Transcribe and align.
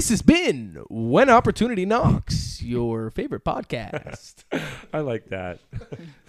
This 0.00 0.08
has 0.08 0.22
been 0.22 0.82
When 0.88 1.28
Opportunity 1.28 1.84
Knocks, 1.84 2.62
your 2.62 3.10
favorite 3.10 3.44
podcast. 3.44 4.44
I 4.94 5.00
like 5.00 5.28
that. 5.28 5.58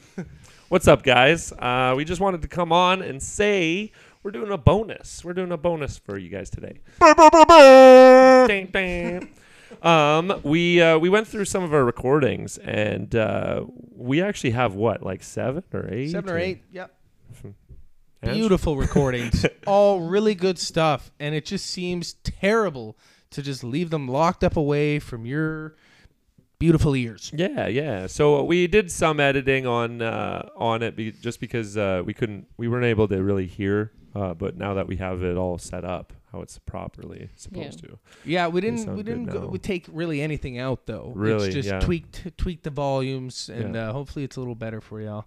What's 0.67 0.89
up, 0.89 1.03
guys? 1.03 1.53
Uh, 1.53 1.93
we 1.95 2.03
just 2.03 2.19
wanted 2.19 2.41
to 2.41 2.49
come 2.49 2.73
on 2.73 3.01
and 3.01 3.23
say 3.23 3.93
we're 4.23 4.31
doing 4.31 4.51
a 4.51 4.57
bonus. 4.57 5.23
We're 5.23 5.31
doing 5.31 5.53
a 5.53 5.57
bonus 5.57 5.97
for 5.97 6.17
you 6.17 6.27
guys 6.27 6.49
today. 6.49 6.81
Ding, 8.47 8.65
ding. 8.73 9.29
um, 9.81 10.41
we 10.43 10.81
uh, 10.81 10.97
we 10.97 11.07
went 11.07 11.29
through 11.29 11.45
some 11.45 11.63
of 11.63 11.73
our 11.73 11.85
recordings, 11.85 12.57
and 12.57 13.15
uh, 13.15 13.63
we 13.95 14.21
actually 14.21 14.51
have 14.51 14.75
what, 14.75 15.01
like 15.01 15.23
seven 15.23 15.63
or 15.73 15.87
eight? 15.93 16.11
Seven 16.11 16.29
or 16.29 16.37
eight. 16.37 16.61
Yep. 16.73 16.93
Beautiful 18.21 18.77
recordings. 18.77 19.45
All 19.65 20.01
really 20.01 20.35
good 20.35 20.59
stuff. 20.59 21.11
And 21.19 21.33
it 21.33 21.45
just 21.45 21.65
seems 21.65 22.13
terrible 22.23 22.97
to 23.31 23.41
just 23.41 23.63
leave 23.63 23.89
them 23.89 24.07
locked 24.07 24.43
up 24.43 24.55
away 24.55 24.99
from 24.99 25.25
your 25.25 25.75
beautiful 26.59 26.95
ears. 26.95 27.31
Yeah, 27.33 27.67
yeah. 27.67 28.07
So 28.07 28.43
we 28.43 28.67
did 28.67 28.91
some 28.91 29.19
editing 29.19 29.65
on 29.65 30.01
uh, 30.01 30.47
on 30.55 30.83
it 30.83 30.95
be- 30.95 31.11
just 31.11 31.39
because 31.39 31.75
uh, 31.77 32.03
we 32.05 32.13
couldn't, 32.13 32.47
we 32.57 32.67
weren't 32.67 32.85
able 32.85 33.07
to 33.07 33.21
really 33.21 33.47
hear. 33.47 33.91
Uh, 34.13 34.33
but 34.33 34.57
now 34.57 34.73
that 34.73 34.87
we 34.87 34.97
have 34.97 35.23
it 35.23 35.37
all 35.37 35.57
set 35.57 35.85
up, 35.85 36.11
how 36.33 36.41
it's 36.41 36.59
properly 36.59 37.29
supposed 37.35 37.79
to. 37.79 37.97
Yeah, 38.25 38.47
we 38.49 38.59
didn't 38.59 38.93
we 38.95 39.03
didn't 39.03 39.25
go, 39.25 39.47
we 39.47 39.57
take 39.57 39.85
really 39.89 40.21
anything 40.21 40.59
out 40.59 40.85
though. 40.85 41.13
Really, 41.15 41.47
it's 41.47 41.55
just 41.55 41.69
yeah. 41.69 41.79
tweaked 41.79 42.37
tweak 42.37 42.63
the 42.63 42.69
volumes 42.69 43.49
and 43.49 43.75
Yeah. 43.75 43.89
uh, 43.89 43.93
hopefully 43.93 44.25
it's 44.25 44.35
a 44.35 44.39
little 44.39 44.55
better 44.55 44.81
for 44.81 45.01
y'all. 45.01 45.25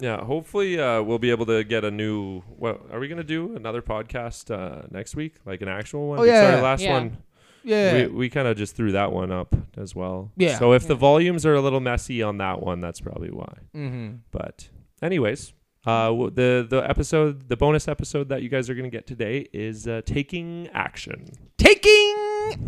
Yeah, 0.00 0.24
hopefully 0.24 0.78
uh, 0.78 1.02
we'll 1.02 1.18
be 1.18 1.30
able 1.30 1.46
to 1.46 1.64
get 1.64 1.84
a 1.84 1.90
new. 1.90 2.40
What 2.42 2.80
are 2.92 2.98
we 2.98 3.08
gonna 3.08 3.22
do? 3.24 3.54
Another 3.56 3.82
podcast 3.82 4.50
uh, 4.50 4.86
next 4.90 5.14
week, 5.16 5.34
like 5.46 5.62
an 5.62 5.68
actual 5.68 6.08
one. 6.08 6.18
Oh, 6.20 6.24
yeah. 6.24 6.50
Sorry, 6.50 6.62
last 6.62 6.82
Yeah. 6.82 6.92
one. 6.92 7.18
Yeah. 7.62 7.94
We 7.94 8.06
we 8.08 8.28
kind 8.30 8.46
of 8.46 8.56
just 8.58 8.76
threw 8.76 8.92
that 8.92 9.10
one 9.12 9.30
up 9.32 9.54
as 9.78 9.94
well. 9.94 10.30
Yeah. 10.36 10.58
So 10.58 10.72
if 10.72 10.86
the 10.86 10.94
volumes 10.94 11.46
are 11.46 11.54
a 11.54 11.60
little 11.62 11.80
messy 11.80 12.22
on 12.22 12.38
that 12.38 12.60
one, 12.60 12.80
that's 12.80 13.00
probably 13.00 13.30
why. 13.30 13.54
mm-hmm. 13.74 14.16
But 14.30 14.68
anyways, 15.00 15.54
uh, 15.86 16.06
w- 16.08 16.30
the 16.30 16.66
the 16.68 16.78
episode, 16.88 17.48
the 17.48 17.56
bonus 17.56 17.88
episode 17.88 18.28
that 18.28 18.42
you 18.42 18.48
guys 18.50 18.68
are 18.68 18.74
gonna 18.74 18.90
get 18.90 19.06
today 19.06 19.48
is 19.52 19.88
uh, 19.88 20.02
taking 20.04 20.68
action. 20.74 21.30
Taking 21.56 22.14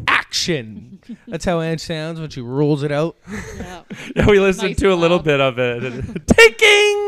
action. 0.09 1.01
That's 1.29 1.45
how 1.45 1.61
Ange 1.61 1.81
sounds 1.83 2.19
when 2.21 2.31
she 2.31 2.41
rolls 2.41 2.83
it 2.83 2.93
out. 2.93 3.17
Yeah. 3.59 3.83
Yeah, 4.17 4.27
we 4.31 4.39
listened 4.41 4.71
Nice 4.71 4.79
to 4.79 4.93
a 4.93 4.95
little 4.95 5.19
bit 5.19 5.41
of 5.41 5.59
it. 5.59 5.83
taking 6.27 7.06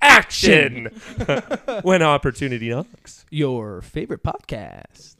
action 0.00 0.86
when 1.82 2.02
opportunity 2.02 2.70
knocks. 2.70 3.24
Your 3.30 3.80
favorite 3.80 4.22
podcast. 4.22 5.14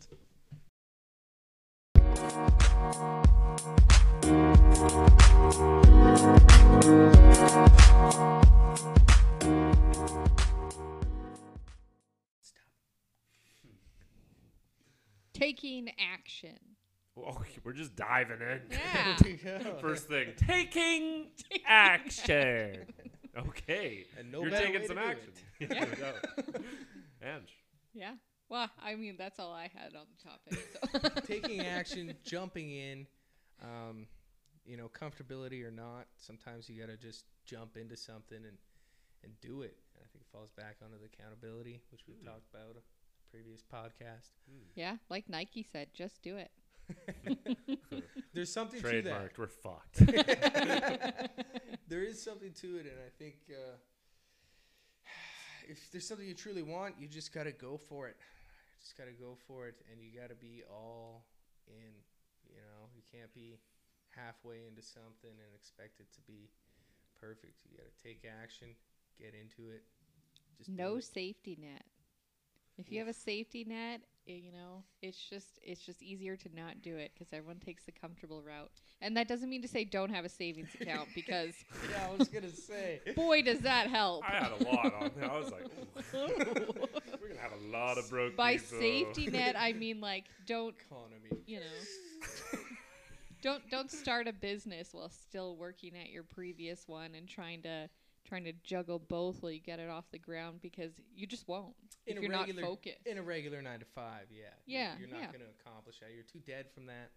Taking 15.32 15.90
action. 16.00 16.58
Oh, 17.16 17.38
we're 17.64 17.72
just 17.72 17.94
diving 17.96 18.38
in. 18.40 18.60
Yeah. 18.70 19.58
First 19.80 20.08
thing, 20.08 20.32
taking 20.36 21.28
action. 21.66 22.86
Okay. 23.38 24.04
And 24.18 24.32
no 24.32 24.42
You're 24.42 24.50
better 24.50 24.66
taking 24.66 24.80
way 24.82 24.86
some 24.86 24.96
to 24.96 25.02
do 25.02 25.08
action. 25.08 25.32
it. 25.60 25.68
Yeah. 25.70 25.84
no. 27.22 27.28
Ange. 27.28 27.56
Yeah. 27.94 28.12
Well, 28.48 28.70
I 28.82 28.94
mean, 28.94 29.16
that's 29.18 29.38
all 29.38 29.52
I 29.52 29.70
had 29.74 29.94
on 29.94 30.06
the 30.16 30.24
topic. 30.30 31.12
So. 31.14 31.20
Taking 31.26 31.60
action, 31.66 32.14
jumping 32.24 32.70
in, 32.70 33.06
um, 33.62 34.06
you 34.64 34.76
know, 34.78 34.88
comfortability 34.88 35.62
or 35.66 35.70
not. 35.70 36.06
Sometimes 36.16 36.68
you 36.68 36.80
got 36.80 36.88
to 36.88 36.96
just 36.96 37.24
jump 37.44 37.76
into 37.76 37.96
something 37.96 38.38
and 38.38 38.56
and 39.24 39.32
do 39.40 39.62
it. 39.62 39.76
And 39.94 40.02
I 40.04 40.08
think 40.12 40.22
it 40.24 40.28
falls 40.32 40.50
back 40.52 40.76
onto 40.82 40.96
the 40.98 41.06
accountability, 41.12 41.82
which 41.90 42.02
we've 42.08 42.24
talked 42.24 42.46
about 42.54 42.76
a 42.76 42.82
previous 43.30 43.62
podcast. 43.62 44.30
yeah, 44.74 44.96
like 45.10 45.28
Nike 45.28 45.62
said, 45.62 45.88
just 45.92 46.22
do 46.22 46.36
it. 46.36 46.50
There's 48.34 48.52
something 48.52 48.80
Trademarked. 48.80 49.38
We're 49.38 49.46
fucked. 49.48 49.98
there 51.88 52.02
is 52.02 52.22
something 52.22 52.52
to 52.60 52.76
it, 52.76 52.86
and 52.86 52.98
I 53.04 53.10
think 53.18 53.34
uh, 53.50 53.76
if 55.68 55.90
there's 55.90 56.06
something 56.06 56.26
you 56.26 56.34
truly 56.34 56.62
want, 56.62 56.94
you 56.98 57.08
just 57.08 57.32
got 57.32 57.44
to 57.44 57.52
go 57.52 57.76
for 57.76 58.08
it. 58.08 58.16
Just 58.80 58.96
got 58.96 59.04
to 59.06 59.12
go 59.12 59.36
for 59.46 59.66
it, 59.66 59.74
and 59.90 60.00
you 60.00 60.18
got 60.18 60.28
to 60.30 60.34
be 60.36 60.62
all 60.70 61.24
in. 61.66 61.92
You 62.48 62.56
know, 62.56 62.88
you 62.94 63.02
can't 63.12 63.32
be 63.34 63.58
halfway 64.14 64.66
into 64.68 64.82
something 64.82 65.30
and 65.30 65.54
expect 65.54 66.00
it 66.00 66.06
to 66.14 66.20
be 66.26 66.48
perfect. 67.20 67.54
You 67.70 67.76
got 67.76 67.84
to 67.86 68.02
take 68.02 68.24
action, 68.42 68.68
get 69.18 69.34
into 69.34 69.70
it. 69.70 69.82
Just 70.56 70.70
do 70.74 70.82
No 70.82 70.96
it. 70.96 71.04
safety 71.04 71.58
net. 71.60 71.84
If 72.78 72.90
you 72.92 72.98
have 73.00 73.08
a 73.08 73.12
safety 73.12 73.64
net, 73.64 74.00
i- 74.02 74.17
you 74.34 74.52
know, 74.52 74.82
it's 75.02 75.18
just 75.18 75.58
it's 75.62 75.80
just 75.80 76.02
easier 76.02 76.36
to 76.36 76.48
not 76.54 76.82
do 76.82 76.96
it 76.96 77.12
because 77.14 77.32
everyone 77.32 77.58
takes 77.58 77.84
the 77.84 77.92
comfortable 77.92 78.42
route. 78.42 78.70
And 79.00 79.16
that 79.16 79.28
doesn't 79.28 79.48
mean 79.48 79.62
to 79.62 79.68
say 79.68 79.84
don't 79.84 80.10
have 80.10 80.24
a 80.24 80.28
savings 80.28 80.70
account 80.80 81.08
because 81.14 81.54
yeah, 81.90 82.06
I 82.06 82.16
was 82.16 82.28
gonna 82.28 82.50
say. 82.50 83.00
boy 83.16 83.42
does 83.42 83.60
that 83.60 83.88
help. 83.88 84.24
I 84.28 84.34
had 84.42 84.52
a 84.52 84.64
lot 84.64 84.94
on 84.94 85.10
there. 85.18 85.30
I 85.30 85.38
was 85.38 85.50
like, 85.50 85.66
we're 86.12 87.28
gonna 87.28 87.40
have 87.40 87.52
a 87.52 87.66
lot 87.70 87.98
of 87.98 88.08
broke 88.10 88.36
By 88.36 88.56
people." 88.58 88.78
safety 88.80 89.26
net, 89.28 89.56
I 89.58 89.72
mean 89.72 90.00
like 90.00 90.24
don't 90.46 90.74
Economy. 90.90 91.42
you 91.46 91.60
know 91.60 92.58
don't 93.42 93.62
don't 93.70 93.90
start 93.90 94.26
a 94.26 94.32
business 94.32 94.88
while 94.92 95.08
still 95.08 95.56
working 95.56 95.92
at 95.96 96.10
your 96.10 96.24
previous 96.24 96.88
one 96.88 97.14
and 97.14 97.28
trying 97.28 97.62
to 97.62 97.88
trying 98.28 98.44
to 98.44 98.52
juggle 98.62 98.98
both 98.98 99.42
while 99.42 99.50
you 99.52 99.60
get 99.60 99.78
it 99.80 99.88
off 99.88 100.04
the 100.12 100.18
ground 100.18 100.60
because 100.60 100.92
you 101.14 101.26
just 101.26 101.48
won't 101.48 101.74
In 102.06 102.12
if 102.14 102.18
a 102.18 102.22
you're 102.22 102.30
not 102.32 102.46
regular- 102.46 102.62
focused. 102.68 103.06
In 103.06 103.16
a 103.18 103.22
regular 103.22 103.62
nine 103.62 103.78
to 103.80 103.86
five, 103.86 104.26
yeah. 104.30 104.52
You're- 104.66 104.82
Yeah, 104.84 104.98
You're, 104.98 105.08
not 105.08 105.20
yeah. 105.20 105.26
going 105.26 105.40
to 105.40 105.50
accomplish 105.60 105.98
that. 106.00 106.10
You're 106.14 106.24
too 106.24 106.40
dead 106.46 106.66
from 106.74 106.86
that. 106.86 107.10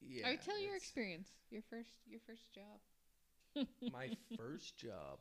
Yeah. 0.00 0.26
I 0.28 0.30
would 0.32 0.42
tell 0.42 0.58
your 0.58 0.76
experience, 0.76 1.28
your 1.50 1.62
first 1.70 1.90
your 2.06 2.20
first 2.26 2.50
job. 2.52 3.66
My 3.92 4.16
first 4.36 4.76
job. 4.78 5.18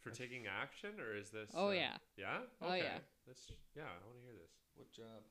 for 0.00 0.10
taking 0.10 0.46
action, 0.46 1.00
or 1.00 1.16
is 1.16 1.30
this? 1.30 1.50
Oh, 1.54 1.68
uh, 1.68 1.72
yeah. 1.72 1.96
Yeah. 2.16 2.38
Oh, 2.62 2.68
Okay. 2.68 2.78
yeah. 2.84 2.98
Let's. 3.26 3.50
Yeah, 3.74 3.82
I 3.88 4.04
want 4.06 4.18
to 4.20 4.22
hear 4.22 4.36
this. 4.36 4.52
What 4.76 4.92
job? 4.92 5.24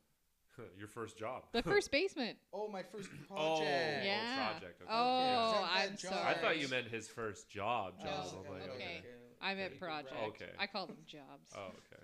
Your 0.78 0.88
first 0.88 1.18
job. 1.18 1.44
The 1.52 1.64
first 1.64 1.92
basement. 1.98 2.38
Oh, 2.54 2.68
my 2.68 2.84
first 2.84 3.10
project. 3.10 3.32
Oh, 3.32 3.58
project. 3.58 4.06
Yeah. 4.06 4.50
project. 4.52 4.82
Okay. 4.82 4.92
Oh, 4.92 5.52
Yeah. 5.52 5.68
I'm 5.82 5.98
sorry. 5.98 6.28
I 6.28 6.34
thought 6.36 6.60
you 6.60 6.68
meant 6.68 6.88
his 6.88 7.08
first 7.08 7.50
job. 7.50 7.94
Oh, 8.02 8.04
Job. 8.04 8.46
I'm 8.48 8.54
like, 8.54 8.64
okay. 8.64 8.74
okay. 8.76 9.02
I 9.42 9.56
meant 9.56 9.72
Okay. 9.72 9.80
project. 9.80 10.16
Okay. 10.28 10.52
I 10.58 10.68
call 10.68 10.88
them 10.88 10.98
jobs. 11.06 11.52
Oh, 11.56 11.68
okay. 11.68 12.04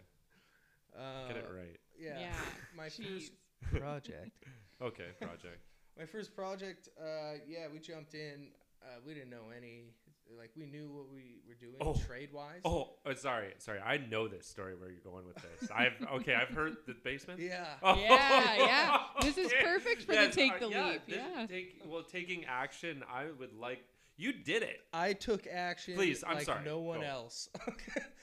Uh, 0.98 1.28
Get 1.28 1.38
it 1.38 1.48
right. 1.56 1.78
Yeah. 2.00 2.20
Yeah. 2.20 2.34
My 2.76 2.88
Jeez. 2.88 3.06
first 3.06 3.32
project. 3.72 4.32
Okay, 4.82 5.08
project. 5.22 5.60
My 5.98 6.06
first 6.06 6.36
project. 6.36 6.90
Uh, 7.00 7.34
yeah, 7.48 7.68
we 7.72 7.80
jumped 7.80 8.14
in. 8.14 8.48
Uh, 8.82 9.00
we 9.06 9.14
didn't 9.14 9.30
know 9.30 9.52
any. 9.56 9.92
Like 10.38 10.52
we 10.56 10.66
knew 10.66 10.90
what 10.90 11.10
we 11.12 11.42
were 11.48 11.56
doing 11.56 11.76
Oh. 11.82 11.94
trade 12.08 12.30
wise. 12.32 12.62
Oh, 12.64 12.92
uh, 13.06 13.16
sorry, 13.16 13.54
sorry. 13.58 13.80
I 13.80 13.98
know 13.98 14.28
this 14.28 14.46
story 14.48 14.76
where 14.76 14.90
you're 14.90 15.00
going 15.02 15.26
with 15.28 15.38
this. 15.38 15.70
I've 15.76 15.94
okay. 16.16 16.36
I've 16.36 16.50
heard 16.50 16.78
the 16.88 16.96
basement. 17.04 17.40
Yeah. 17.40 17.66
Oh, 17.82 17.96
Yeah, 18.00 18.56
yeah. 18.58 19.00
This 19.22 19.38
is 19.38 19.48
okay. 19.48 19.64
perfect 19.64 20.02
for 20.04 20.14
the 20.14 20.22
Yes, 20.22 20.36
take 20.36 20.54
uh, 20.54 20.60
the 20.60 20.70
yeah, 20.70 20.90
leap, 20.90 21.02
this- 21.08 21.16
yeah. 21.18 21.46
Take, 21.48 21.82
well, 21.86 22.04
taking 22.04 22.46
action. 22.46 23.04
I 23.12 23.26
would 23.40 23.54
like. 23.54 23.84
You 24.18 24.34
did 24.34 24.64
it. 24.64 24.82
I 24.94 25.14
took 25.14 25.48
action. 25.48 25.96
Please, 25.96 26.24
I'm 26.28 26.36
like 26.36 26.46
sorry. 26.46 26.66
No 26.66 26.80
one 26.80 27.00
Go. 27.02 27.06
else. 27.06 27.50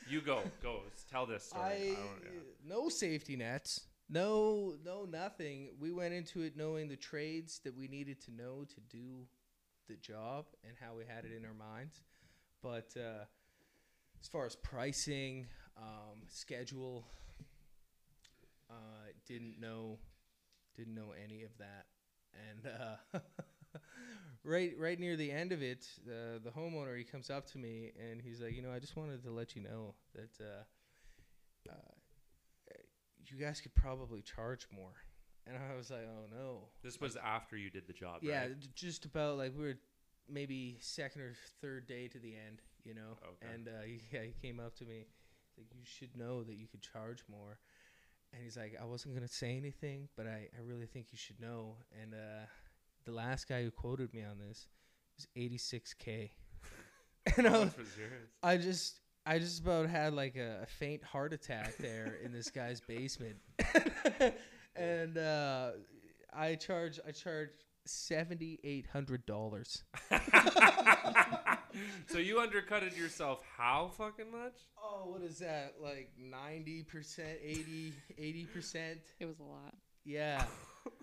You 0.09 0.20
go. 0.20 0.43
Go. 0.62 0.82
Tell 1.11 1.26
this 1.26 1.44
story. 1.49 1.62
I, 1.64 1.69
I 1.73 1.79
don't, 1.79 1.97
yeah. 2.23 2.41
no 2.64 2.88
safety 2.88 3.35
nets, 3.35 3.81
no 4.09 4.75
no 4.85 5.05
nothing. 5.05 5.70
We 5.81 5.91
went 5.91 6.14
into 6.14 6.43
it 6.43 6.56
knowing 6.56 6.88
the 6.88 6.94
trades 6.97 7.61
that 7.64 7.76
we 7.76 7.88
needed 7.88 8.20
to 8.26 8.31
know 8.31 8.64
to 8.64 8.81
do 8.88 9.26
the 9.88 9.97
job 9.97 10.47
and 10.65 10.75
how 10.81 10.94
we 10.97 11.05
had 11.05 11.25
it 11.25 11.33
in 11.37 11.44
our 11.44 11.55
minds. 11.55 12.03
But 12.62 12.94
uh, 12.97 13.25
as 14.21 14.29
far 14.29 14.47
as 14.47 14.56
pricing, 14.56 15.47
um, 15.77 16.23
schedule, 16.29 17.06
uh, 18.71 18.75
didn't 19.27 19.61
know 19.61 19.99
didn't 20.77 20.94
know 20.94 21.12
any 21.23 21.43
of 21.43 21.50
that. 21.59 21.87
And 22.50 22.73
uh, 23.15 23.19
right 24.44 24.73
right 24.79 24.99
near 24.99 25.17
the 25.17 25.31
end 25.31 25.53
of 25.53 25.62
it, 25.62 25.87
the 26.05 26.41
the 26.43 26.50
homeowner 26.50 26.97
he 26.97 27.05
comes 27.05 27.31
up 27.31 27.47
to 27.53 27.59
me 27.59 27.93
and 28.11 28.21
he's 28.21 28.41
like, 28.41 28.55
you 28.55 28.62
know, 28.62 28.73
I 28.73 28.79
just 28.79 28.97
wanted 28.97 29.23
to 29.25 29.31
let 29.31 29.56
you 29.56 29.62
know 29.62 29.94
that 30.15 30.44
uh, 30.44 30.65
uh, 31.71 32.75
you 33.27 33.37
guys 33.37 33.61
could 33.61 33.75
probably 33.75 34.23
charge 34.23 34.67
more. 34.75 34.94
And 35.46 35.56
I 35.72 35.76
was 35.76 35.90
like, 35.90 36.06
oh 36.08 36.26
no. 36.34 36.69
This 36.82 37.00
was 37.00 37.16
after 37.16 37.56
you 37.56 37.70
did 37.70 37.87
the 37.87 37.93
job. 37.93 38.19
Yeah, 38.22 38.40
Right? 38.43 38.56
just 38.75 39.04
about 39.04 39.38
like 39.38 39.52
we 39.56 39.64
were 39.64 39.78
maybe 40.28 40.76
second 40.81 41.22
or 41.22 41.34
third 41.60 41.87
day 41.87 42.08
to 42.08 42.19
the 42.19 42.34
end, 42.34 42.62
you 42.84 42.94
know. 42.94 43.16
Okay. 43.22 43.54
And 43.54 43.69
uh, 43.69 43.82
he, 43.84 44.00
yeah, 44.12 44.22
he 44.22 44.34
came 44.46 44.58
up 44.58 44.75
to 44.76 44.84
me, 44.84 45.06
like, 45.56 45.66
you 45.72 45.84
should 45.84 46.16
know 46.16 46.43
that 46.43 46.56
you 46.56 46.66
could 46.66 46.82
charge 46.82 47.22
more. 47.31 47.58
and 48.32 48.43
he's 48.43 48.56
like, 48.56 48.76
I 48.81 48.84
wasn't 48.84 49.14
gonna 49.14 49.28
say 49.28 49.56
anything, 49.56 50.08
but 50.16 50.26
I, 50.26 50.48
I 50.56 50.62
really 50.64 50.87
think 50.87 51.06
you 51.12 51.19
should 51.19 51.40
know. 51.40 51.76
And 52.02 52.12
uh, 52.14 52.46
the 53.04 53.12
last 53.12 53.49
guy 53.49 53.62
who 53.62 53.70
quoted 53.70 54.12
me 54.12 54.22
on 54.25 54.38
this 54.38 54.66
was 55.16 55.26
86k, 55.37 56.31
and 57.37 57.46
I, 57.46 57.50
was, 57.52 57.60
much 57.66 57.78
was 57.78 57.96
yours? 57.96 58.28
I 58.42 58.56
just 58.56 59.00
I 59.25 59.38
just 59.38 59.62
about 59.62 59.88
had 59.88 60.12
like 60.12 60.34
a, 60.37 60.60
a 60.64 60.66
faint 60.66 61.04
heart 61.04 61.32
attack 61.32 61.76
there 61.78 62.19
in 62.25 62.32
this 62.32 62.50
guy's 62.50 62.81
basement, 62.81 63.37
and 64.76 65.19
uh, 65.19 65.70
I 66.34 66.55
charge 66.55 67.00
I 67.06 67.12
charge 67.12 67.50
seventy 67.84 68.58
eight 68.64 68.87
hundred 68.93 69.26
dollars. 69.26 69.84
so 72.06 72.19
you 72.19 72.40
undercutted 72.40 72.96
yourself 72.96 73.40
how 73.56 73.90
fucking 73.96 74.31
much? 74.31 74.55
Oh, 74.82 75.11
what 75.11 75.23
is 75.23 75.38
that? 75.38 75.75
Like 75.82 76.11
ninety 76.19 76.82
percent, 76.82 77.38
80 77.43 78.44
percent? 78.52 79.00
It 79.20 79.26
was 79.26 79.38
a 79.38 79.44
lot. 79.44 79.75
Yeah. 80.05 80.44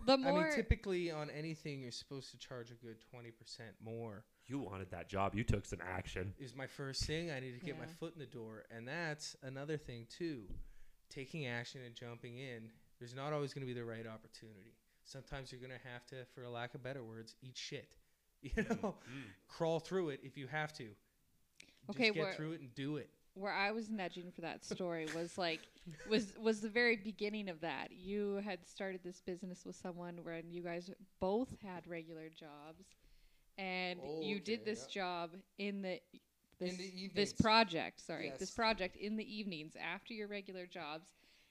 The 0.05 0.13
I 0.13 0.15
mean, 0.15 0.45
typically 0.55 1.11
on 1.11 1.29
anything, 1.29 1.81
you're 1.81 1.91
supposed 1.91 2.31
to 2.31 2.37
charge 2.37 2.71
a 2.71 2.73
good 2.73 2.95
twenty 3.11 3.31
percent 3.31 3.71
more. 3.83 4.23
You 4.47 4.59
wanted 4.59 4.91
that 4.91 5.09
job. 5.09 5.35
You 5.35 5.43
took 5.43 5.65
some 5.65 5.79
action. 5.81 6.33
Is 6.39 6.55
my 6.55 6.67
first 6.67 7.03
thing. 7.03 7.29
I 7.29 7.41
need 7.41 7.59
to 7.59 7.65
get 7.65 7.77
my 7.77 7.85
foot 7.85 8.13
in 8.13 8.19
the 8.19 8.25
door, 8.25 8.63
and 8.73 8.87
that's 8.87 9.35
another 9.43 9.75
thing 9.75 10.07
too. 10.09 10.43
Taking 11.09 11.47
action 11.47 11.81
and 11.85 11.93
jumping 11.95 12.37
in. 12.37 12.69
There's 13.03 13.15
not 13.15 13.33
always 13.33 13.53
going 13.53 13.67
to 13.67 13.73
be 13.73 13.77
the 13.77 13.83
right 13.83 14.07
opportunity. 14.07 14.77
Sometimes 15.03 15.51
you're 15.51 15.59
going 15.59 15.77
to 15.77 15.87
have 15.91 16.05
to, 16.05 16.25
for 16.33 16.43
a 16.43 16.49
lack 16.49 16.73
of 16.73 16.81
better 16.81 17.03
words, 17.03 17.35
eat 17.41 17.57
shit. 17.57 17.97
You 18.41 18.51
mm, 18.51 18.69
know, 18.69 18.95
mm. 19.09 19.23
crawl 19.47 19.79
through 19.79 20.09
it 20.09 20.19
if 20.21 20.37
you 20.37 20.47
have 20.47 20.73
to. 20.73 20.83
Okay, 21.89 22.05
Just 22.07 22.13
get 22.13 22.23
where- 22.23 22.33
through 22.33 22.51
it 22.53 22.61
and 22.61 22.75
do 22.75 22.97
it. 22.97 23.09
where 23.35 23.53
I 23.53 23.71
was 23.71 23.89
nudging 23.89 24.31
for 24.31 24.41
that 24.41 24.65
story 24.73 25.07
was 25.15 25.37
like 25.37 25.61
was 26.09 26.33
was 26.37 26.59
the 26.59 26.67
very 26.67 26.97
beginning 26.97 27.47
of 27.47 27.61
that. 27.61 27.91
You 27.91 28.41
had 28.43 28.65
started 28.67 28.99
this 29.01 29.21
business 29.21 29.63
with 29.65 29.77
someone 29.77 30.19
when 30.23 30.51
you 30.51 30.61
guys 30.61 30.89
both 31.21 31.55
had 31.61 31.87
regular 31.87 32.27
jobs, 32.29 32.83
and 33.57 33.99
oh, 34.03 34.21
you 34.21 34.41
did 34.41 34.61
Okay, 34.61 34.71
this 34.71 34.87
job 34.87 35.31
in 35.57 35.81
the 35.81 36.01
this, 36.59 36.75
the 36.75 37.11
this 37.15 37.31
project. 37.33 38.01
Sorry, 38.01 38.33
this 38.39 38.51
project 38.51 38.97
in 38.97 39.15
the 39.15 39.23
evenings 39.23 39.77
after 39.81 40.13
your 40.13 40.27
regular 40.27 40.65
jobs. 40.65 41.07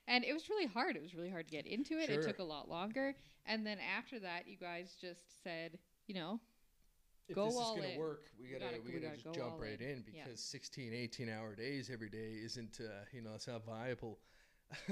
And 0.09 0.25
it 0.25 0.33
was 0.33 0.49
really 0.51 0.67
hard. 0.67 0.97
It 0.97 1.03
was 1.03 1.15
really 1.15 1.31
hard 1.31 1.47
to 1.47 1.53
get 1.53 1.67
into 1.67 1.99
it. 1.99 2.11
It 2.11 2.23
took 2.23 2.39
a 2.41 2.43
lot 2.45 2.69
longer. 2.69 3.15
And 3.47 3.65
then 3.67 3.79
after 3.97 4.19
that, 4.21 4.47
you 4.49 4.57
guys 4.57 4.97
just 5.01 5.43
said, 5.43 5.79
you 6.07 6.15
know, 6.15 6.41
If 7.29 7.37
Go 7.37 7.47
this 7.47 7.55
all 7.57 7.77
is 7.77 7.83
gonna 7.83 7.99
work, 7.99 8.25
we 8.41 8.49
gotta 8.49 8.65
gotta- 8.65 8.81
we 8.83 8.91
gotta, 8.93 9.01
gotta 9.07 9.15
just 9.15 9.25
go 9.27 9.33
jump 9.33 9.61
right 9.61 9.81
in. 9.81 9.99
in 9.99 10.05
Yeah. 10.13 10.25
because 10.25 10.41
16, 10.43 10.93
18 10.93 11.29
hour 11.29 11.55
days 11.55 11.89
every 11.89 12.11
day 12.11 12.33
isn't 12.35 12.81
uh, 12.81 13.05
you 13.13 13.23
know 13.23 13.35
it's 13.35 13.47
not 13.47 13.65
viable 13.65 14.19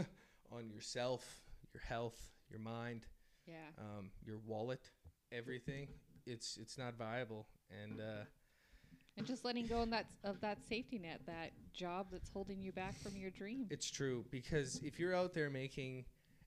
on 0.53 0.71
yourself, 0.71 1.41
your 1.75 1.83
health, 1.83 2.31
your 2.49 2.61
mind, 2.61 3.06
yeah. 3.47 3.55
um, 3.79 4.11
your 4.25 4.39
wallet, 4.39 4.91
everything. 5.33 5.89
It's 6.25 6.56
it's 6.56 6.79
not 6.79 6.95
viable, 6.95 7.47
and 7.83 8.01
uh, 8.01 8.25
And 9.17 9.27
just 9.27 9.45
letting 9.45 9.67
go 9.67 9.85
that 9.85 10.07
of 10.25 10.41
that 10.41 10.59
safety 10.67 10.99
net, 10.99 11.21
that 11.27 11.51
job 11.75 12.07
that's 12.11 12.31
holding 12.31 12.62
you 12.62 12.73
back 12.73 12.99
from 13.03 13.17
your 13.17 13.31
dream. 13.31 13.67
It's 13.71 13.91
true 13.91 14.25
because 14.31 14.81
if 14.83 14.99
you're 14.99 15.15
out 15.15 15.35
there 15.35 15.51
making, 15.51 16.05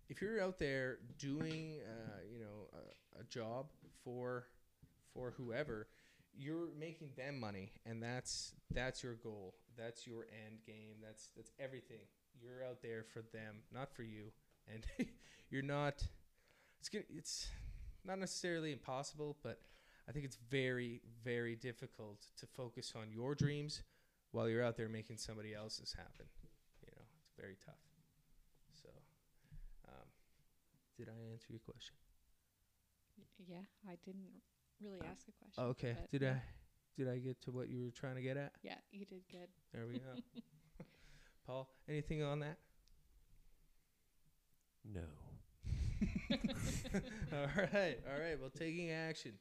if 0.09 0.21
you're 0.21 0.41
out 0.41 0.57
there 0.59 0.97
doing, 1.19 1.79
uh, 1.85 2.19
you 2.31 2.39
know, 2.39 2.67
a, 2.73 3.21
a 3.21 3.23
job 3.25 3.67
for, 4.03 4.45
for 5.13 5.33
whoever, 5.37 5.87
you're 6.35 6.69
making 6.79 7.09
them 7.15 7.39
money, 7.39 7.71
and 7.85 8.01
that's 8.01 8.53
that's 8.73 9.03
your 9.03 9.15
goal. 9.15 9.55
That's 9.77 10.07
your 10.07 10.23
end 10.45 10.59
game. 10.65 10.95
That's 11.01 11.29
that's 11.35 11.51
everything. 11.59 12.05
You're 12.41 12.67
out 12.67 12.81
there 12.81 13.03
for 13.03 13.21
them, 13.33 13.57
not 13.73 13.93
for 13.93 14.03
you, 14.03 14.31
and 14.71 14.85
you're 15.49 15.61
not. 15.61 16.03
It's 16.79 16.89
good. 16.89 17.05
It's 17.15 17.47
not 18.03 18.19
necessarily 18.19 18.71
impossible, 18.71 19.37
but 19.43 19.59
I 20.07 20.11
think 20.11 20.25
it's 20.25 20.37
very 20.49 21.01
very 21.23 21.55
difficult 21.55 22.27
to 22.37 22.45
focus 22.45 22.93
on 22.95 23.11
your 23.11 23.35
dreams 23.35 23.83
while 24.31 24.49
you're 24.49 24.63
out 24.63 24.75
there 24.77 24.89
making 24.89 25.17
somebody 25.17 25.53
else's 25.53 25.93
happen 25.93 26.25
you 26.81 26.91
know 26.95 27.03
it's 27.23 27.31
very 27.39 27.55
tough 27.65 27.79
so 28.71 28.89
um, 29.87 30.07
did 30.97 31.07
i 31.09 31.31
answer 31.31 31.47
your 31.49 31.59
question 31.59 31.95
yeah, 33.47 33.57
I 33.87 33.95
didn't 34.05 34.31
really 34.81 34.99
ask 35.01 35.27
a 35.27 35.31
question. 35.33 35.63
Oh, 35.63 35.67
okay 35.69 35.95
did 36.11 36.21
yeah. 36.21 36.31
i 36.31 36.41
did 36.97 37.09
i 37.09 37.17
get 37.17 37.41
to 37.43 37.51
what 37.51 37.69
you 37.69 37.83
were 37.83 37.91
trying 37.91 38.15
to 38.15 38.21
get 38.21 38.37
at 38.37 38.53
Yeah, 38.63 38.75
you 38.91 39.05
did 39.05 39.21
good. 39.31 39.49
there 39.73 39.85
we 39.87 39.99
go 39.99 40.21
paul 41.47 41.69
anything 41.89 42.23
on 42.23 42.39
that 42.39 42.57
No. 44.85 45.01
all 47.33 47.47
right 47.73 47.97
all 48.11 48.19
right 48.19 48.37
well 48.39 48.49
taking 48.57 48.91
action 48.91 49.33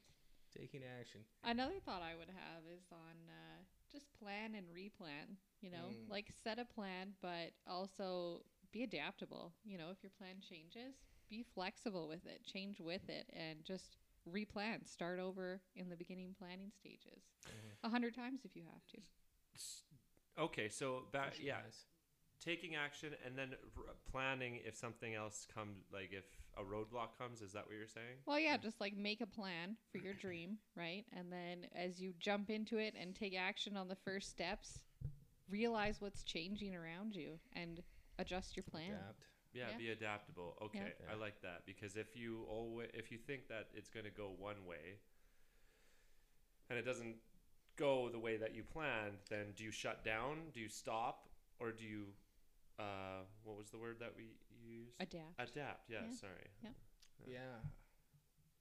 taking 0.56 0.82
action 1.00 1.20
Another 1.44 1.80
thought 1.84 2.02
I 2.02 2.14
would 2.14 2.28
have 2.28 2.62
is 2.72 2.84
on 2.92 3.16
uh, 3.28 3.62
just 3.90 4.06
plan 4.18 4.54
and 4.54 4.66
replan. 4.68 5.36
You 5.60 5.70
know, 5.70 5.90
Mm. 5.90 6.08
like 6.10 6.30
set 6.44 6.58
a 6.58 6.64
plan, 6.64 7.14
but 7.20 7.52
also 7.66 8.44
be 8.72 8.82
adaptable. 8.84 9.52
You 9.64 9.78
know, 9.78 9.90
if 9.90 10.02
your 10.02 10.10
plan 10.18 10.36
changes, 10.40 10.94
be 11.28 11.42
flexible 11.54 12.08
with 12.08 12.26
it, 12.26 12.44
change 12.44 12.80
with 12.80 13.08
it, 13.08 13.28
and 13.32 13.64
just 13.64 13.96
replan. 14.28 14.86
Start 14.86 15.18
over 15.18 15.60
in 15.74 15.88
the 15.88 15.96
beginning 15.96 16.34
planning 16.38 16.70
stages 16.70 17.24
Mhm. 17.44 17.76
a 17.84 17.88
hundred 17.88 18.14
times 18.14 18.44
if 18.44 18.54
you 18.56 18.62
have 18.64 18.86
to. 18.88 18.98
Okay, 20.38 20.68
so 20.68 21.08
that 21.12 21.38
yeah, 21.40 21.60
taking 22.40 22.74
action 22.74 23.14
and 23.24 23.36
then 23.36 23.54
r- 23.76 23.94
planning 24.10 24.60
if 24.64 24.76
something 24.76 25.14
else 25.14 25.46
comes, 25.54 25.84
like 25.92 26.12
if 26.12 26.24
a 26.58 26.62
roadblock 26.62 27.16
comes. 27.18 27.40
Is 27.40 27.52
that 27.52 27.66
what 27.66 27.76
you're 27.76 27.86
saying? 27.86 28.16
Well, 28.26 28.38
yeah, 28.38 28.56
just 28.56 28.80
like 28.80 28.96
make 28.96 29.20
a 29.20 29.26
plan 29.26 29.76
for 29.90 29.98
your 29.98 30.14
dream, 30.14 30.58
right? 30.76 31.04
And 31.16 31.32
then 31.32 31.66
as 31.74 32.00
you 32.00 32.12
jump 32.18 32.50
into 32.50 32.78
it 32.78 32.94
and 32.98 33.14
take 33.14 33.36
action 33.36 33.76
on 33.76 33.88
the 33.88 33.96
first 33.96 34.30
steps, 34.30 34.80
realize 35.48 36.00
what's 36.00 36.22
changing 36.22 36.74
around 36.74 37.14
you 37.14 37.38
and 37.54 37.82
adjust 38.18 38.56
your 38.56 38.64
plan. 38.64 38.90
Adapt. 38.90 39.24
Yeah, 39.54 39.70
Yeah. 39.70 39.76
be 39.76 39.90
adaptable. 39.90 40.56
Okay, 40.62 40.92
I 41.10 41.14
like 41.14 41.42
that 41.42 41.66
because 41.66 41.96
if 41.96 42.16
you 42.16 42.44
always 42.48 42.88
if 42.94 43.12
you 43.12 43.18
think 43.18 43.48
that 43.48 43.68
it's 43.74 43.90
going 43.90 44.04
to 44.06 44.10
go 44.10 44.30
one 44.38 44.64
way 44.66 44.98
and 46.70 46.78
it 46.78 46.86
doesn't 46.86 47.16
go 47.76 48.08
the 48.08 48.18
way 48.18 48.36
that 48.38 48.54
you 48.54 48.62
planned, 48.62 49.18
then 49.28 49.52
do 49.56 49.64
you 49.64 49.70
shut 49.70 50.04
down? 50.04 50.50
Do 50.54 50.60
you 50.60 50.68
stop 50.68 51.28
or 51.60 51.70
do 51.70 51.84
you 51.84 52.06
uh 52.78 53.24
what 53.44 53.58
was 53.58 53.68
the 53.70 53.76
word 53.78 53.96
that 54.00 54.14
we 54.16 54.24
used? 54.64 54.94
Adapt. 55.00 55.34
Adapt. 55.38 55.90
Yeah, 55.90 56.02
Yeah. 56.08 56.12
sorry. 56.16 56.48
yeah 57.26 57.60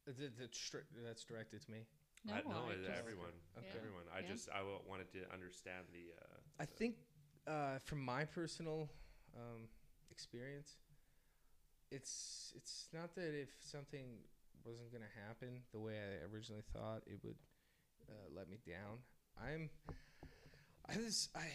th- 0.06 0.32
that's 0.40 0.58
stri- 0.58 0.90
that's 1.04 1.24
directed 1.24 1.62
to 1.66 1.72
me 1.72 1.86
No, 2.26 2.34
I 2.34 2.42
know 2.42 2.70
I 2.70 2.76
just- 2.76 2.90
everyone. 2.90 3.34
Okay. 3.58 3.68
Everyone. 3.78 4.04
I 4.14 4.20
Yeah. 4.20 4.28
just 4.34 4.50
I 4.50 4.62
wanted 4.86 5.10
to 5.14 5.22
understand 5.34 5.88
the 5.92 6.14
uh 6.14 6.40
I 6.60 6.66
the- 6.66 6.74
think 6.74 6.96
uh, 7.48 7.80
from 7.80 8.00
my 8.06 8.24
personal 8.26 8.88
um, 9.36 9.68
experience, 10.12 10.78
it's 11.90 12.54
it's 12.56 12.88
not 12.94 13.16
that 13.16 13.34
if 13.34 13.50
something 13.62 14.06
wasn't 14.64 14.92
gonna 14.92 15.10
happen 15.28 15.64
the 15.72 15.80
way 15.80 15.98
I 15.98 16.26
originally 16.32 16.62
thought, 16.74 17.02
it 17.08 17.18
would 17.24 17.38
uh, 18.10 18.14
let 18.36 18.48
me 18.50 18.58
down. 18.68 19.00
I'm 19.42 19.70
I 20.88 20.98
was 20.98 21.30
I 21.36 21.48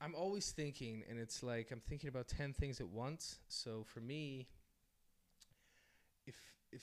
I'm 0.00 0.14
always 0.14 0.50
thinking, 0.50 1.04
and 1.08 1.18
it's 1.18 1.42
like 1.42 1.70
I'm 1.72 1.80
thinking 1.80 2.08
about 2.08 2.28
ten 2.28 2.52
things 2.52 2.80
at 2.80 2.88
once. 2.88 3.38
So 3.48 3.84
for 3.84 4.00
me, 4.00 4.46
if 6.26 6.36
if 6.70 6.82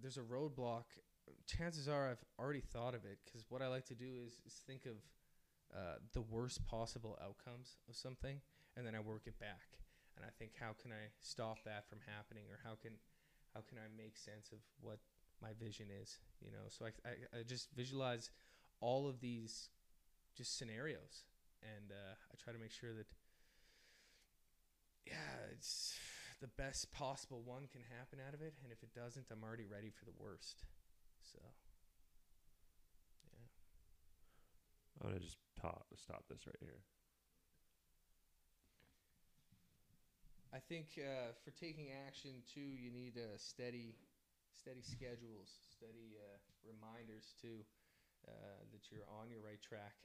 there's 0.00 0.16
a 0.16 0.22
roadblock, 0.22 0.84
chances 1.46 1.88
are 1.88 2.10
I've 2.10 2.24
already 2.38 2.60
thought 2.60 2.94
of 2.94 3.04
it 3.04 3.18
because 3.24 3.44
what 3.48 3.60
I 3.62 3.68
like 3.68 3.84
to 3.86 3.94
do 3.94 4.10
is, 4.26 4.40
is 4.46 4.54
think 4.66 4.86
of 4.86 4.96
uh, 5.74 5.96
the 6.12 6.22
worst 6.22 6.64
possible 6.66 7.18
outcomes 7.22 7.76
of 7.88 7.96
something, 7.96 8.40
and 8.76 8.86
then 8.86 8.94
I 8.94 9.00
work 9.00 9.22
it 9.26 9.38
back. 9.38 9.78
And 10.16 10.24
I 10.24 10.30
think, 10.38 10.52
how 10.58 10.74
can 10.80 10.92
I 10.92 11.10
stop 11.20 11.58
that 11.64 11.88
from 11.88 11.98
happening, 12.06 12.44
or 12.50 12.60
how 12.64 12.76
can 12.80 12.92
how 13.54 13.60
can 13.68 13.78
I 13.78 13.88
make 13.96 14.16
sense 14.16 14.52
of 14.52 14.58
what 14.80 14.98
my 15.42 15.50
vision 15.60 15.86
is? 16.02 16.18
You 16.40 16.50
know, 16.50 16.66
so 16.68 16.86
I 16.86 16.90
I, 17.08 17.40
I 17.40 17.42
just 17.42 17.68
visualize 17.76 18.30
all 18.80 19.08
of 19.08 19.20
these 19.20 19.68
just 20.36 20.56
scenarios, 20.56 21.24
and 21.64 21.90
uh, 21.90 22.14
I 22.30 22.34
try 22.36 22.52
to 22.52 22.58
make 22.60 22.72
sure 22.72 22.92
that 22.92 23.08
yeah, 25.06 25.52
it's 25.52 25.96
the 26.40 26.48
best 26.48 26.92
possible 26.92 27.42
one 27.44 27.68
can 27.72 27.80
happen 27.98 28.18
out 28.20 28.34
of 28.34 28.40
it, 28.40 28.54
and 28.62 28.72
if 28.72 28.82
it 28.82 28.92
doesn't, 28.94 29.26
I'm 29.32 29.42
already 29.44 29.66
ready 29.66 29.90
for 29.90 30.04
the 30.04 30.16
worst. 30.18 30.64
So 31.20 31.40
yeah. 33.32 33.48
I'm 35.00 35.08
gonna 35.08 35.20
just 35.20 35.38
pop, 35.60 35.86
stop 35.96 36.24
this 36.28 36.46
right 36.46 36.60
here. 36.60 36.80
I 40.54 40.62
think 40.62 40.94
uh, 41.02 41.34
for 41.42 41.50
taking 41.50 41.90
action 42.06 42.38
too, 42.46 42.62
you 42.78 42.86
need 42.86 43.18
uh, 43.18 43.34
steady, 43.36 43.98
steady 44.54 44.86
schedules, 44.86 45.50
steady 45.74 46.14
uh, 46.14 46.38
reminders 46.62 47.34
too, 47.42 47.66
uh, 48.28 48.62
that 48.70 48.86
you're 48.86 49.08
on 49.10 49.34
your 49.34 49.42
right 49.42 49.58
track, 49.58 49.98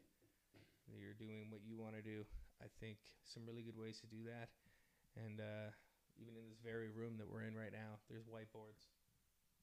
you're 0.97 1.17
doing 1.17 1.47
what 1.49 1.61
you 1.65 1.77
want 1.77 1.95
to 1.95 2.01
do. 2.01 2.25
I 2.61 2.67
think 2.79 2.97
some 3.23 3.43
really 3.45 3.63
good 3.63 3.77
ways 3.77 3.99
to 4.01 4.07
do 4.07 4.23
that, 4.25 4.49
and 5.15 5.39
uh, 5.39 5.69
even 6.19 6.35
in 6.35 6.43
this 6.49 6.59
very 6.63 6.89
room 6.89 7.17
that 7.17 7.29
we're 7.29 7.43
in 7.43 7.55
right 7.55 7.71
now, 7.71 7.99
there's 8.09 8.25
whiteboards. 8.25 8.87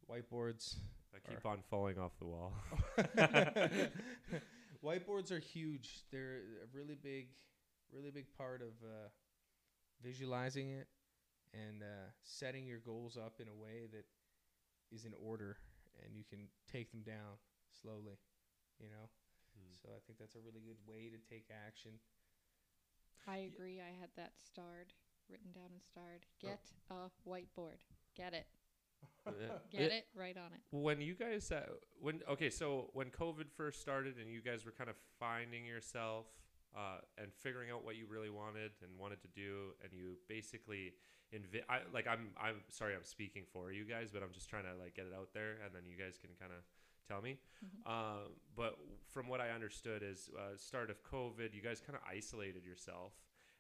Whiteboards. 0.09 0.77
I 1.15 1.19
keep 1.29 1.45
on 1.47 1.59
falling 1.71 1.99
off 1.99 2.13
the 2.19 2.27
wall. 2.27 2.53
whiteboards 4.85 5.33
are 5.33 5.39
huge. 5.39 6.05
They're 6.13 6.41
a 6.63 6.77
really 6.77 6.95
big, 6.95 7.29
really 7.93 8.11
big 8.11 8.27
part 8.37 8.61
of 8.63 8.69
uh, 8.85 9.09
visualizing 10.03 10.71
it 10.71 10.87
and 11.55 11.83
uh, 11.83 12.11
setting 12.23 12.67
your 12.67 12.79
goals 12.79 13.17
up 13.17 13.41
in 13.41 13.49
a 13.49 13.55
way 13.55 13.89
that 13.93 14.05
is 14.95 15.05
in 15.05 15.13
order 15.25 15.57
and 16.05 16.15
you 16.15 16.25
can 16.29 16.49
take 16.71 16.91
them 16.91 17.03
down 17.03 17.41
slowly. 17.83 18.19
You 18.81 18.89
know, 18.91 19.09
Hmm. 19.57 19.73
so 19.73 19.89
I 19.97 20.01
think 20.07 20.19
that's 20.19 20.37
a 20.37 20.41
really 20.45 20.61
good 20.61 20.79
way 20.87 21.09
to 21.09 21.19
take 21.33 21.49
action. 21.51 21.93
I 23.27 23.49
agree. 23.51 23.81
I 23.81 23.91
had 23.99 24.11
that 24.17 24.33
starred, 24.39 24.93
written 25.29 25.51
down 25.53 25.73
and 25.73 25.83
starred. 25.83 26.27
Oh. 26.45 26.49
Get 26.49 26.61
a 26.91 27.11
whiteboard. 27.29 27.81
Get 28.15 28.35
it. 28.35 28.47
Get 29.73 29.93
it 29.93 30.07
right 30.15 30.37
on 30.37 30.53
it. 30.55 30.61
when 30.71 31.01
you 31.01 31.15
guys 31.15 31.51
uh, 31.53 31.63
when 32.01 32.21
okay 32.31 32.49
so 32.49 32.91
when 32.93 33.09
covid 33.11 33.51
first 33.55 33.81
started 33.81 34.17
and 34.19 34.31
you 34.31 34.41
guys 34.41 34.65
were 34.65 34.73
kind 34.73 34.89
of 34.89 34.97
finding 35.21 35.67
yourself 35.67 36.27
uh, 36.77 36.99
and 37.19 37.33
figuring 37.35 37.71
out 37.71 37.85
what 37.85 37.97
you 37.97 38.07
really 38.09 38.31
wanted 38.31 38.73
and 38.83 38.91
wanted 38.99 39.21
to 39.21 39.29
do 39.29 39.75
and 39.83 39.93
you 39.93 40.17
basically 40.29 40.95
invi- 41.35 41.67
I, 41.69 41.81
like 41.93 42.07
i'm 42.07 42.31
i'm 42.41 42.63
sorry 42.71 42.95
i'm 42.95 43.05
speaking 43.05 43.45
for 43.53 43.71
you 43.71 43.85
guys 43.85 44.11
but 44.13 44.23
i'm 44.23 44.33
just 44.33 44.49
trying 44.49 44.65
to 44.65 44.75
like 44.81 44.95
get 44.95 45.07
it 45.07 45.15
out 45.15 45.29
there 45.35 45.59
and 45.65 45.75
then 45.75 45.83
you 45.87 45.97
guys 45.97 46.17
can 46.19 46.31
kind 46.41 46.53
of 46.53 46.63
tell 47.07 47.21
me 47.23 47.39
Mhm. 47.65 47.91
um, 47.91 48.33
but 48.57 48.79
from 49.11 49.29
what 49.29 49.41
i 49.41 49.51
understood 49.51 50.03
is 50.03 50.29
uh, 50.39 50.57
start 50.57 50.91
of 50.91 51.03
covid 51.03 51.55
you 51.55 51.63
guys 51.63 51.81
kind 51.81 51.95
of 51.97 52.03
isolated 52.09 52.65
yourself 52.65 53.13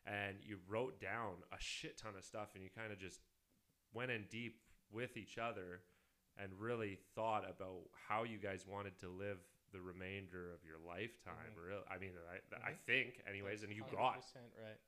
and 0.05 0.37
you 0.43 0.59
wrote 0.69 1.00
down 1.00 1.35
a 1.53 1.57
shit 1.59 1.97
ton 1.97 2.15
of 2.17 2.25
stuff 2.25 2.50
and 2.55 2.62
you 2.62 2.71
kind 2.71 2.93
of 2.93 2.99
just 2.99 3.21
went 3.93 4.11
in 4.11 4.25
deep 4.31 4.61
with 4.93 5.17
each 5.17 5.38
other 5.38 5.81
and 6.38 6.53
really 6.61 6.99
thought 7.15 7.45
about 7.49 7.81
how 8.09 8.23
you 8.23 8.38
guys 8.38 8.67
wanted 8.67 8.97
to 8.99 9.09
live 9.09 9.38
the 9.73 9.81
remainder 9.81 10.53
of 10.53 10.62
your 10.65 10.79
lifetime. 10.87 11.50
Mhm. 11.57 11.67
Real, 11.67 11.83
I 11.91 11.99
mean, 11.99 12.12
I, 12.31 12.69
I 12.69 12.73
Mhm. 12.73 12.79
think, 12.87 13.21
anyways. 13.26 13.62
And 13.65 13.73
you 13.73 13.83
got 13.91 14.23
right. 14.57 14.79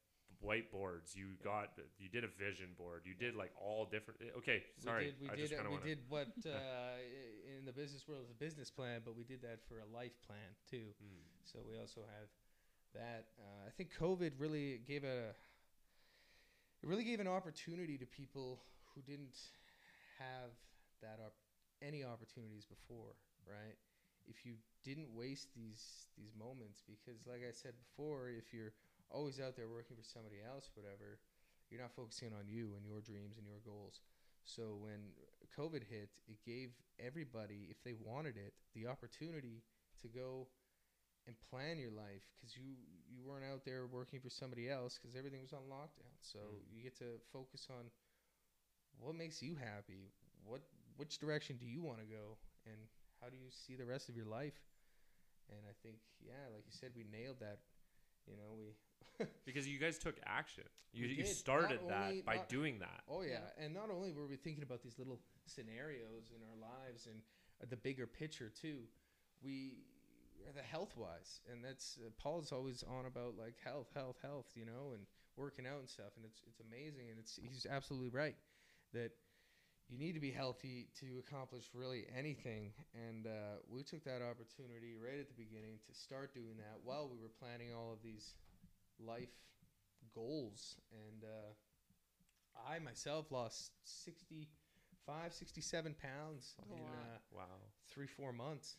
whiteboards. 0.44 1.16
You 1.16 1.34
got, 1.42 1.76
you 1.98 2.08
did 2.08 2.22
a 2.22 2.28
vision 2.28 2.74
board. 2.74 3.02
You 3.04 3.14
did 3.14 3.34
like 3.34 3.50
all 3.56 3.86
different. 3.86 4.20
eh, 4.22 4.30
Okay, 4.38 4.62
sorry. 4.78 5.06
We 5.06 5.10
did. 5.10 5.20
We 5.20 5.28
I 5.30 5.34
did. 5.36 5.40
just 5.48 5.54
kind 5.54 5.66
of 5.66 5.72
we 5.72 5.76
want 5.78 5.84
to. 5.84 5.94
did 5.96 6.08
what 6.10 6.28
uh, 6.46 6.50
i- 6.50 7.00
in 7.00 7.37
the 7.68 7.76
business 7.76 8.08
world 8.08 8.24
is 8.24 8.30
a 8.32 8.40
business 8.40 8.70
plan, 8.70 9.04
but 9.04 9.14
we 9.14 9.24
did 9.24 9.42
that 9.44 9.60
for 9.68 9.84
a 9.84 9.88
life 9.94 10.16
plan 10.24 10.56
too. 10.70 10.88
Hmm. 10.96 11.20
So 11.44 11.60
we 11.68 11.76
also 11.76 12.00
have 12.00 12.32
that. 12.96 13.28
Uh, 13.36 13.68
I 13.68 13.70
think 13.76 13.92
COVID 13.92 14.32
really 14.40 14.80
gave 14.88 15.04
a 15.04 15.36
it 16.80 16.88
really 16.88 17.04
gave 17.04 17.20
an 17.20 17.28
opportunity 17.28 17.98
to 17.98 18.06
people 18.06 18.62
who 18.94 19.02
didn't 19.02 19.36
have 20.18 20.56
that 21.02 21.20
op- 21.20 21.36
any 21.82 22.04
opportunities 22.04 22.64
before, 22.64 23.20
right? 23.44 23.76
If 24.26 24.46
you 24.46 24.54
didn't 24.82 25.12
waste 25.12 25.52
these 25.52 26.08
these 26.16 26.32
moments, 26.32 26.80
because 26.88 27.20
like 27.28 27.44
I 27.44 27.52
said 27.52 27.76
before, 27.76 28.30
if 28.32 28.48
you're 28.48 28.72
always 29.12 29.40
out 29.40 29.56
there 29.56 29.68
working 29.68 29.96
for 29.96 30.08
somebody 30.08 30.40
else, 30.40 30.72
whatever, 30.72 31.20
you're 31.68 31.84
not 31.84 31.92
focusing 31.92 32.32
on 32.32 32.48
you 32.48 32.72
and 32.80 32.86
your 32.88 33.04
dreams 33.04 33.36
and 33.36 33.44
your 33.44 33.60
goals. 33.60 34.00
So 34.48 34.76
when 34.80 35.12
COVID 35.58 35.84
hit, 35.84 36.10
it 36.28 36.38
gave 36.44 36.70
everybody, 36.98 37.68
if 37.70 37.82
they 37.84 37.94
wanted 37.94 38.36
it, 38.36 38.54
the 38.74 38.86
opportunity 38.88 39.62
to 40.02 40.08
go 40.08 40.48
and 41.26 41.36
plan 41.50 41.78
your 41.78 41.92
life 41.92 42.24
because 42.36 42.56
you 42.56 42.76
you 43.10 43.22
weren't 43.24 43.44
out 43.44 43.64
there 43.64 43.86
working 43.86 44.20
for 44.20 44.30
somebody 44.30 44.70
else 44.70 44.98
because 44.98 45.16
everything 45.16 45.42
was 45.42 45.52
on 45.52 45.62
lockdown. 45.70 46.14
So 46.22 46.38
Mm. 46.40 46.72
you 46.72 46.82
get 46.82 46.96
to 46.98 47.20
focus 47.32 47.68
on 47.70 47.90
what 48.98 49.14
makes 49.14 49.42
you 49.42 49.56
happy. 49.56 50.12
What 50.44 50.62
which 50.96 51.18
direction 51.18 51.56
do 51.58 51.66
you 51.66 51.82
want 51.82 52.00
to 52.00 52.06
go, 52.06 52.36
and 52.66 52.76
how 53.22 53.28
do 53.28 53.36
you 53.36 53.50
see 53.50 53.76
the 53.76 53.84
rest 53.86 54.08
of 54.08 54.16
your 54.16 54.26
life? 54.26 54.58
And 55.50 55.60
I 55.68 55.74
think, 55.82 55.98
yeah, 56.20 56.48
like 56.54 56.64
you 56.66 56.72
said, 56.72 56.92
we 56.96 57.04
nailed 57.04 57.40
that. 57.40 57.60
You 58.28 58.36
know, 58.36 58.54
we. 58.58 58.74
Because 59.44 59.66
you 59.66 59.78
guys 59.80 59.98
took 59.98 60.14
action. 60.24 60.62
You, 60.92 61.06
you 61.08 61.24
started 61.26 61.80
Not 61.82 61.88
that 61.88 62.02
only- 62.08 62.20
by 62.22 62.36
not- 62.36 62.48
doing 62.48 62.78
that. 62.78 63.02
Oh 63.08 63.22
yeah. 63.22 63.40
Yeah. 63.58 63.64
and 63.64 63.74
not 63.74 63.90
only 63.90 64.12
were 64.12 64.26
we 64.26 64.36
thinking 64.36 64.62
about 64.62 64.82
these 64.82 64.96
little 64.98 65.18
scenarios 65.46 66.30
in 66.36 66.40
our 66.42 66.56
lives 66.70 67.06
and 67.06 67.20
uh, 67.60 67.66
the 67.68 67.76
bigger 67.76 68.06
picture 68.06 68.48
too, 68.50 68.78
we 69.42 69.78
are 70.46 70.52
the 70.52 70.62
health 70.62 70.96
wise, 70.96 71.40
and 71.50 71.64
that's 71.64 71.98
uh, 72.04 72.10
Paul's 72.22 72.52
always 72.52 72.84
on 72.84 73.06
about 73.06 73.34
like 73.36 73.56
health, 73.64 73.88
health, 73.94 74.16
health, 74.22 74.46
you 74.54 74.64
know, 74.64 74.92
and 74.94 75.02
working 75.36 75.66
out 75.66 75.80
and 75.80 75.88
stuff, 75.88 76.12
and 76.16 76.24
it's 76.24 76.40
it's 76.46 76.60
amazing, 76.60 77.10
and 77.10 77.18
it's 77.18 77.38
he's 77.42 77.66
absolutely 77.68 78.10
right 78.10 78.36
that 78.94 79.10
you 79.88 79.98
need 79.98 80.14
to 80.14 80.20
be 80.20 80.30
healthy 80.30 80.88
to 81.00 81.06
accomplish 81.26 81.64
really 81.74 82.06
anything, 82.16 82.72
and 82.94 83.26
uh, 83.26 83.60
we 83.68 83.82
took 83.82 84.04
that 84.04 84.20
opportunity 84.22 84.94
right 84.96 85.18
at 85.18 85.28
the 85.28 85.34
beginning 85.36 85.78
to 85.88 85.94
start 85.94 86.34
doing 86.34 86.56
that 86.58 86.78
while 86.84 87.08
we 87.08 87.18
were 87.20 87.30
planning 87.40 87.68
all 87.74 87.92
of 87.92 88.02
these 88.02 88.34
life 89.00 89.30
goals 90.14 90.76
and. 90.92 91.24
Uh, 91.24 91.52
I 92.68 92.78
myself 92.78 93.30
lost 93.30 93.72
65, 93.84 95.32
67 95.32 95.94
pounds 96.02 96.54
Oh, 96.60 96.64
in 96.70 96.78
wow. 96.82 96.92
uh, 96.92 97.18
Wow. 97.30 97.44
three, 97.88 98.06
four 98.06 98.32
months. 98.32 98.76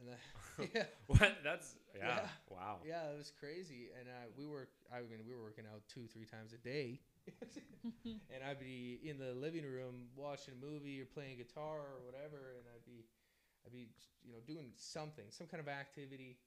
And 0.00 0.10
uh, 0.10 0.64
yeah, 0.74 0.84
What? 1.06 1.38
That's 1.44 1.76
yeah. 1.96 2.20
Yeah. 2.22 2.28
Wow. 2.48 2.78
yeah, 2.84 3.10
it 3.12 3.18
was 3.18 3.32
crazy. 3.38 3.88
And 3.98 4.08
uh, 4.08 4.28
we 4.36 4.46
were, 4.46 4.68
I 4.92 5.00
mean, 5.00 5.20
we 5.26 5.34
were 5.34 5.42
working 5.42 5.64
out 5.72 5.82
two, 5.88 6.06
three 6.06 6.26
times 6.26 6.52
a 6.52 6.58
day. 6.58 7.00
and 8.04 8.40
I'd 8.48 8.60
be 8.60 8.98
in 9.04 9.18
the 9.18 9.32
living 9.34 9.64
room 9.64 10.08
watching 10.16 10.54
a 10.54 10.64
movie 10.64 11.00
or 11.00 11.04
playing 11.06 11.38
guitar 11.38 11.78
or 11.96 12.00
whatever, 12.04 12.56
and 12.58 12.64
I'd 12.74 12.84
be, 12.84 13.04
I'd 13.66 13.72
be, 13.72 13.88
you 14.24 14.32
know, 14.32 14.40
doing 14.46 14.70
something, 14.76 15.24
some 15.30 15.46
kind 15.46 15.60
of 15.60 15.68
activity. 15.68 16.38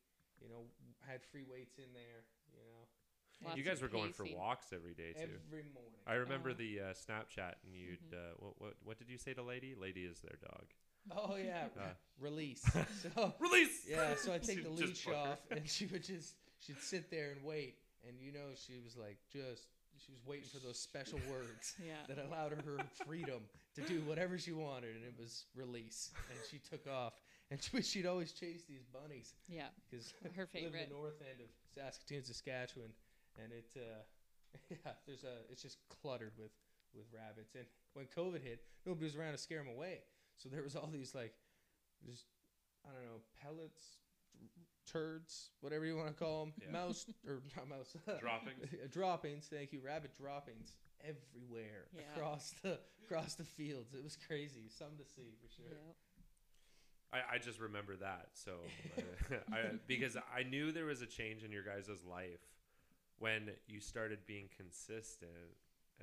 You 0.42 0.50
know, 0.50 0.68
had 1.08 1.24
free 1.32 1.46
weights 1.50 1.78
in 1.78 1.88
there. 1.94 2.28
You 2.52 2.60
know, 2.60 3.48
Lots 3.48 3.58
you 3.58 3.64
guys 3.64 3.82
were 3.82 3.88
going 3.88 4.12
for 4.12 4.26
walks 4.36 4.74
every 4.74 4.94
day 4.94 5.14
too. 5.14 5.22
every 5.48 5.64
morning. 5.74 6.00
I 6.06 6.16
remember 6.16 6.50
Oh. 6.50 6.54
the 6.54 6.80
uh, 6.80 6.84
Snapchat, 6.94 7.56
and 7.64 7.74
you'd 7.74 8.00
Mhm. 8.12 8.14
uh, 8.14 8.34
what, 8.40 8.54
what 8.62 8.74
what 8.84 8.98
did 8.98 9.10
you 9.10 9.18
say 9.18 9.34
to 9.34 9.42
Lady? 9.44 9.76
Lady 9.76 10.04
is 10.04 10.20
their 10.20 10.38
dog. 10.44 10.66
oh 11.16 11.36
yeah, 11.38 11.68
Uh. 11.80 11.94
release. 12.20 12.64
So 13.02 13.34
Release. 13.40 13.86
Yeah, 13.88 14.16
so 14.16 14.34
I 14.34 14.40
take 14.40 14.62
the 14.64 14.70
leash 14.70 15.08
off, 15.08 15.40
and 15.52 15.68
she 15.70 15.86
would 15.86 16.04
just 16.04 16.36
she'd 16.60 16.82
sit 16.82 17.10
there 17.10 17.32
and 17.32 17.42
wait, 17.44 17.78
and 18.08 18.20
you 18.20 18.34
know 18.34 18.52
she 18.56 18.80
was 18.84 18.98
like 18.98 19.18
just 19.32 19.68
she 20.04 20.12
was 20.12 20.22
waiting 20.26 20.48
for 20.52 20.60
those 20.60 20.80
special 20.80 21.20
words 21.30 21.76
Yeah. 21.84 21.94
that 22.08 22.18
allowed 22.24 22.52
her 22.54 22.80
freedom 23.06 23.42
to 23.76 23.82
do 23.82 24.02
whatever 24.02 24.38
she 24.38 24.52
wanted, 24.52 24.96
and 24.96 25.04
it 25.06 25.14
was 25.18 25.46
release, 25.56 26.12
and 26.30 26.40
she 26.50 26.60
took 26.60 26.88
off, 26.88 27.14
and 27.52 27.62
she, 27.62 27.82
she'd 27.82 28.06
always 28.06 28.32
chase 28.32 28.64
these 28.68 28.84
bunnies 28.86 29.34
Yeah. 29.48 29.68
because 29.90 30.14
Her 30.36 30.48
live 30.54 30.64
in 30.64 30.72
favorite. 30.72 30.90
the 30.90 30.96
north 30.96 31.22
end 31.22 31.42
of 31.42 31.48
Saskatoon, 31.74 32.24
Saskatchewan, 32.24 32.92
and 33.42 33.52
it 33.52 33.72
uh, 33.76 34.04
yeah, 34.70 34.94
there's 35.06 35.24
a 35.24 35.44
it's 35.52 35.62
just 35.62 35.78
cluttered 35.90 36.34
with 36.38 36.52
with 36.96 37.06
rabbits, 37.14 37.56
and 37.56 37.66
when 37.94 38.06
COVID 38.08 38.42
hit, 38.42 38.62
nobody 38.86 39.06
was 39.06 39.16
around 39.16 39.34
to 39.34 39.38
scare 39.38 39.60
them 39.64 39.68
away, 39.74 40.00
so 40.38 40.48
there 40.50 40.64
was 40.64 40.76
all 40.78 40.90
these 40.92 41.14
like 41.14 41.34
just 42.06 42.26
I 42.88 42.94
don't 42.94 43.04
know 43.06 43.20
pellets, 43.42 43.98
turds, 44.92 45.50
whatever 45.62 45.86
you 45.86 45.96
want 45.98 46.08
to 46.10 46.14
call 46.14 46.46
them, 46.46 46.54
Yeah. 46.62 46.72
mouse 46.72 47.06
or 47.28 47.42
not 47.56 47.68
mouse 47.68 47.96
Droppings. 48.20 48.66
droppings. 48.92 49.48
Thank 49.48 49.74
you, 49.74 49.80
rabbit 49.82 50.16
droppings 50.16 50.76
everywhere 51.04 51.88
Yeah. 51.96 52.02
across 52.16 52.54
the 52.62 52.80
across 53.04 53.36
the 53.36 53.44
fields. 53.46 53.94
It 53.94 54.04
was 54.04 54.16
crazy, 54.28 54.70
something 54.70 54.98
to 54.98 55.06
see 55.06 55.34
for 55.42 55.50
sure. 55.54 55.66
Yeah. 55.72 55.94
I, 57.14 57.36
I 57.36 57.38
just 57.38 57.60
remember 57.60 57.96
that. 57.98 58.30
So, 58.34 58.52
uh, 58.98 59.36
I, 59.54 59.62
because 59.88 60.18
I 60.18 60.44
knew 60.44 60.72
there 60.72 60.86
was 60.86 61.02
a 61.02 61.06
change 61.06 61.44
in 61.44 61.52
your 61.52 61.64
guys' 61.64 61.90
life 62.10 62.42
when 63.20 63.52
you 63.68 63.80
started 63.80 64.20
being 64.26 64.50
consistent, 64.58 65.32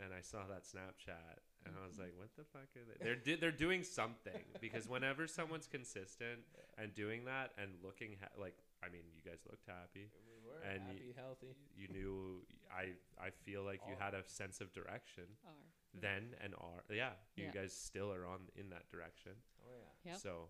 and 0.02 0.12
I 0.16 0.20
saw 0.22 0.46
that 0.48 0.62
Snapchat, 0.64 1.38
and 1.66 1.74
I 1.80 1.86
was 1.86 1.98
like, 1.98 2.12
"What 2.16 2.30
the 2.36 2.44
fuck 2.44 2.68
are 2.76 2.84
they? 2.84 3.04
They're 3.04 3.16
di- 3.16 3.36
they're 3.36 3.50
doing 3.52 3.82
something." 3.84 4.42
Because 4.60 4.88
whenever 4.88 5.26
someone's 5.26 5.66
consistent 5.66 6.40
and 6.78 6.94
doing 6.94 7.24
that 7.26 7.52
and 7.58 7.70
looking 7.82 8.16
ha- 8.20 8.34
like, 8.40 8.56
I 8.82 8.88
mean, 8.88 9.02
you 9.14 9.22
guys 9.28 9.40
looked 9.48 9.66
happy. 9.66 10.10
We 10.26 10.38
were 10.44 10.60
And 10.62 10.82
happy, 10.82 11.14
healthy. 11.16 11.54
You 11.76 11.88
knew. 11.88 12.42
I 12.72 12.94
I 13.20 13.30
feel 13.44 13.62
like 13.62 13.80
you 13.88 13.94
had 13.98 14.14
a 14.14 14.24
sense 14.24 14.60
of 14.60 14.72
direction 14.72 15.24
Are. 15.46 15.52
then 16.00 16.34
and 16.42 16.54
are. 16.56 16.82
Yeah, 16.90 17.12
you 17.36 17.44
Yeah. 17.46 17.50
guys 17.52 17.72
still 17.76 18.12
are 18.12 18.24
on 18.26 18.48
in 18.56 18.70
that 18.70 18.88
direction. 18.90 19.32
Oh 19.66 19.76
yeah, 20.04 20.12
Yep. 20.12 20.20
So 20.20 20.48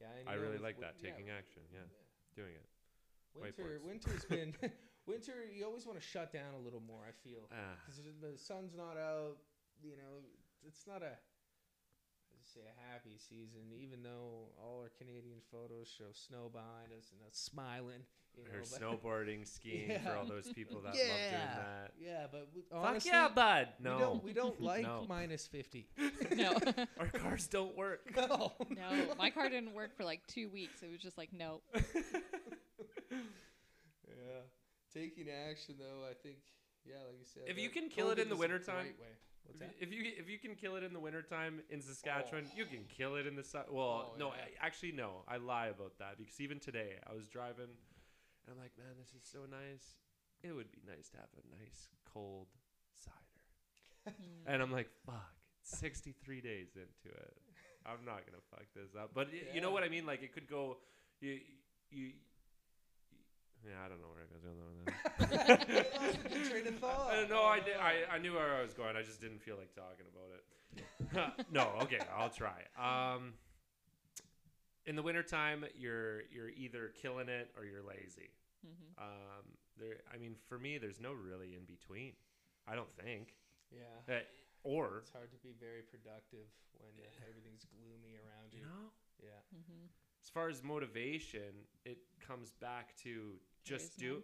yeah. 0.00 0.06
and 0.20 0.28
I 0.28 0.34
really 0.34 0.52
with- 0.52 0.62
like 0.62 0.78
with- 0.78 0.86
that 0.86 0.94
yeah, 1.02 1.10
taking 1.10 1.30
action. 1.30 1.62
Yeah, 1.72 1.80
doing 2.34 2.54
it. 2.54 2.66
Winter, 3.34 3.80
winter's 3.84 4.24
been 4.24 4.56
winter. 5.06 5.44
You 5.54 5.66
always 5.66 5.84
want 5.86 6.00
to 6.00 6.04
shut 6.06 6.32
down 6.32 6.54
a 6.54 6.58
little 6.58 6.80
more. 6.80 7.04
I 7.06 7.12
feel 7.12 7.48
Ah. 7.52 7.76
because 7.84 8.00
the 8.20 8.36
sun's 8.38 8.74
not 8.74 8.96
out. 8.96 9.36
You 9.82 9.96
know, 9.96 10.24
it's 10.66 10.86
not 10.86 11.02
a. 11.02 11.12
say 12.42 12.60
a 12.62 12.92
happy 12.92 13.18
season, 13.18 13.72
even 13.76 14.02
though 14.02 14.50
all 14.62 14.80
our 14.80 14.90
Canadian 14.98 15.38
photos 15.50 15.88
show 15.88 16.12
snow 16.12 16.48
behind 16.52 16.92
us 16.96 17.10
and 17.12 17.20
us 17.28 17.36
smiling. 17.36 18.02
You 18.36 18.44
know, 18.44 18.50
Or 18.58 18.60
but- 18.60 18.80
snowboarding, 19.02 19.46
skiing 19.48 19.98
for 20.00 20.12
all 20.14 20.26
those 20.26 20.52
people 20.52 20.80
that 20.82 20.88
love 20.88 20.94
doing 20.94 21.08
that. 21.56 21.92
Yeah, 21.98 22.26
but 22.30 22.48
we, 22.54 22.62
Fuck 22.70 23.04
yeah, 23.06 23.28
bud. 23.34 23.68
we 23.78 23.84
No, 23.90 23.98
don't, 23.98 24.22
we 24.24 24.32
don't 24.34 24.60
like 24.72 24.82
No. 24.82 25.06
minus 25.08 25.46
50. 25.46 25.88
no, 26.36 26.52
our 27.00 27.06
cars 27.08 27.46
don't 27.48 27.74
work. 27.76 28.02
No. 28.14 28.52
no, 28.70 29.14
my 29.18 29.30
car 29.30 29.48
didn't 29.48 29.72
work 29.72 29.96
for 29.96 30.04
like 30.04 30.20
two 30.26 30.48
weeks. 30.50 30.82
It 30.82 30.90
was 30.92 31.00
just 31.00 31.16
like 31.16 31.32
no. 31.32 31.62
Yeah. 33.10 34.42
Taking 34.92 35.26
action, 35.30 35.76
though, 35.78 36.04
I 36.08 36.14
think, 36.22 36.36
yeah, 36.88 36.96
like 37.06 37.18
you 37.18 37.24
said. 37.24 37.42
If 37.46 37.58
you 37.58 37.68
can 37.70 37.88
kill 37.88 38.10
it 38.10 38.18
in 38.18 38.28
the 38.28 38.36
wintertime- 38.36 38.86
right. 39.00 39.16
What's 39.44 39.60
that? 39.60 39.74
If 39.78 39.92
you 39.92 40.02
if 40.18 40.28
you 40.28 40.38
can 40.38 40.56
kill 40.56 40.74
it 40.76 40.82
in 40.82 40.92
the 40.92 40.98
wintertime 40.98 41.62
in 41.70 41.80
Saskatchewan, 41.80 42.46
you 42.56 42.64
can 42.66 42.84
kill 42.88 43.14
it 43.14 43.26
in 43.28 43.36
the 43.36 43.44
su- 43.44 43.62
well, 43.70 44.10
Oh, 44.14 44.18
no, 44.18 44.28
yeah. 44.34 44.42
I, 44.60 44.66
actually 44.66 44.90
no, 44.92 45.22
I 45.28 45.36
lie 45.36 45.68
about 45.68 45.98
that 45.98 46.18
because 46.18 46.40
even 46.40 46.58
today 46.58 46.98
I 47.08 47.14
was 47.14 47.28
driving 47.28 47.70
and 47.70 48.48
I'm 48.50 48.58
like, 48.58 48.72
man, 48.76 48.94
this 48.98 49.14
is 49.14 49.22
so 49.22 49.40
nice. 49.48 49.94
It 50.42 50.50
would 50.52 50.72
be 50.72 50.80
nice 50.86 51.08
to 51.10 51.18
have 51.18 51.30
a 51.38 51.62
nice 51.62 51.88
cold 52.12 52.48
cider. 52.94 54.16
And 54.46 54.60
I'm 54.62 54.72
like, 54.72 54.88
fuck, 55.06 55.30
63 55.62 56.40
days 56.40 56.74
into 56.74 57.16
it. 57.16 57.34
I'm 57.86 58.04
not 58.04 58.26
gonna 58.26 58.42
fuck 58.50 58.66
this 58.74 58.94
up. 59.00 59.10
But 59.14 59.28
y- 59.32 59.46
you 59.54 59.60
know 59.60 59.70
what 59.70 59.84
I 59.84 59.88
mean? 59.88 60.06
Like 60.06 60.22
it 60.24 60.32
could 60.32 60.48
go, 60.48 60.78
you, 61.20 61.38
you, 61.90 62.12
yeah, 63.66 63.84
I 63.84 63.88
don't 63.88 64.00
know 64.00 64.08
where 64.12 64.22
I 64.22 64.28
was 64.30 64.42
going 64.42 64.56
with 64.70 64.86
that. 64.86 66.00
Lost 66.00 66.36
your 66.36 66.50
train 66.50 66.66
of 66.68 66.78
thought. 66.78 67.10
I 67.10 67.14
don't 67.16 67.30
know. 67.30 67.42
I, 67.44 67.60
did, 67.60 67.76
I 67.76 68.14
I 68.14 68.18
knew 68.18 68.34
where 68.34 68.54
I 68.54 68.62
was 68.62 68.74
going. 68.74 68.96
I 68.96 69.02
just 69.02 69.20
didn't 69.20 69.40
feel 69.42 69.56
like 69.56 69.74
talking 69.74 70.06
about 70.12 70.30
it. 70.36 71.46
no, 71.52 71.68
okay, 71.82 71.98
I'll 72.16 72.30
try. 72.30 72.62
Um, 72.78 73.32
in 74.86 74.94
the 74.96 75.02
wintertime, 75.02 75.64
you're 75.76 76.22
you're 76.30 76.50
either 76.50 76.92
killing 77.00 77.28
it 77.28 77.50
or 77.56 77.64
you're 77.64 77.82
lazy. 77.82 78.30
Mhm. 78.66 79.02
Um, 79.02 79.44
there, 79.78 79.96
I 80.12 80.16
mean, 80.18 80.34
for 80.48 80.58
me, 80.58 80.78
there's 80.78 81.00
no 81.00 81.12
really 81.12 81.54
in 81.54 81.64
between. 81.66 82.12
I 82.66 82.74
don't 82.74 82.92
think. 83.02 83.34
Yeah. 83.70 84.14
Uh, 84.14 84.20
or 84.64 84.98
It's 85.02 85.10
hard 85.12 85.30
to 85.30 85.38
be 85.38 85.54
very 85.60 85.82
productive 85.82 86.46
when 86.78 86.90
uh, 86.98 87.28
everything's 87.28 87.64
gloomy 87.66 88.16
around 88.18 88.52
you. 88.52 88.60
you 88.60 88.66
know, 88.66 88.90
Yeah. 89.22 89.58
Mhm. 89.58 89.86
as 90.22 90.28
far 90.30 90.48
as 90.48 90.62
motivation, 90.62 91.66
it 91.84 91.98
comes 92.26 92.50
back 92.60 92.96
to 93.04 93.38
just 93.66 93.98
There 93.98 94.14
is 94.14 94.14
do, 94.16 94.22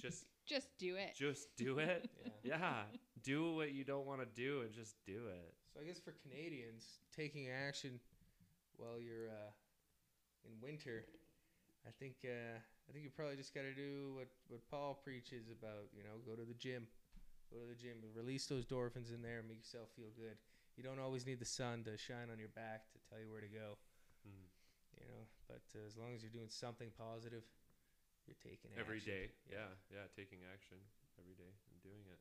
just 0.00 0.24
Just 0.48 0.68
do 0.78 0.96
it. 0.96 1.12
just 1.14 1.54
do 1.60 1.78
it. 1.78 2.08
Yeah. 2.42 2.56
yeah, 2.56 2.82
do 3.22 3.54
what 3.54 3.72
you 3.72 3.84
don't 3.84 4.06
want 4.06 4.20
to 4.20 4.26
do 4.32 4.62
and 4.62 4.72
just 4.72 4.96
do 5.04 5.28
it. 5.28 5.52
So 5.74 5.80
I 5.80 5.84
guess 5.84 6.00
for 6.00 6.16
Canadians, 6.24 7.04
taking 7.14 7.48
action 7.52 8.00
while 8.80 8.96
you're 8.98 9.28
uh, 9.28 9.52
in 10.48 10.56
winter, 10.62 11.04
I 11.86 11.90
think 12.00 12.16
uh, 12.24 12.56
I 12.56 12.92
think 12.92 13.04
you 13.04 13.10
probably 13.12 13.36
just 13.36 13.52
got 13.54 13.68
to 13.68 13.74
do 13.76 14.16
what 14.16 14.28
what 14.48 14.64
Paul 14.70 14.96
preaches 15.04 15.52
about. 15.52 15.92
You 15.92 16.02
know, 16.02 16.16
go 16.24 16.32
to 16.32 16.48
the 16.48 16.56
gym, 16.56 16.88
go 17.52 17.60
to 17.60 17.68
the 17.68 17.76
gym, 17.76 18.00
release 18.16 18.46
those 18.46 18.64
endorphins 18.64 19.12
in 19.12 19.20
there, 19.20 19.40
and 19.44 19.48
make 19.48 19.58
yourself 19.58 19.92
feel 19.96 20.08
good. 20.16 20.40
You 20.76 20.82
don't 20.82 20.98
always 20.98 21.26
need 21.26 21.40
the 21.40 21.50
sun 21.50 21.84
to 21.84 21.98
shine 21.98 22.32
on 22.32 22.38
your 22.38 22.54
back 22.56 22.88
to 22.96 22.98
tell 23.10 23.20
you 23.20 23.28
where 23.30 23.44
to 23.44 23.52
go. 23.52 23.76
Mm. 24.24 24.48
You 24.96 25.04
know, 25.12 25.22
but 25.46 25.60
uh, 25.76 25.84
as 25.86 25.96
long 25.96 26.14
as 26.16 26.22
you're 26.22 26.32
doing 26.32 26.48
something 26.48 26.88
positive, 26.96 27.44
you're 28.28 28.36
taking 28.44 28.70
every 28.76 29.00
action. 29.00 29.12
day. 29.12 29.24
Yeah. 29.48 29.72
Yeah. 29.90 30.04
yeah, 30.04 30.04
taking 30.12 30.44
action 30.52 30.76
every 31.16 31.34
day 31.34 31.48
and 31.72 31.78
doing 31.80 32.04
it. 32.12 32.20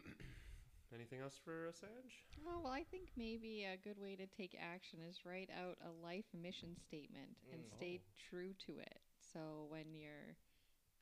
Anything 0.94 1.20
else 1.20 1.36
for 1.36 1.68
Assange? 1.68 2.24
Oh, 2.48 2.60
well, 2.64 2.72
I 2.72 2.82
think 2.88 3.10
maybe 3.16 3.64
a 3.68 3.76
good 3.76 3.98
way 4.00 4.16
to 4.16 4.26
take 4.26 4.56
action 4.56 5.00
is 5.04 5.24
write 5.26 5.50
out 5.52 5.76
a 5.84 5.90
life 6.04 6.24
mission 6.32 6.76
statement 6.80 7.36
and 7.52 7.60
Mm. 7.62 7.70
stay 7.76 8.00
Oh. 8.00 8.08
true 8.30 8.54
to 8.66 8.78
it. 8.78 9.00
So 9.20 9.66
when 9.68 9.92
you're, 9.92 10.36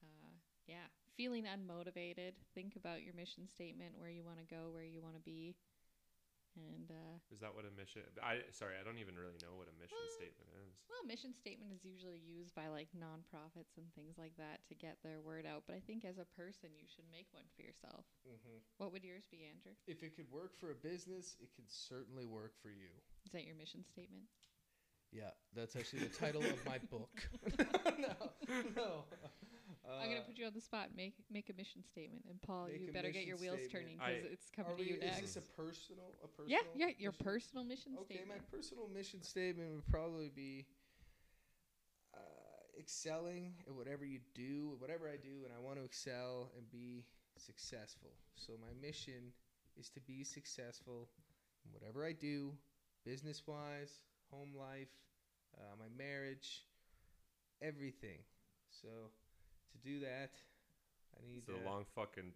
uh, 0.02 0.32
yeah, 0.66 0.88
feeling 1.16 1.44
unmotivated, 1.44 2.34
think 2.54 2.74
about 2.76 3.02
your 3.02 3.14
mission 3.14 3.46
statement, 3.46 3.96
where 3.98 4.10
you 4.10 4.24
want 4.24 4.38
to 4.38 4.44
go, 4.44 4.70
where 4.70 4.82
you 4.84 5.02
want 5.02 5.14
to 5.14 5.20
be, 5.22 5.54
and 6.56 6.88
uh, 6.90 7.16
Is 7.30 7.40
that 7.44 7.52
what 7.54 7.68
a 7.68 7.72
mission? 7.76 8.02
I 8.24 8.40
sorry, 8.52 8.74
I 8.80 8.82
don't 8.84 8.98
even 8.98 9.14
really 9.16 9.36
know 9.44 9.54
what 9.56 9.68
a 9.68 9.76
mission 9.76 9.96
Uh, 10.00 10.16
statement 10.16 10.48
is. 10.64 10.72
well, 10.88 11.00
a 11.04 11.08
mission 11.08 11.32
statement 11.36 11.70
is 11.76 11.84
usually 11.84 12.18
used 12.20 12.54
by 12.56 12.68
like 12.72 12.88
nonprofits 12.96 13.76
and 13.76 13.86
things 13.94 14.16
like 14.16 14.34
that 14.40 14.64
to 14.68 14.74
get 14.74 14.96
their 15.04 15.20
word 15.20 15.44
out. 15.44 15.64
But 15.68 15.76
I 15.76 15.82
think 15.84 16.04
as 16.04 16.18
a 16.18 16.28
person, 16.36 16.72
you 16.78 16.88
should 16.88 17.06
make 17.12 17.28
one 17.36 17.46
for 17.54 17.62
yourself. 17.62 18.04
hmm 18.24 18.58
What 18.78 18.92
would 18.92 19.04
yours 19.04 19.28
be, 19.30 19.44
Andrew? 19.44 19.76
If 19.86 20.02
it 20.02 20.16
could 20.16 20.30
work 20.32 20.56
for 20.58 20.70
a 20.72 20.78
business, 20.78 21.36
it 21.40 21.52
can 21.54 21.64
certainly 21.68 22.24
work 22.26 22.56
for 22.62 22.70
you. 22.72 22.90
Is 23.24 23.32
that 23.32 23.44
your 23.44 23.56
mission 23.56 23.84
statement? 23.84 24.24
Yeah, 25.12 25.30
that's 25.54 25.76
actually 25.76 26.04
the 26.08 26.16
title 26.18 26.42
of 26.42 26.58
my 26.66 26.78
book. 26.90 27.14
no, 27.98 28.14
no. 28.76 29.04
I'm 29.88 30.08
gonna 30.08 30.20
Uh, 30.20 30.24
put 30.24 30.38
you 30.38 30.46
on 30.46 30.52
the 30.54 30.60
spot. 30.60 30.88
Make 30.96 31.14
make 31.30 31.48
a 31.50 31.52
mission 31.54 31.84
statement, 31.84 32.24
and 32.28 32.40
Paul, 32.42 32.66
Make 32.66 32.80
you 32.82 32.88
a 32.90 32.92
better 32.92 33.10
get 33.10 33.24
your 33.26 33.36
mission 33.36 33.52
wheels 33.56 33.68
statement. 33.70 33.98
turning 33.98 33.98
because 33.98 34.24
I- 34.24 34.32
it's 34.34 34.50
coming 34.50 34.72
are 34.72 34.76
to 34.76 34.82
we, 34.82 34.88
you 34.90 34.94
is 34.96 35.00
next. 35.02 35.20
this 35.20 35.36
a 35.36 35.40
personal? 35.42 36.12
A 36.22 36.28
personal? 36.28 36.48
yeah, 36.74 36.86
yeah, 36.88 36.94
your 36.98 37.12
mission? 37.12 37.24
personal 37.24 37.64
mission 37.64 37.92
statement? 37.92 38.10
Okay, 38.10 38.24
my 38.28 38.38
personal 38.50 38.88
mission 38.88 39.22
statement 39.22 39.72
would 39.74 39.86
probably 39.86 40.28
be 40.30 40.66
uh, 42.14 42.18
excelling 42.78 43.54
at 43.66 43.74
whatever 43.74 44.04
you 44.04 44.20
do, 44.34 44.74
whatever 44.78 45.08
I 45.08 45.16
do, 45.16 45.44
and 45.44 45.52
I 45.54 45.58
want 45.60 45.78
to 45.78 45.84
excel 45.84 46.50
and 46.56 46.68
be 46.70 47.04
successful. 47.38 48.12
So 48.34 48.54
my 48.60 48.72
mission 48.80 49.32
is 49.76 49.88
to 49.90 50.00
be 50.00 50.24
successful 50.24 51.08
in 51.64 51.72
whatever 51.72 52.04
I 52.04 52.12
do, 52.12 52.56
business 53.04 53.46
wise, 53.46 54.00
home 54.30 54.54
life, 54.56 54.88
uh, 55.58 55.76
my 55.78 55.88
marriage, 55.96 56.64
everything. 57.62 58.18
So 58.70 59.10
to 59.76 59.88
do 59.88 60.00
that, 60.00 60.32
I 61.16 61.26
need 61.26 61.38
It's 61.46 61.48
a 61.48 61.66
uh, 61.66 61.70
long 61.70 61.84
fucking 61.94 62.32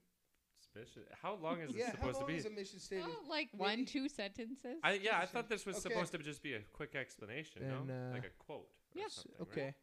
mission. 0.74 1.03
How 1.22 1.35
long 1.42 1.61
is 1.61 1.68
this 1.72 1.79
yeah, 1.79 1.87
how 1.87 1.92
supposed 1.92 2.20
to 2.20 2.26
be? 2.26 2.37
is 2.37 2.46
a 2.46 2.50
mission 2.50 2.79
statement? 2.79 3.12
Oh, 3.24 3.29
like 3.29 3.48
one, 3.57 3.85
two 3.85 4.09
sentences. 4.09 4.79
I 4.83 4.94
yeah, 4.94 5.18
I 5.18 5.26
thought 5.26 5.48
this 5.48 5.66
was 5.66 5.76
okay. 5.76 5.94
supposed 5.94 6.12
to 6.12 6.18
just 6.18 6.42
be 6.42 6.55
a 6.55 6.61
quick 6.72 6.94
explanation, 6.94 7.62
Then, 7.62 7.87
no? 7.87 7.94
uh, 8.11 8.12
like 8.14 8.24
a 8.24 8.44
quote. 8.44 8.61
Or 8.61 8.66
Yes, 8.94 9.14
something, 9.14 9.33
Okay. 9.42 9.64
Right? 9.64 9.74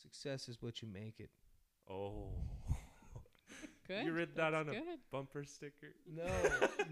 Success 0.00 0.48
is 0.48 0.62
what 0.62 0.80
you 0.80 0.88
make 0.88 1.18
it. 1.18 1.30
Oh. 1.90 2.28
good. 3.88 4.04
you 4.04 4.12
read 4.12 4.28
that 4.36 4.50
that's 4.52 4.68
on 4.68 4.74
a 4.74 4.78
good. 4.78 4.98
bumper 5.10 5.42
sticker. 5.44 5.94
No, 6.06 6.26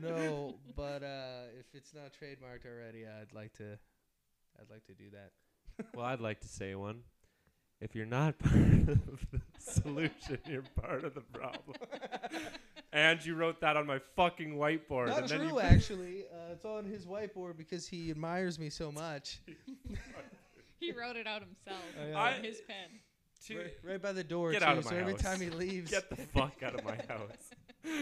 no, 0.02 0.54
but 0.76 1.02
uh, 1.02 1.42
if 1.58 1.66
it's 1.74 1.94
not 1.94 2.12
trademarked 2.12 2.66
already, 2.66 3.04
I'd 3.06 3.32
like 3.32 3.52
to. 3.54 3.78
I'd 4.58 4.70
like 4.70 4.84
to 4.86 4.94
do 4.94 5.04
that. 5.12 5.32
well, 5.94 6.06
I'd 6.06 6.20
like 6.20 6.40
to 6.40 6.48
say 6.48 6.74
one. 6.74 7.00
If 7.80 7.94
you're 7.94 8.06
not 8.06 8.38
part 8.38 8.54
of 8.88 9.26
the 9.32 9.40
solution, 9.58 10.38
you're 10.46 10.62
part 10.80 11.04
of 11.04 11.14
the 11.14 11.20
problem. 11.20 11.76
And 12.92 13.22
you 13.26 13.34
wrote 13.34 13.60
that 13.60 13.76
on 13.76 13.86
my 13.86 13.98
fucking 14.14 14.54
whiteboard. 14.54 15.08
Not 15.08 15.18
and 15.18 15.28
then 15.28 15.38
true, 15.40 15.48
you 15.48 15.60
actually. 15.60 16.22
Uh, 16.32 16.52
it's 16.52 16.64
on 16.64 16.86
his 16.86 17.04
whiteboard 17.04 17.58
because 17.58 17.86
he 17.86 18.10
admires 18.10 18.58
me 18.58 18.70
so 18.70 18.90
much. 18.90 19.40
He 20.80 20.92
wrote 20.92 21.16
it 21.16 21.26
out 21.26 21.42
himself 21.42 21.82
I, 22.00 22.04
with 22.06 22.14
uh, 22.14 22.18
I- 22.18 22.32
his 22.40 22.60
pen. 22.66 23.00
Two- 23.44 23.58
Right, 23.58 23.72
right 23.84 24.02
by 24.02 24.12
the 24.12 24.24
door, 24.24 24.52
Get 24.52 24.62
too. 24.62 24.68
out 24.68 24.78
of 24.78 24.84
my 24.86 24.90
so 24.90 24.94
my 24.94 25.00
every 25.02 25.14
time 25.14 25.40
he 25.42 25.50
leaves, 25.50 25.90
Get 25.90 26.08
the 26.08 26.16
fuck 26.16 26.62
out 26.62 26.74
of 26.74 26.84
my 26.84 26.96
house. 27.06 27.96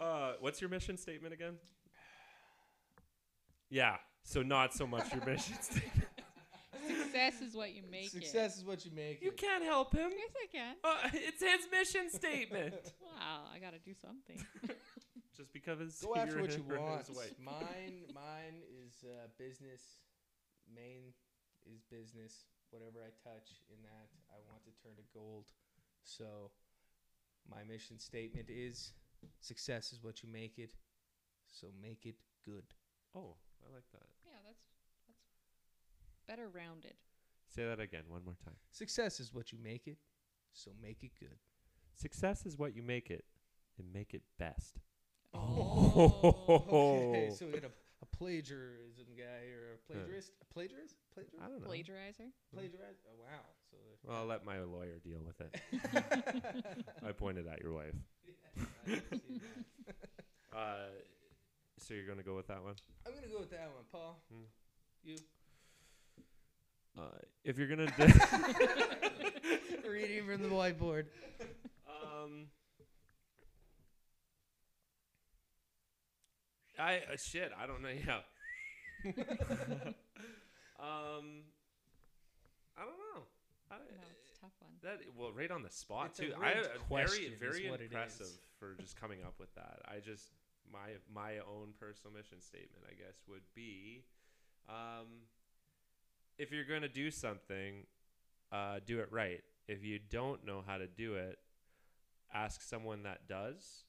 uh, 0.00 0.32
what's 0.40 0.60
your 0.60 0.70
mission 0.70 0.96
statement 0.96 1.34
again? 1.34 1.54
Yeah, 3.70 3.96
so 4.24 4.42
not 4.42 4.74
so 4.74 4.88
much 4.88 5.12
your 5.14 5.24
mission 5.24 5.54
statement. 5.60 6.08
Success 6.86 7.40
is 7.40 7.54
what 7.54 7.74
you 7.74 7.82
make 7.90 8.10
success 8.10 8.56
is 8.58 8.64
what 8.64 8.84
you 8.84 8.90
make 8.94 9.22
You 9.22 9.30
it. 9.30 9.36
can't 9.36 9.64
help 9.64 9.92
him. 9.94 10.10
Yes, 10.10 10.32
I 10.36 10.46
can. 10.56 10.74
Uh, 10.84 11.08
it's 11.14 11.42
his 11.42 11.68
mission 11.70 12.10
statement. 12.10 12.74
Wow, 13.14 13.44
I 13.54 13.58
gotta 13.60 13.78
do 13.78 13.94
something. 13.94 14.44
Just 15.36 15.52
because 15.52 16.02
Go 16.04 16.16
after 16.16 16.40
what 16.40 16.50
you 16.56 16.64
want. 16.68 17.08
Mine, 17.42 18.02
mine 18.12 18.58
is 18.84 19.04
uh, 19.04 19.28
business. 19.38 20.02
Main 20.74 21.14
is 21.64 21.82
business. 21.90 22.44
Whatever 22.70 22.98
I 23.06 23.10
touch 23.22 23.62
in 23.70 23.80
that, 23.82 24.08
I 24.34 24.38
want 24.50 24.64
to 24.64 24.72
turn 24.82 24.96
to 24.96 25.02
gold. 25.14 25.46
So, 26.02 26.50
my 27.48 27.62
mission 27.62 27.98
statement 28.00 28.48
is: 28.50 28.92
success 29.40 29.92
is 29.92 30.02
what 30.02 30.22
you 30.24 30.28
make 30.28 30.58
it. 30.58 30.74
So 31.46 31.68
make 31.80 32.04
it 32.04 32.16
good. 32.44 32.64
Oh, 33.14 33.36
I 33.62 33.72
like 33.72 33.86
that. 33.92 34.08
yeah, 34.26 34.42
that's 34.44 34.58
that's 34.66 34.73
better 36.26 36.48
rounded. 36.48 36.94
Say 37.54 37.64
that 37.64 37.80
again 37.80 38.02
one 38.08 38.24
more 38.24 38.36
time. 38.44 38.54
Success 38.70 39.20
is 39.20 39.32
what 39.32 39.52
you 39.52 39.58
make 39.62 39.86
it. 39.86 39.98
So 40.52 40.70
make 40.82 41.02
it 41.02 41.12
good. 41.18 41.36
Success 41.94 42.46
is 42.46 42.58
what 42.58 42.74
you 42.74 42.82
make 42.82 43.10
it, 43.10 43.24
and 43.78 43.92
make 43.92 44.14
it 44.14 44.22
best. 44.38 44.78
Oh. 45.32 47.10
Okay, 47.10 47.30
so 47.36 47.46
we 47.46 47.52
got 47.52 47.64
a, 47.64 47.70
a 48.02 48.06
plagiarism 48.16 49.06
guy 49.16 49.48
or 49.52 49.74
a 49.74 49.92
plagiarist. 49.92 50.30
A 50.42 50.54
plagiarist? 50.54 50.94
I 51.16 51.48
don't 51.48 51.60
know. 51.60 51.68
Plagiarizer. 51.68 52.30
Plagiarize? 52.52 52.98
Oh 53.08 53.16
wow! 53.20 53.40
So 53.70 53.76
the- 54.02 54.08
Well, 54.08 54.18
I'll 54.18 54.26
let 54.26 54.44
my 54.44 54.60
lawyer 54.60 54.98
deal 55.04 55.20
with 55.24 55.40
it. 55.40 55.54
I 57.06 57.12
pointed 57.12 57.46
at 57.46 57.60
your 57.60 57.72
wife. 57.72 57.94
I 58.86 58.90
see 58.90 59.40
that. 59.40 59.40
Uh, 60.56 60.86
So 61.80 61.94
you're 61.94 62.06
gonna 62.06 62.22
go 62.22 62.36
with 62.36 62.46
that 62.46 62.62
one. 62.62 62.74
I'm 63.04 63.12
gonna 63.12 63.26
go 63.26 63.40
with 63.40 63.50
that 63.50 63.70
one, 63.74 63.82
Paul. 63.90 64.22
Hmm. 64.32 64.44
You 65.02 65.16
Uh, 66.96 67.02
if 67.44 67.58
you're 67.58 67.66
gonna, 67.68 67.86
do, 67.98 68.06
reading 69.90 70.26
from 70.26 70.42
the 70.42 70.48
whiteboard. 70.48 71.06
um, 71.88 72.46
I 76.78 76.96
uh, 77.12 77.16
shit. 77.16 77.52
I 77.60 77.66
don't 77.66 77.82
know. 77.82 77.88
Yeah. 77.88 78.20
um, 80.80 81.42
I 82.76 82.82
don't 82.82 82.98
know. 82.98 83.22
I, 83.70 83.76
No, 83.76 83.82
it's 84.10 84.38
a 84.38 84.40
tough 84.40 84.52
one. 84.60 84.70
That 84.82 85.00
well, 85.16 85.32
right 85.32 85.50
on 85.50 85.62
the 85.62 85.70
spot 85.70 86.10
It's 86.10 86.20
a 86.20 86.22
too. 86.26 86.32
I 86.40 86.52
rigged 86.54 86.66
uh, 86.66 86.78
question 86.88 87.32
very 87.38 87.50
is 87.50 87.58
very 87.60 87.70
what 87.70 87.80
it 87.80 87.84
impressive 87.86 88.26
is. 88.26 88.38
for 88.58 88.74
just 88.80 88.96
coming 88.98 89.22
up 89.22 89.34
with 89.38 89.54
that. 89.54 89.80
I 89.86 89.98
just 90.00 90.30
my 90.72 90.98
my 91.12 91.38
own 91.38 91.74
personal 91.78 92.14
mission 92.16 92.40
statement, 92.40 92.84
I 92.88 92.94
guess, 92.94 93.18
would 93.28 93.44
be, 93.54 94.04
um, 94.68 95.26
if 96.38 96.50
you're 96.52 96.64
going 96.64 96.82
to 96.82 96.88
do 96.88 97.10
something, 97.10 97.86
uh, 98.52 98.80
do 98.84 99.00
it 99.00 99.08
right. 99.10 99.42
If 99.68 99.84
you 99.84 99.98
don't 100.10 100.44
know 100.44 100.62
how 100.66 100.78
to 100.78 100.86
do 100.86 101.14
it, 101.14 101.38
ask 102.32 102.60
someone 102.62 103.02
that 103.04 103.26
does, 103.28 103.84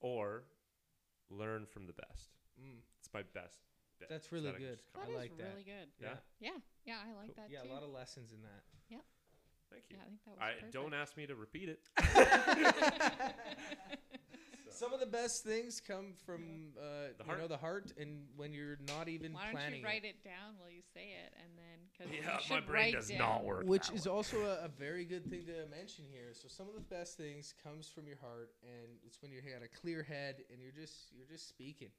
or 0.00 0.44
learn 1.30 1.66
from 1.66 1.86
the 1.86 1.92
best. 1.94 2.30
Mm, 2.60 2.80
It's 3.00 3.08
my 3.14 3.22
best. 3.34 3.58
bet. 4.00 4.08
That's 4.10 4.30
really 4.32 4.50
that 4.50 4.58
good. 4.58 4.76
just 4.78 4.92
That 4.94 5.08
I 5.10 5.14
like 5.16 5.36
that. 5.38 5.44
really 5.52 5.62
good. 5.64 5.88
Yeah. 6.00 6.08
Yeah, 6.40 6.50
yeah, 6.84 6.96
I 7.08 7.12
like 7.18 7.34
Cool. 7.34 7.44
that 7.44 7.50
yeah, 7.50 7.62
too. 7.62 7.70
a 7.70 7.72
lot 7.72 7.82
of 7.82 7.90
lessons 7.90 8.32
in 8.32 8.42
that. 8.42 8.62
Yeah. 8.90 8.98
Thank 9.70 9.84
you. 9.88 9.96
yeah, 9.96 10.02
I 10.04 10.08
think 10.08 10.20
that 10.26 10.30
was 10.32 10.38
I 10.42 10.52
perfect. 10.54 10.72
don't 10.74 10.92
ask 10.94 11.16
me 11.16 11.26
to 11.26 11.34
repeat 11.34 11.68
it. 11.70 11.80
Some 14.74 14.92
of 14.92 15.00
the 15.00 15.06
best 15.06 15.44
things 15.44 15.80
come 15.80 16.14
from 16.24 16.72
uh, 16.78 17.12
The 17.18 17.24
you 17.24 17.30
know 17.32 17.34
heart. 17.36 17.48
the 17.48 17.56
heart, 17.56 17.92
and 17.98 18.24
when 18.36 18.52
you're 18.52 18.78
not 18.88 19.08
even 19.08 19.32
Why 19.32 19.44
don't 19.44 19.52
planning 19.52 19.80
you 19.80 19.86
write 19.86 20.04
it. 20.04 20.22
down 20.24 20.54
while 20.58 20.70
you 20.70 20.82
say 20.94 21.14
it, 21.24 21.32
and 21.38 21.50
then 21.56 21.78
because 21.92 22.12
Yeah, 22.50 22.54
my 22.54 22.60
brain 22.60 22.94
does 22.94 23.10
not 23.10 23.44
work. 23.44 23.66
which 23.66 23.88
that 23.88 23.94
is 23.96 24.06
way. 24.06 24.12
also 24.12 24.40
a, 24.42 24.64
a 24.64 24.68
very 24.68 25.04
good 25.04 25.28
thing 25.28 25.44
to 25.46 25.66
mention 25.70 26.04
here. 26.10 26.30
So 26.32 26.48
some 26.48 26.68
of 26.68 26.74
the 26.74 26.80
best 26.80 27.16
things 27.16 27.54
comes 27.62 27.88
from 27.88 28.06
your 28.06 28.18
heart, 28.18 28.50
and 28.62 28.88
it's 29.04 29.20
when 29.22 29.30
you 29.32 29.40
got 29.42 29.62
a 29.64 29.68
clear 29.80 30.02
head 30.02 30.36
and 30.50 30.60
you're 30.60 30.72
just 30.72 31.12
you're 31.16 31.26
just 31.30 31.48
speaking. 31.48 31.90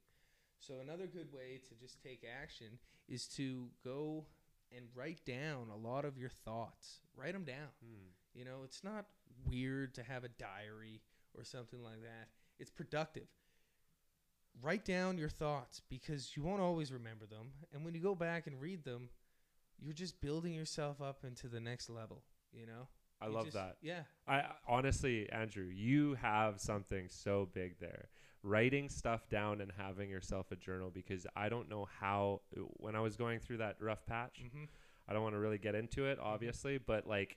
So 0.58 0.74
another 0.82 1.06
good 1.06 1.32
way 1.32 1.60
to 1.68 1.74
just 1.74 2.02
take 2.02 2.24
action 2.42 2.78
is 3.08 3.26
to 3.36 3.68
go 3.84 4.24
and 4.74 4.86
write 4.94 5.24
down 5.26 5.68
a 5.72 5.76
lot 5.76 6.04
of 6.04 6.16
your 6.18 6.30
thoughts. 6.44 7.00
Write 7.16 7.34
them 7.34 7.44
down. 7.44 7.68
Hmm. 7.84 8.08
You 8.34 8.44
know, 8.44 8.62
it's 8.64 8.82
not 8.82 9.04
weird 9.46 9.94
to 9.94 10.02
have 10.02 10.24
a 10.24 10.28
diary 10.28 11.02
or 11.36 11.44
something 11.44 11.82
like 11.82 12.00
that. 12.02 12.28
It's 12.58 12.70
productive. 12.70 13.26
Write 14.62 14.84
down 14.84 15.18
your 15.18 15.28
thoughts 15.28 15.82
because 15.88 16.36
you 16.36 16.42
won't 16.42 16.60
always 16.60 16.92
remember 16.92 17.26
them. 17.26 17.50
And 17.72 17.84
when 17.84 17.94
you 17.94 18.00
go 18.00 18.14
back 18.14 18.46
and 18.46 18.60
read 18.60 18.84
them, 18.84 19.08
you're 19.80 19.92
just 19.92 20.20
building 20.20 20.52
yourself 20.54 21.02
up 21.02 21.24
into 21.24 21.48
the 21.48 21.58
next 21.60 21.90
level, 21.90 22.22
you 22.52 22.66
know? 22.66 22.88
I 23.20 23.26
You 23.26 23.32
love 23.32 23.44
just- 23.46 23.54
that. 23.56 23.76
Yeah. 23.82 24.04
I 24.28 24.44
honestly, 24.68 25.28
Andrew, 25.30 25.66
you 25.66 26.14
have 26.14 26.60
something 26.60 27.08
so 27.08 27.46
big 27.52 27.78
there. 27.80 28.08
Writing 28.42 28.88
stuff 28.88 29.28
down 29.28 29.60
and 29.60 29.72
having 29.72 30.10
yourself 30.10 30.52
a 30.52 30.56
journal 30.56 30.90
because 30.90 31.26
I 31.34 31.48
don't 31.48 31.68
know 31.68 31.86
how 32.00 32.42
when 32.76 32.94
I 32.94 33.00
was 33.00 33.16
going 33.16 33.40
through 33.40 33.56
that 33.58 33.80
rough 33.80 34.04
patch, 34.06 34.42
Mm-hmm. 34.44 34.64
I 35.06 35.12
don't 35.12 35.22
want 35.22 35.34
to 35.34 35.38
really 35.38 35.58
get 35.58 35.74
into 35.74 36.06
it 36.06 36.18
obviously, 36.18 36.78
but 36.78 37.06
like 37.06 37.36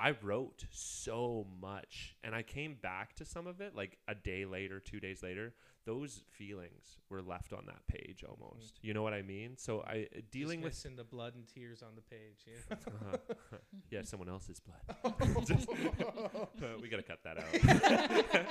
I 0.00 0.14
wrote 0.22 0.64
so 0.70 1.46
much 1.60 2.16
and 2.24 2.34
I 2.34 2.42
came 2.42 2.76
back 2.80 3.14
to 3.16 3.24
some 3.26 3.46
of 3.46 3.60
it 3.60 3.76
like 3.76 3.98
a 4.08 4.14
day 4.14 4.44
later, 4.46 4.80
2 4.80 4.98
days 4.98 5.22
later, 5.22 5.52
those 5.84 6.22
feelings 6.30 6.98
were 7.10 7.20
left 7.20 7.52
on 7.52 7.66
that 7.66 7.86
page 7.86 8.24
almost. 8.26 8.78
You 8.82 8.94
know 8.94 9.02
what 9.02 9.12
I 9.12 9.22
mean? 9.22 9.56
So 9.58 9.82
I 9.86 10.06
dealing 10.30 10.60
with 10.62 10.72
missing 10.72 10.96
the 10.96 11.04
blood 11.04 11.34
and 11.34 11.46
tears 11.46 11.82
on 11.82 11.90
the 11.96 12.02
page. 12.02 12.46
Yeah. 12.46 12.76
uh-huh. 12.86 13.56
yeah, 13.90 14.02
someone 14.02 14.28
else's 14.30 14.60
blood. 14.60 15.14
Just- 15.46 15.68
Uh, 15.68 16.76
we 16.80 16.88
got 16.88 16.96
to 16.98 17.02
cut 17.02 17.20
that 17.24 17.38
out. 17.38 18.46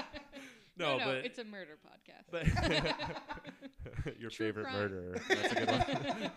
No, 0.77 0.97
no, 0.97 0.97
no, 0.99 1.05
but 1.05 1.25
it's 1.25 1.39
a 1.39 1.43
murder 1.43 1.77
podcast. 1.85 2.25
but 2.31 2.45
your 4.19 4.29
True 4.29 4.47
favorite 4.47 4.63
crime. 4.63 4.75
murderer. 4.75 5.21
That's 5.27 5.51
a 5.51 5.55
good 5.55 5.67
one. 5.69 6.31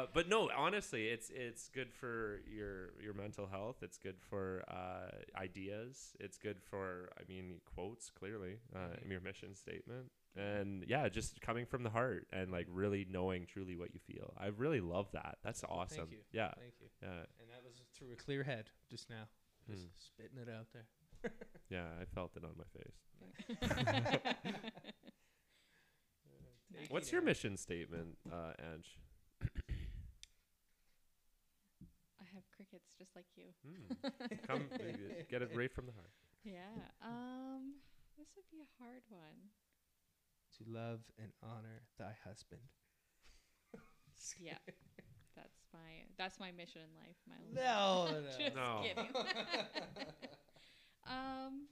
Uh, 0.00 0.06
but 0.12 0.28
no, 0.28 0.48
honestly, 0.56 1.08
it's 1.08 1.30
it's 1.30 1.68
good 1.68 1.92
for 1.92 2.40
your 2.50 2.90
your 3.02 3.14
mental 3.14 3.46
health. 3.46 3.76
It's 3.82 3.98
good 3.98 4.16
for 4.28 4.62
uh, 4.68 5.10
ideas. 5.40 6.12
It's 6.20 6.38
good 6.38 6.60
for 6.70 7.10
I 7.18 7.22
mean 7.28 7.60
quotes 7.74 8.10
clearly 8.10 8.58
uh, 8.74 8.78
Mhm. 8.78 9.02
in 9.04 9.10
your 9.10 9.20
mission 9.20 9.54
statement. 9.54 10.10
And 10.36 10.84
yeah, 10.86 11.08
just 11.08 11.40
coming 11.40 11.66
from 11.66 11.82
the 11.82 11.90
heart 11.90 12.26
and 12.32 12.52
like 12.52 12.66
really 12.70 13.04
knowing 13.10 13.46
truly 13.46 13.74
what 13.76 13.92
you 13.94 14.00
feel. 14.00 14.32
I 14.38 14.46
really 14.48 14.80
love 14.80 15.10
that. 15.12 15.38
That's 15.42 15.64
awesome. 15.64 15.98
Thank 15.98 16.12
you. 16.12 16.18
Yeah, 16.32 16.52
Thank 16.56 16.74
you. 16.80 16.86
yeah, 17.02 17.08
And 17.40 17.50
that 17.50 17.64
was 17.64 17.74
through 17.94 18.12
a 18.12 18.16
clear 18.16 18.44
head 18.44 18.70
just 18.88 19.10
now. 19.10 19.24
Just 19.68 19.82
Hmm. 19.82 19.88
spitting 19.96 20.38
it 20.38 20.48
out 20.48 20.68
there. 20.72 20.86
yeah. 21.68 21.86
I 22.00 22.04
felt 22.06 22.36
it 22.36 22.44
on 22.44 22.56
my 22.56 22.64
face. 22.78 22.98
What's 26.88 27.12
your 27.12 27.22
mission 27.22 27.56
statement, 27.56 28.16
uh, 28.30 28.52
Ange? 28.72 28.98
I 32.19 32.19
have 32.34 32.44
crickets 32.54 32.90
just 32.98 33.14
like 33.16 33.26
you. 33.36 33.50
Hmm. 33.66 34.36
Come, 34.46 34.68
get 35.30 35.42
it 35.42 35.50
right 35.54 35.72
from 35.76 35.86
the 35.86 35.92
heart. 35.92 36.10
Yeah. 36.44 36.88
Um, 37.04 37.74
this 38.18 38.28
would 38.36 38.48
be 38.50 38.58
a 38.62 38.70
hard 38.82 39.02
one. 39.08 39.50
To 40.58 40.64
love 40.66 41.00
and 41.18 41.32
honor 41.42 41.82
thy 41.98 42.12
husband. 42.24 42.62
Yeah. 44.38 44.58
That's 45.36 45.64
my 45.72 46.04
that's 46.18 46.38
my 46.40 46.50
mission 46.52 46.82
in 46.82 46.92
life. 46.94 47.16
My 47.26 47.36
only 47.40 47.54
No, 47.54 48.20
no. 48.20 48.44
Just 48.44 48.54
No. 48.56 48.82
kidding. 48.82 49.14
um, 51.06 51.68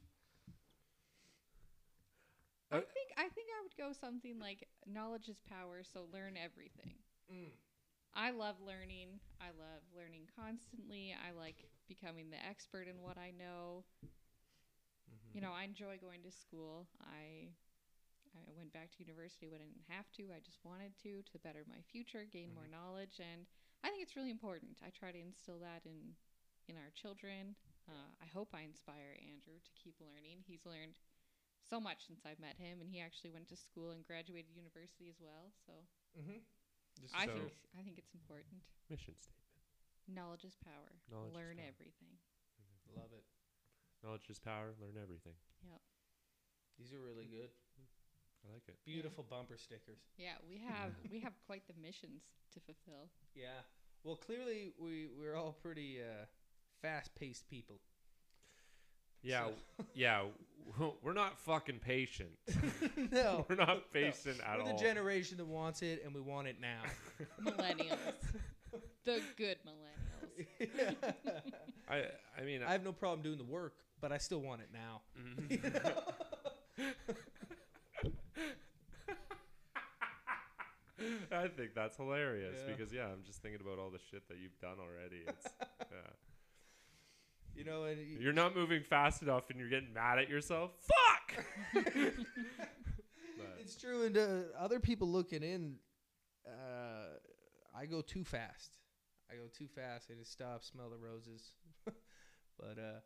I 2.70 2.76
Uh, 2.76 2.80
think 2.80 3.08
I 3.16 3.28
think 3.28 3.48
I 3.58 3.62
would 3.62 3.76
go 3.76 3.92
something 3.92 4.38
like 4.38 4.68
knowledge 4.86 5.28
is 5.28 5.38
power, 5.48 5.82
so 5.84 6.06
learn 6.12 6.36
everything. 6.36 6.94
Mm. 7.32 7.50
I 8.18 8.30
love 8.34 8.58
learning. 8.58 9.22
I 9.38 9.54
love 9.54 9.86
learning 9.94 10.26
constantly. 10.34 11.14
I 11.14 11.30
like 11.38 11.70
becoming 11.86 12.30
the 12.34 12.42
expert 12.42 12.90
in 12.90 12.98
what 13.00 13.14
I 13.16 13.30
know. 13.30 13.84
Mhm. 15.06 15.34
You 15.34 15.40
know, 15.40 15.52
I 15.52 15.62
enjoy 15.64 15.98
going 15.98 16.22
to 16.24 16.32
school. 16.32 16.88
I 17.00 17.54
I 18.34 18.50
went 18.56 18.72
back 18.72 18.90
to 18.92 19.02
university 19.02 19.48
when 19.48 19.60
I 19.62 19.66
didn't 19.66 19.88
have 19.88 20.10
to. 20.18 20.32
I 20.34 20.40
just 20.40 20.64
wanted 20.64 20.98
to 21.02 21.22
to 21.22 21.38
better 21.38 21.64
my 21.68 21.80
future, 21.92 22.24
gain 22.24 22.54
more 22.54 22.66
knowledge, 22.66 23.20
and 23.20 23.46
I 23.84 23.90
think 23.90 24.02
it's 24.02 24.16
really 24.16 24.30
important. 24.34 24.78
I 24.82 24.90
try 24.90 25.12
to 25.12 25.20
instill 25.20 25.60
that 25.60 25.86
in 25.86 26.16
in 26.68 26.76
our 26.76 26.90
children. 26.90 27.54
Uh, 27.88 28.10
I 28.20 28.26
hope 28.26 28.50
I 28.52 28.62
inspire 28.62 29.14
Andrew 29.22 29.58
to 29.62 29.72
keep 29.78 29.94
learning. 30.00 30.42
He's 30.44 30.66
learned 30.66 30.94
so 31.62 31.80
much 31.80 32.06
since 32.06 32.26
I've 32.26 32.40
met 32.40 32.58
him, 32.58 32.80
and 32.80 32.90
he 32.90 33.00
actually 33.00 33.30
went 33.30 33.48
to 33.48 33.56
school 33.56 33.90
and 33.92 34.04
graduated 34.04 34.54
university 34.56 35.08
as 35.08 35.20
well. 35.20 35.52
So 35.66 35.86
Mhm. 36.18 36.42
Just 37.00 37.14
I 37.14 37.26
So- 37.26 37.34
think 37.34 37.52
I 37.78 37.82
think 37.82 37.98
it's 37.98 38.12
important. 38.14 38.62
Mission 38.88 39.14
statement. 39.18 39.44
Knowledge 40.08 40.44
is 40.44 40.56
power. 40.56 41.00
Knowledge 41.10 41.30
is 41.30 41.36
Learn 41.36 41.56
power. 41.58 41.66
everything. 41.66 42.18
love 42.96 43.12
it. 43.12 43.24
Knowledge 44.02 44.28
is 44.30 44.38
power. 44.40 44.74
Learn 44.80 44.96
everything. 44.96 45.36
Yeah. 45.62 45.78
These 46.78 46.92
are 46.92 47.00
really 47.00 47.26
good. 47.26 47.50
I 48.46 48.52
like 48.52 48.68
it. 48.68 48.78
Beautiful 48.84 49.24
bumper 49.24 49.58
stickers. 49.58 50.00
Yeah, 50.16 50.38
we 50.48 50.58
have 50.58 50.94
we 51.10 51.20
have 51.20 51.34
quite 51.46 51.66
the 51.66 51.74
missions 51.74 52.22
to 52.52 52.60
fulfill. 52.60 53.10
Yeah. 53.34 53.62
Well, 54.04 54.16
clearly 54.16 54.72
we 54.78 55.08
we're 55.08 55.34
all 55.34 55.52
pretty 55.52 56.00
uh, 56.02 56.26
fast-paced 56.80 57.48
people. 57.48 57.80
Yeah, 59.22 59.46
So- 59.46 59.84
yeah. 59.94 60.22
We're 61.02 61.14
not 61.14 61.38
fucking 61.38 61.78
patient. 61.80 62.28
no. 63.10 63.46
We're 63.48 63.54
not 63.56 63.90
patient 63.92 64.38
at 64.46 64.60
all. 64.60 64.66
We're 64.66 64.72
the 64.72 64.78
generation 64.78 65.38
that 65.38 65.46
wants 65.46 65.82
it, 65.82 66.02
and 66.04 66.14
we 66.14 66.20
want 66.20 66.46
it 66.46 66.56
now. 66.60 66.82
Millennials. 67.42 67.96
the 69.04 69.20
good 69.36 69.56
millennials. 69.66 70.94
I 71.88 72.04
I 72.38 72.42
mean, 72.44 72.62
I 72.62 72.72
have 72.72 72.84
no 72.84 72.92
problem 72.92 73.22
doing 73.22 73.38
the 73.38 73.44
work, 73.44 73.74
but 74.00 74.12
I 74.12 74.18
still 74.18 74.40
want 74.40 74.60
it 74.60 74.68
now. 74.72 75.00
Mm-hmm. 75.18 75.66
I 81.30 81.46
think 81.46 81.74
that's 81.74 81.96
hilarious 81.96 82.56
Yeah. 82.66 82.74
because 82.74 82.92
yeah, 82.92 83.04
I'm 83.06 83.22
just 83.24 83.40
thinking 83.40 83.60
about 83.60 83.78
all 83.78 83.90
the 83.90 84.00
shit 84.10 84.28
that 84.28 84.38
you've 84.38 84.58
done 84.60 84.78
already. 84.80 85.22
It's 85.26 85.46
yeah. 85.80 86.10
You 87.58 87.64
know, 87.64 87.82
and 87.84 87.98
y- 87.98 88.16
You're 88.20 88.32
not 88.32 88.54
moving 88.54 88.82
fast 88.84 89.20
enough, 89.22 89.50
and 89.50 89.58
you're 89.58 89.68
getting 89.68 89.92
mad 89.92 90.18
at 90.18 90.28
yourself. 90.28 90.70
Fuck. 90.80 91.44
It's 93.60 93.76
true. 93.76 94.04
And 94.06 94.16
uh, 94.16 94.28
other 94.58 94.80
people 94.80 95.08
looking 95.08 95.42
in, 95.42 95.74
uh, 96.46 97.18
I 97.78 97.84
go 97.86 98.00
too 98.00 98.24
fast. 98.24 98.78
I 99.30 99.34
go 99.34 99.42
too 99.52 99.66
fast. 99.66 100.08
I 100.10 100.14
just 100.18 100.32
stop, 100.32 100.64
smell 100.64 100.88
the 100.88 100.96
roses. 100.96 101.52
but 101.84 102.78
uh, 102.78 103.00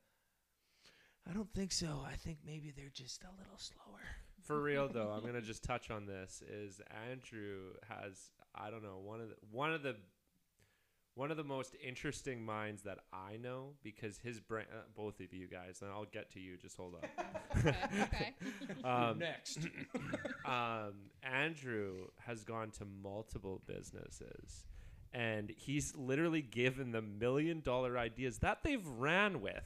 I 1.29 1.33
don't 1.33 1.53
think 1.53 1.73
so. 1.73 2.05
I 2.07 2.15
think 2.15 2.39
maybe 2.47 2.73
they're 2.77 2.93
just 2.95 3.25
a 3.25 3.29
little 3.39 3.59
slower. 3.59 4.01
For 4.43 4.61
real 4.63 4.89
though, 4.89 5.11
I'm 5.11 5.23
gonna 5.27 5.41
just 5.43 5.65
touch 5.65 5.91
on 5.91 6.07
this. 6.07 6.43
Is 6.49 6.81
Andrew 7.11 7.73
has 7.89 8.31
I 8.55 8.71
don't 8.71 8.83
know 8.85 9.01
one 9.03 9.21
of 9.21 9.31
the 9.31 9.37
one 9.51 9.73
of 9.73 9.83
the 9.83 9.97
one 11.15 11.31
of 11.31 11.37
the 11.37 11.45
most 11.45 11.77
interesting 11.87 12.45
minds 12.45 12.83
that 12.83 12.99
I 13.13 13.37
know 13.37 13.75
because 13.83 14.19
his 14.19 14.41
brain. 14.41 14.67
Uh, 14.73 14.83
both 14.97 15.21
of 15.21 15.33
you 15.33 15.47
guys, 15.47 15.81
and 15.83 15.91
I'll 15.91 16.07
get 16.07 16.31
to 16.33 16.41
you. 16.41 16.57
Just 16.57 16.77
hold 16.77 16.95
up. 16.95 17.07
okay. 17.59 17.77
okay. 18.03 18.35
Um, 18.85 19.19
Next. 19.19 19.59
um, 20.45 20.95
Andrew 21.23 22.07
has 22.27 22.43
gone 22.45 22.71
to 22.73 22.85
multiple 22.85 23.63
businesses 23.67 24.65
and 25.15 25.53
he's 25.57 25.95
literally 25.95 26.41
given 26.41 26.91
them 26.91 27.19
million 27.19 27.61
dollar 27.61 27.99
ideas 27.99 28.39
that 28.39 28.59
they've 28.63 28.87
ran 28.87 29.41
with. 29.41 29.65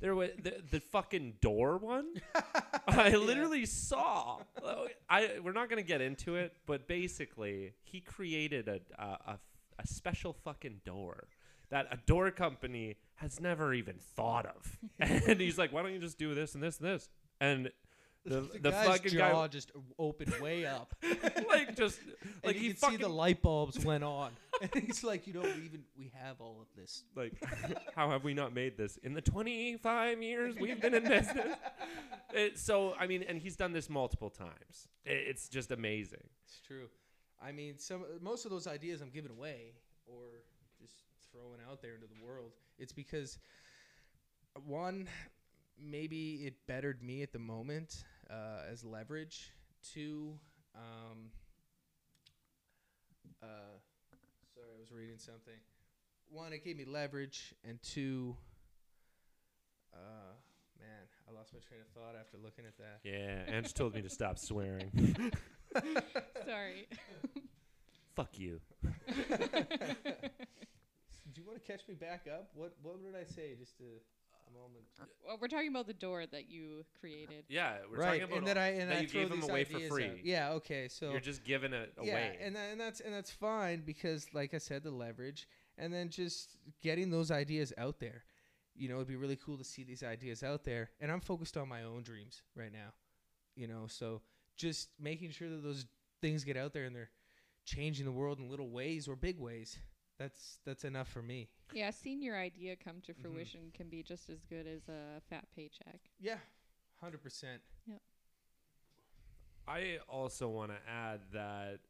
There 0.00 0.14
was 0.14 0.30
the, 0.40 0.62
the 0.70 0.80
fucking 0.80 1.34
door 1.40 1.76
one. 1.78 2.06
I 2.88 3.10
literally 3.10 3.66
saw. 3.66 4.38
Oh, 4.62 4.86
I 5.08 5.38
we're 5.42 5.52
not 5.52 5.68
gonna 5.68 5.82
get 5.82 6.00
into 6.00 6.36
it, 6.36 6.52
but 6.66 6.86
basically 6.86 7.72
he 7.82 8.00
created 8.00 8.68
a 8.68 8.80
a, 8.98 9.06
a, 9.06 9.38
a 9.78 9.86
special 9.86 10.32
fucking 10.32 10.80
door 10.84 11.28
that 11.70 11.86
a 11.90 11.96
door 12.06 12.30
company 12.30 12.96
has 13.16 13.40
never 13.40 13.74
even 13.74 13.96
thought 13.98 14.46
of, 14.46 14.78
and 15.00 15.40
he's 15.40 15.58
like, 15.58 15.72
"Why 15.72 15.82
don't 15.82 15.92
you 15.92 15.98
just 15.98 16.18
do 16.18 16.34
this 16.34 16.54
and 16.54 16.62
this 16.62 16.78
and 16.78 16.88
this?" 16.88 17.08
And 17.40 17.70
the, 18.24 18.40
the, 18.40 18.58
the 18.58 18.70
guy's 18.70 18.86
fucking 18.86 19.12
jaw 19.12 19.42
guy 19.42 19.48
just 19.48 19.70
opened 19.98 20.34
way 20.40 20.66
up. 20.66 20.94
like 21.48 21.76
just 21.76 22.00
like 22.44 22.56
you 22.56 22.62
he 22.62 22.72
fucking 22.72 22.98
see 22.98 23.02
the 23.02 23.08
light 23.08 23.42
bulbs 23.42 23.84
went 23.84 24.04
on. 24.04 24.32
And 24.58 24.84
he's 24.84 25.04
like, 25.04 25.26
you 25.26 25.34
know, 25.34 25.42
we 25.42 25.50
even 25.66 25.82
we 25.98 26.10
have 26.14 26.40
all 26.40 26.62
of 26.62 26.66
this. 26.74 27.04
like 27.14 27.34
how 27.94 28.08
have 28.08 28.24
we 28.24 28.32
not 28.32 28.54
made 28.54 28.78
this 28.78 28.96
in 29.02 29.12
the 29.12 29.20
25 29.20 30.22
years 30.22 30.56
we've 30.58 30.80
been 30.80 30.94
in 30.94 31.02
business 31.06 31.56
it, 32.32 32.58
so 32.58 32.94
i 32.98 33.06
mean 33.06 33.22
and 33.28 33.38
he's 33.38 33.54
done 33.54 33.72
this 33.74 33.90
multiple 33.90 34.30
times 34.30 34.88
it, 35.04 35.24
it's 35.28 35.50
just 35.50 35.70
amazing 35.72 36.22
It's 36.46 36.60
true. 36.66 36.88
I 37.42 37.52
mean, 37.52 37.78
some 37.78 38.04
most 38.20 38.44
of 38.44 38.50
those 38.50 38.66
ideas 38.66 39.00
I'm 39.00 39.10
giving 39.10 39.30
away 39.30 39.72
or 40.06 40.42
just 40.80 40.94
throwing 41.32 41.60
out 41.70 41.82
there 41.82 41.94
into 41.94 42.06
the 42.06 42.24
world. 42.24 42.52
It's 42.78 42.92
because 42.92 43.38
one, 44.64 45.08
maybe 45.78 46.46
it 46.46 46.54
bettered 46.66 47.02
me 47.02 47.22
at 47.22 47.32
the 47.32 47.38
moment 47.38 48.04
uh, 48.30 48.70
as 48.70 48.84
leverage. 48.84 49.50
Two, 49.82 50.38
um, 50.74 51.30
uh, 53.42 53.46
sorry, 54.54 54.66
I 54.74 54.80
was 54.80 54.90
reading 54.90 55.18
something. 55.18 55.54
One, 56.28 56.52
it 56.52 56.64
gave 56.64 56.76
me 56.76 56.84
leverage, 56.84 57.54
and 57.62 57.80
two, 57.82 58.36
uh, 59.94 60.34
man, 60.80 61.06
I 61.28 61.32
lost 61.32 61.52
my 61.54 61.60
train 61.60 61.80
of 61.80 61.88
thought 61.88 62.18
after 62.18 62.36
looking 62.42 62.64
at 62.66 62.76
that. 62.78 63.00
yeah 63.04 63.42
ange 63.46 63.74
told 63.74 63.94
me 63.94 64.02
to 64.02 64.08
stop 64.10 64.38
swearing 64.38 64.90
Sorry. 66.46 66.86
fuck 68.14 68.38
you 68.38 68.60
Do 71.32 71.42
you 71.42 71.46
want 71.46 71.62
to 71.62 71.66
catch 71.70 71.86
me 71.88 71.94
back 71.94 72.26
up? 72.32 72.50
What 72.54 72.74
What 72.82 73.02
did 73.02 73.14
I 73.14 73.24
say? 73.24 73.54
Just 73.58 73.80
a, 73.80 73.84
a 73.84 74.52
moment. 74.52 74.84
well, 75.26 75.36
we're 75.40 75.48
talking 75.48 75.68
about 75.68 75.86
the 75.86 75.92
door 75.92 76.24
that 76.26 76.48
you 76.50 76.84
created. 77.00 77.44
yeah 77.48 77.74
we're 77.90 77.98
right, 77.98 78.20
talking 78.20 78.22
about 78.24 78.38
and 78.38 78.46
then 78.46 78.58
I 78.58 78.68
and 78.68 78.90
that 78.90 78.98
I 78.98 79.00
you 79.00 79.08
throw 79.08 79.20
gave 79.22 79.30
them 79.30 79.40
these 79.40 79.48
away 79.50 79.64
for 79.64 79.76
ideas 79.76 79.92
free 79.92 80.04
out. 80.04 80.24
Yeah. 80.24 80.50
Okay. 80.52 80.88
So 80.88 81.10
you're 81.10 81.20
just 81.20 81.44
giving 81.44 81.72
it 81.72 81.92
yeah, 82.02 82.12
away 82.12 82.38
and 82.40 82.56
that, 82.56 82.70
and 82.70 82.80
that's 82.80 83.00
and 83.00 83.12
that's 83.14 83.30
fine 83.30 83.82
because, 83.84 84.26
like 84.32 84.54
I 84.54 84.58
said, 84.58 84.82
the 84.82 84.90
leverage, 84.90 85.46
and 85.76 85.92
then 85.92 86.08
just 86.08 86.56
getting 86.82 87.10
those 87.10 87.30
ideas 87.30 87.72
out 87.76 87.98
there. 88.00 88.24
You 88.78 88.88
know, 88.90 88.96
it'd 88.96 89.08
be 89.08 89.16
really 89.16 89.36
cool 89.36 89.56
to 89.56 89.64
see 89.64 89.84
these 89.84 90.02
ideas 90.02 90.42
out 90.42 90.64
there, 90.64 90.90
and 91.00 91.10
I'm 91.10 91.20
focused 91.20 91.56
on 91.56 91.68
my 91.68 91.82
own 91.84 92.02
dreams 92.02 92.42
right 92.54 92.72
now. 92.72 92.92
You 93.54 93.66
know, 93.68 93.86
so 93.88 94.20
just 94.56 94.88
making 94.98 95.30
sure 95.30 95.48
that 95.48 95.62
those 95.62 95.86
things 96.20 96.44
get 96.44 96.56
out 96.56 96.72
there 96.72 96.84
and 96.84 96.94
they're 96.96 97.10
changing 97.64 98.04
the 98.04 98.12
world 98.12 98.38
in 98.38 98.48
little 98.48 98.70
ways 98.70 99.06
or 99.08 99.16
big 99.16 99.38
ways. 99.38 99.76
That's 100.18 100.58
that's 100.64 100.84
enough 100.84 101.08
for 101.08 101.20
me. 101.22 101.48
Yeah, 101.74 101.90
seeing 101.90 102.22
your 102.22 102.36
idea 102.38 102.74
come 102.76 103.00
to 103.02 103.12
Mhm. 103.12 103.20
fruition 103.20 103.70
can 103.74 103.88
be 103.88 104.02
just 104.02 104.30
as 104.30 104.42
good 104.44 104.66
as 104.66 104.88
a 104.88 105.20
fat 105.28 105.46
paycheck. 105.54 106.00
Yeah, 106.18 106.38
hundred 107.00 107.22
percent. 107.22 107.60
Yeah. 107.86 107.98
I 109.68 109.98
also 110.08 110.48
want 110.48 110.70
to 110.70 110.78
add 110.88 111.20
that 111.32 111.80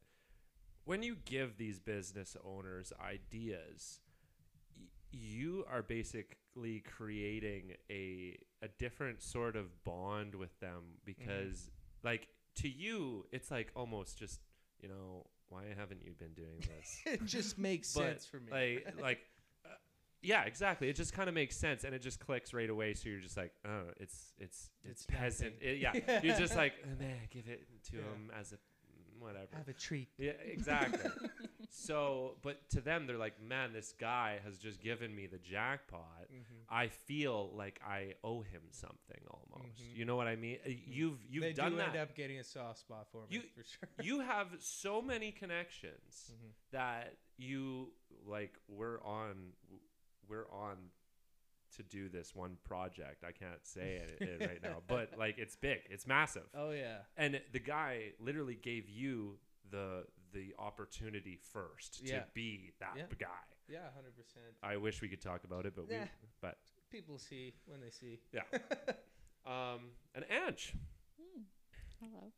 when 0.85 1.03
you 1.03 1.15
give 1.25 1.57
these 1.57 1.79
business 1.79 2.35
owners 2.43 2.91
ideas, 2.99 3.99
y- 4.75 4.87
you 5.11 5.63
are 5.69 5.83
basically 5.83 6.79
creating 6.81 7.75
a 7.89 8.37
a 8.63 8.67
different 8.67 9.21
sort 9.21 9.55
of 9.55 9.83
bond 9.83 10.33
with 10.33 10.59
them 10.59 10.97
because 11.05 11.69
like 12.03 12.27
to 12.57 12.69
you 12.69 13.25
it's 13.31 13.49
like 13.51 13.71
almost 13.75 14.17
just, 14.17 14.39
you 14.81 14.89
know, 14.89 15.25
why 15.49 15.63
haven't 15.77 16.01
you 16.03 16.13
been 16.19 16.33
doing 16.33 16.59
this? 16.59 16.97
it 17.05 17.25
just 17.25 17.57
makes 17.57 17.93
But, 17.93 18.01
sense 18.03 18.25
for 18.25 18.37
me. 18.39 18.51
like 18.51 18.93
like 19.01 19.19
uh, 19.65 19.69
yeah, 20.21 20.43
exactly. 20.43 20.89
It 20.89 20.95
just 20.95 21.13
kind 21.13 21.29
of 21.29 21.35
makes 21.35 21.55
sense, 21.55 21.83
and 21.83 21.93
it 21.95 22.01
just 22.01 22.19
clicks 22.19 22.53
right 22.53 22.69
away. 22.69 22.93
So 22.95 23.07
you're 23.09 23.19
just 23.21 23.37
like, 23.37 23.51
oh, 23.65 23.83
it's 23.99 24.33
it's 24.39 24.69
it's, 24.83 24.91
It's 25.01 25.05
peasant. 25.05 25.53
It- 25.61 25.79
yeah. 25.79 25.93
you're 26.23 26.35
just 26.37 26.55
like, 26.55 26.73
"Uh, 26.83 26.87
man, 27.01 27.17
give 27.29 27.47
it 27.47 27.65
to 27.91 27.97
Yeah. 27.97 28.01
him 28.03 28.31
as 28.37 28.51
a 28.53 28.57
whatever. 29.19 29.47
Have 29.55 29.67
a 29.67 29.73
treat. 29.73 30.09
Yeah, 30.17 30.31
exactly. 30.45 31.09
so, 31.79 32.37
but 32.41 32.69
to 32.71 32.81
them, 32.81 33.05
they're 33.05 33.17
like, 33.17 33.41
man, 33.41 33.71
this 33.71 33.93
guy 33.99 34.39
has 34.43 34.57
just 34.57 34.81
given 34.81 35.15
me 35.15 35.27
the 35.27 35.37
jackpot. 35.37 36.01
Mm-hmm. 36.31 36.41
I 36.69 36.87
feel 36.87 37.51
like 37.55 37.79
I 37.87 38.13
owe 38.23 38.41
him 38.41 38.61
something 38.71 39.21
almost. 39.29 39.75
Mhm. 39.81 39.95
You 39.95 40.05
know 40.05 40.15
what 40.15 40.27
I 40.27 40.35
mean? 40.35 40.57
Uh, 40.65 40.69
You've 40.87 41.19
you've 41.29 41.43
they 41.43 41.53
done 41.53 41.71
do 41.71 41.77
that. 41.77 41.89
end 41.89 41.97
up 41.97 42.15
getting 42.15 42.39
a 42.39 42.43
soft 42.43 42.79
spot 42.79 43.07
for 43.11 43.21
me 43.21 43.27
You- 43.29 43.41
for 43.55 43.63
sure. 43.63 43.89
you 44.03 44.19
have 44.21 44.47
so 44.59 45.01
many 45.01 45.31
connections 45.31 46.31
Mhm. 46.33 46.51
that 46.71 47.15
you 47.37 47.91
like 48.25 48.57
we're 48.67 48.99
on 49.03 49.53
we're 50.27 50.49
on 50.51 50.77
to 51.75 51.83
do 51.83 52.09
this 52.09 52.33
one 52.33 52.57
project 52.63 53.23
i 53.23 53.31
can't 53.31 53.63
say 53.65 54.01
it, 54.19 54.21
it 54.21 54.41
right 54.49 54.63
now 54.63 54.81
but 54.87 55.11
like 55.17 55.37
it's 55.37 55.55
big 55.55 55.79
it's 55.89 56.07
massive 56.07 56.47
Oh 56.55 56.71
yeah. 56.71 56.97
and 57.15 57.39
the 57.51 57.59
guy 57.59 58.13
literally 58.19 58.55
gave 58.55 58.89
you 58.89 59.37
the 59.69 60.05
the 60.33 60.53
opportunity 60.59 61.37
first 61.51 62.01
Yeah. 62.03 62.19
to 62.19 62.25
be 62.33 62.71
that 62.79 62.93
Yeah. 62.97 63.03
guy 63.19 63.27
Yeah, 63.67 63.79
hundred 63.95 64.15
percent. 64.15 64.45
i 64.63 64.77
wish 64.77 65.01
we 65.01 65.07
could 65.09 65.21
talk 65.21 65.43
about 65.43 65.65
it 65.65 65.73
but 65.75 65.87
we 65.89 65.95
but 66.41 66.57
People 66.89 67.17
see 67.17 67.53
when 67.65 67.81
they 67.81 67.89
see. 67.89 68.19
yeah 68.31 68.43
um 69.45 69.91
and 70.15 70.25
Ange, 70.29 70.73
Hmm. 71.19 71.41
Hello. 71.99 72.31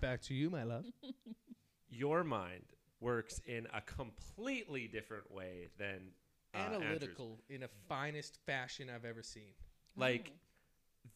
Back 0.00 0.20
to 0.22 0.34
you, 0.34 0.48
my 0.50 0.62
love. 0.62 0.84
your 1.88 2.22
mind 2.24 2.64
works 3.00 3.40
in 3.46 3.66
a 3.74 3.80
completely 3.80 4.86
different 4.88 5.30
way 5.30 5.68
than 5.78 6.12
uh, 6.54 6.58
Andrew's. 6.58 6.82
Analytical 6.82 7.40
in 7.48 7.62
a 7.62 7.68
finest 7.88 8.38
fashion 8.46 8.88
I've 8.94 9.04
ever 9.04 9.22
seen. 9.22 9.52
like 9.96 10.30
Oh. 10.32 10.38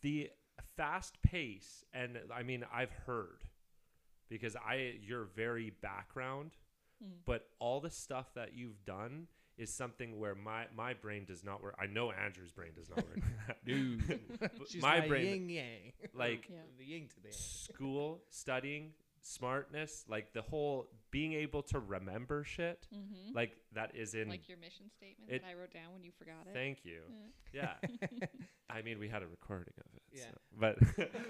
the 0.03 0.31
fast 0.77 1.21
pace 1.23 1.85
and 1.95 2.19
i 2.35 2.43
mean 2.43 2.65
i've 2.73 2.93
heard 3.07 3.45
because 4.31 4.57
i 4.57 4.95
your 5.03 5.25
very 5.37 5.71
background 5.83 6.53
Hmm. 7.03 7.13
but 7.25 7.49
all 7.61 7.81
the 7.81 7.89
stuff 7.91 8.27
that 8.35 8.51
you've 8.55 8.85
done 8.85 9.27
is 9.57 9.73
something 9.73 10.19
where 10.21 10.35
my 10.35 10.67
my 10.77 10.93
brain 10.93 11.25
does 11.25 11.43
not 11.43 11.63
work 11.63 11.75
i 11.81 11.87
know 11.87 12.13
andrew's 12.13 12.53
brain 12.53 12.73
does 12.77 12.91
not 12.91 12.99
work 12.99 13.21
Dude. 13.65 14.21
She's 14.69 14.83
my 14.83 15.01
my, 15.01 15.09
brain 15.09 15.25
yin 15.27 15.49
yang. 15.49 15.93
like 16.15 16.47
Yeah. 16.51 16.59
the 16.79 16.85
yin 16.85 17.09
to 17.09 17.17
the 17.23 17.29
yang. 17.29 17.33
school 17.39 18.21
studying 18.29 18.93
smartness 19.23 20.05
like 20.09 20.33
the 20.33 20.43
whole 20.43 20.89
being 21.11 21.33
able 21.35 21.63
to 21.63 21.79
remember 21.79 22.43
shit 22.45 22.87
Mm-hmm. 22.95 23.35
like 23.35 23.53
that 23.73 23.95
is 23.95 24.15
in 24.15 24.29
like 24.29 24.49
your 24.49 24.59
mission 24.59 24.91
statement 24.97 25.31
it- 25.31 25.43
that 25.43 25.49
I 25.51 25.55
wrote 25.55 25.73
down 25.73 25.93
when 25.93 26.03
you 26.03 26.11
forgot 26.19 26.47
it. 26.47 26.55
thank 26.55 26.85
you 26.85 27.01
Yeah. 27.53 27.75
yeah 27.83 28.27
I 28.71 28.83
mean, 28.83 29.01
we 29.01 29.09
had 29.09 29.23
a 29.25 29.27
recording 29.27 29.75
of 29.79 29.87
it. 29.97 30.03
Yeah. 30.13 30.23
so- 30.31 30.39
But 30.61 30.79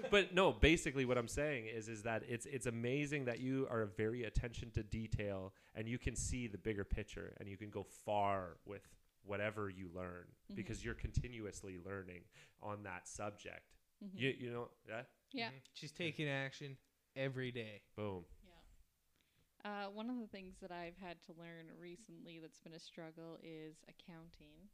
but 0.11 0.33
no, 0.35 0.51
basically 0.51 1.05
what 1.05 1.17
I'm 1.17 1.27
saying 1.27 1.65
is 1.65 1.87
is 1.89 2.03
that 2.03 2.21
it's 2.27 2.45
it's 2.45 2.67
amazing 2.67 3.25
that 3.25 3.39
you 3.39 3.67
are 3.69 3.85
very 3.97 4.23
attention 4.25 4.69
to 4.71 4.83
detail 4.83 5.53
and 5.75 5.87
you 5.87 5.97
can 5.97 6.15
see 6.15 6.47
the 6.47 6.57
bigger 6.59 6.83
picture 6.83 7.33
and 7.39 7.49
you 7.49 7.57
can 7.57 7.69
go 7.71 7.83
far 8.05 8.57
with 8.65 8.83
whatever 9.23 9.69
you 9.69 9.89
learn 9.93 10.25
Mhm. 10.51 10.55
because 10.55 10.83
you're 10.85 10.93
continuously 10.95 11.77
learning 11.83 12.21
on 12.61 12.83
that 12.83 13.07
subject. 13.07 13.73
Mhm. 14.03 14.09
You 14.19 14.29
you 14.39 14.49
know, 14.51 14.69
yeah. 14.87 15.03
Yeah. 15.33 15.49
Mhm. 15.49 15.61
She's 15.73 15.91
taking 15.91 16.27
action 16.29 16.77
every 17.15 17.51
day. 17.51 17.81
Boom. 17.95 18.23
Yeah. 18.43 19.69
Uh, 19.71 19.89
one 19.93 20.09
of 20.09 20.19
the 20.19 20.27
things 20.27 20.55
that 20.61 20.71
I've 20.71 20.97
had 20.97 21.21
to 21.27 21.33
learn 21.37 21.69
recently 21.79 22.39
that's 22.41 22.59
been 22.59 22.73
a 22.73 22.79
struggle 22.79 23.37
is 23.43 23.77
accounting 23.87 24.69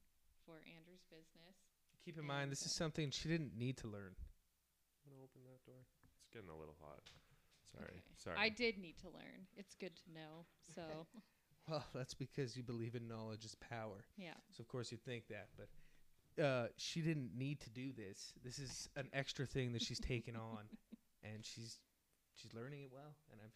for 0.46 0.56
Andrew's 0.66 1.04
business. 1.10 1.58
Keep 2.06 2.18
in 2.20 2.26
mind, 2.26 2.52
this 2.52 2.66
is 2.66 2.72
something 2.72 3.12
she 3.12 3.28
didn't 3.28 3.58
need 3.58 3.76
to 3.78 3.88
learn. 3.88 4.16
I'm 4.16 5.12
gonna 5.12 5.24
open 5.24 5.42
that 5.44 5.64
door. 5.66 5.84
It's 6.22 6.30
getting 6.32 6.50
a 6.50 6.56
little 6.58 6.76
hot. 6.82 7.04
Sorry. 7.72 7.86
Okay. 7.90 8.16
Sorry. 8.16 8.36
I 8.40 8.50
did 8.50 8.78
need 8.78 8.98
to 9.00 9.08
learn. 9.10 9.48
It's 9.58 9.76
good 9.76 9.96
to 9.96 10.14
know. 10.14 10.46
So, 10.74 10.84
Well, 11.70 11.84
that's 11.94 12.14
because 12.14 12.56
you 12.56 12.64
believe 12.64 12.96
in 12.96 13.10
knowledge 13.10 13.44
is 13.44 13.56
power. 13.56 14.06
yeah. 14.18 14.36
So 14.56 14.62
of 14.62 14.70
course 14.70 14.90
you 14.92 14.98
think 14.98 15.26
that, 15.28 15.50
but 15.58 15.68
uh, 16.42 16.68
she 16.78 17.02
didn't 17.02 17.32
need 17.36 17.60
to 17.62 17.70
do 17.70 17.92
this. 17.92 18.32
This 18.42 18.58
is 18.58 18.88
an 18.96 19.10
extra 19.12 19.46
thing 19.46 19.74
that 19.74 19.82
she's 19.82 20.00
taken 20.00 20.38
on, 20.38 20.60
and 21.24 21.46
she's 21.46 21.80
she's 22.38 22.54
learning 22.54 22.82
it 22.84 22.92
well. 22.94 23.14
And 23.32 23.42
I've 23.44 23.56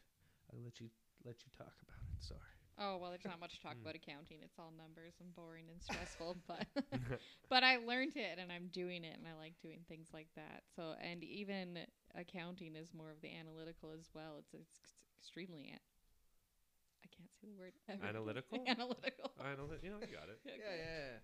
I'll 0.51 0.63
let 0.63 0.81
you 0.81 0.89
let 1.23 1.37
you 1.45 1.49
talk 1.57 1.73
about 1.85 2.01
it. 2.11 2.19
Sorry. 2.23 2.51
Oh 2.79 2.97
well, 2.97 3.11
there's 3.11 3.25
not 3.25 3.39
much 3.39 3.53
to 3.55 3.61
talk 3.61 3.77
Mm. 3.77 3.83
about 3.83 3.95
accounting. 3.95 4.39
It's 4.41 4.57
all 4.57 4.73
numbers 4.75 5.13
and 5.21 5.33
boring 5.35 5.69
and 5.69 5.81
stressful, 5.87 6.37
but 6.47 6.65
but 7.49 7.63
I 7.63 7.77
learned 7.77 8.15
it 8.17 8.39
and 8.39 8.51
I'm 8.51 8.67
doing 8.73 9.03
it 9.03 9.17
and 9.17 9.27
I 9.27 9.37
like 9.37 9.53
doing 9.61 9.85
things 9.87 10.09
like 10.13 10.29
that. 10.35 10.63
So 10.75 10.95
and 11.01 11.23
even 11.23 11.79
accounting 12.15 12.75
is 12.75 12.93
more 12.93 13.11
of 13.11 13.21
the 13.21 13.29
analytical 13.35 13.91
as 13.97 14.09
well. 14.13 14.37
It's 14.39 14.53
it's 14.53 14.79
extremely. 15.19 15.69
An- 15.71 15.79
I 17.03 17.07
can't 17.15 17.31
say 17.33 17.47
the 17.47 17.57
word 17.59 17.73
ever. 17.89 18.03
Analytical? 18.05 18.63
analytical. 18.67 19.31
I. 19.39 19.51
You 19.83 19.89
know, 19.89 19.99
you 20.01 20.13
got 20.13 20.29
it. 20.29 20.39
Yeah, 20.45 20.53
yeah, 20.57 20.75
yeah. 20.77 21.17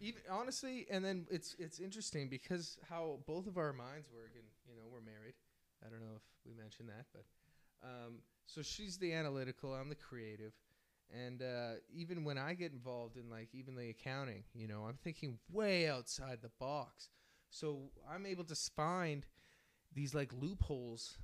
Even 0.00 0.22
honestly, 0.30 0.86
and 0.90 1.04
then 1.04 1.26
it's 1.30 1.54
it's 1.58 1.78
interesting 1.78 2.28
because 2.28 2.78
how 2.88 3.20
both 3.26 3.46
of 3.46 3.56
our 3.56 3.72
minds 3.72 4.08
work, 4.12 4.32
and 4.34 4.44
you 4.68 4.74
know 4.74 4.82
we're 4.90 5.00
married. 5.00 5.34
I 5.84 5.90
don't 5.90 6.00
know 6.00 6.16
if 6.16 6.22
we 6.46 6.54
mentioned 6.54 6.88
that, 6.88 7.06
but 7.12 7.24
um, 7.82 8.18
so 8.46 8.62
she's 8.62 8.98
the 8.98 9.12
analytical, 9.12 9.74
I'm 9.74 9.88
the 9.88 9.94
creative, 9.94 10.52
and 11.12 11.42
uh, 11.42 11.72
even 11.92 12.24
when 12.24 12.38
I 12.38 12.54
get 12.54 12.72
involved 12.72 13.16
in 13.16 13.28
like 13.28 13.48
even 13.52 13.74
the 13.74 13.90
accounting, 13.90 14.44
you 14.54 14.66
know, 14.68 14.84
I'm 14.88 14.98
thinking 15.02 15.38
way 15.50 15.88
outside 15.88 16.38
the 16.42 16.50
box. 16.60 17.08
So 17.50 17.90
I'm 18.10 18.24
able 18.24 18.44
to 18.44 18.54
find 18.54 19.26
these 19.94 20.14
like 20.14 20.32
loopholes 20.32 21.18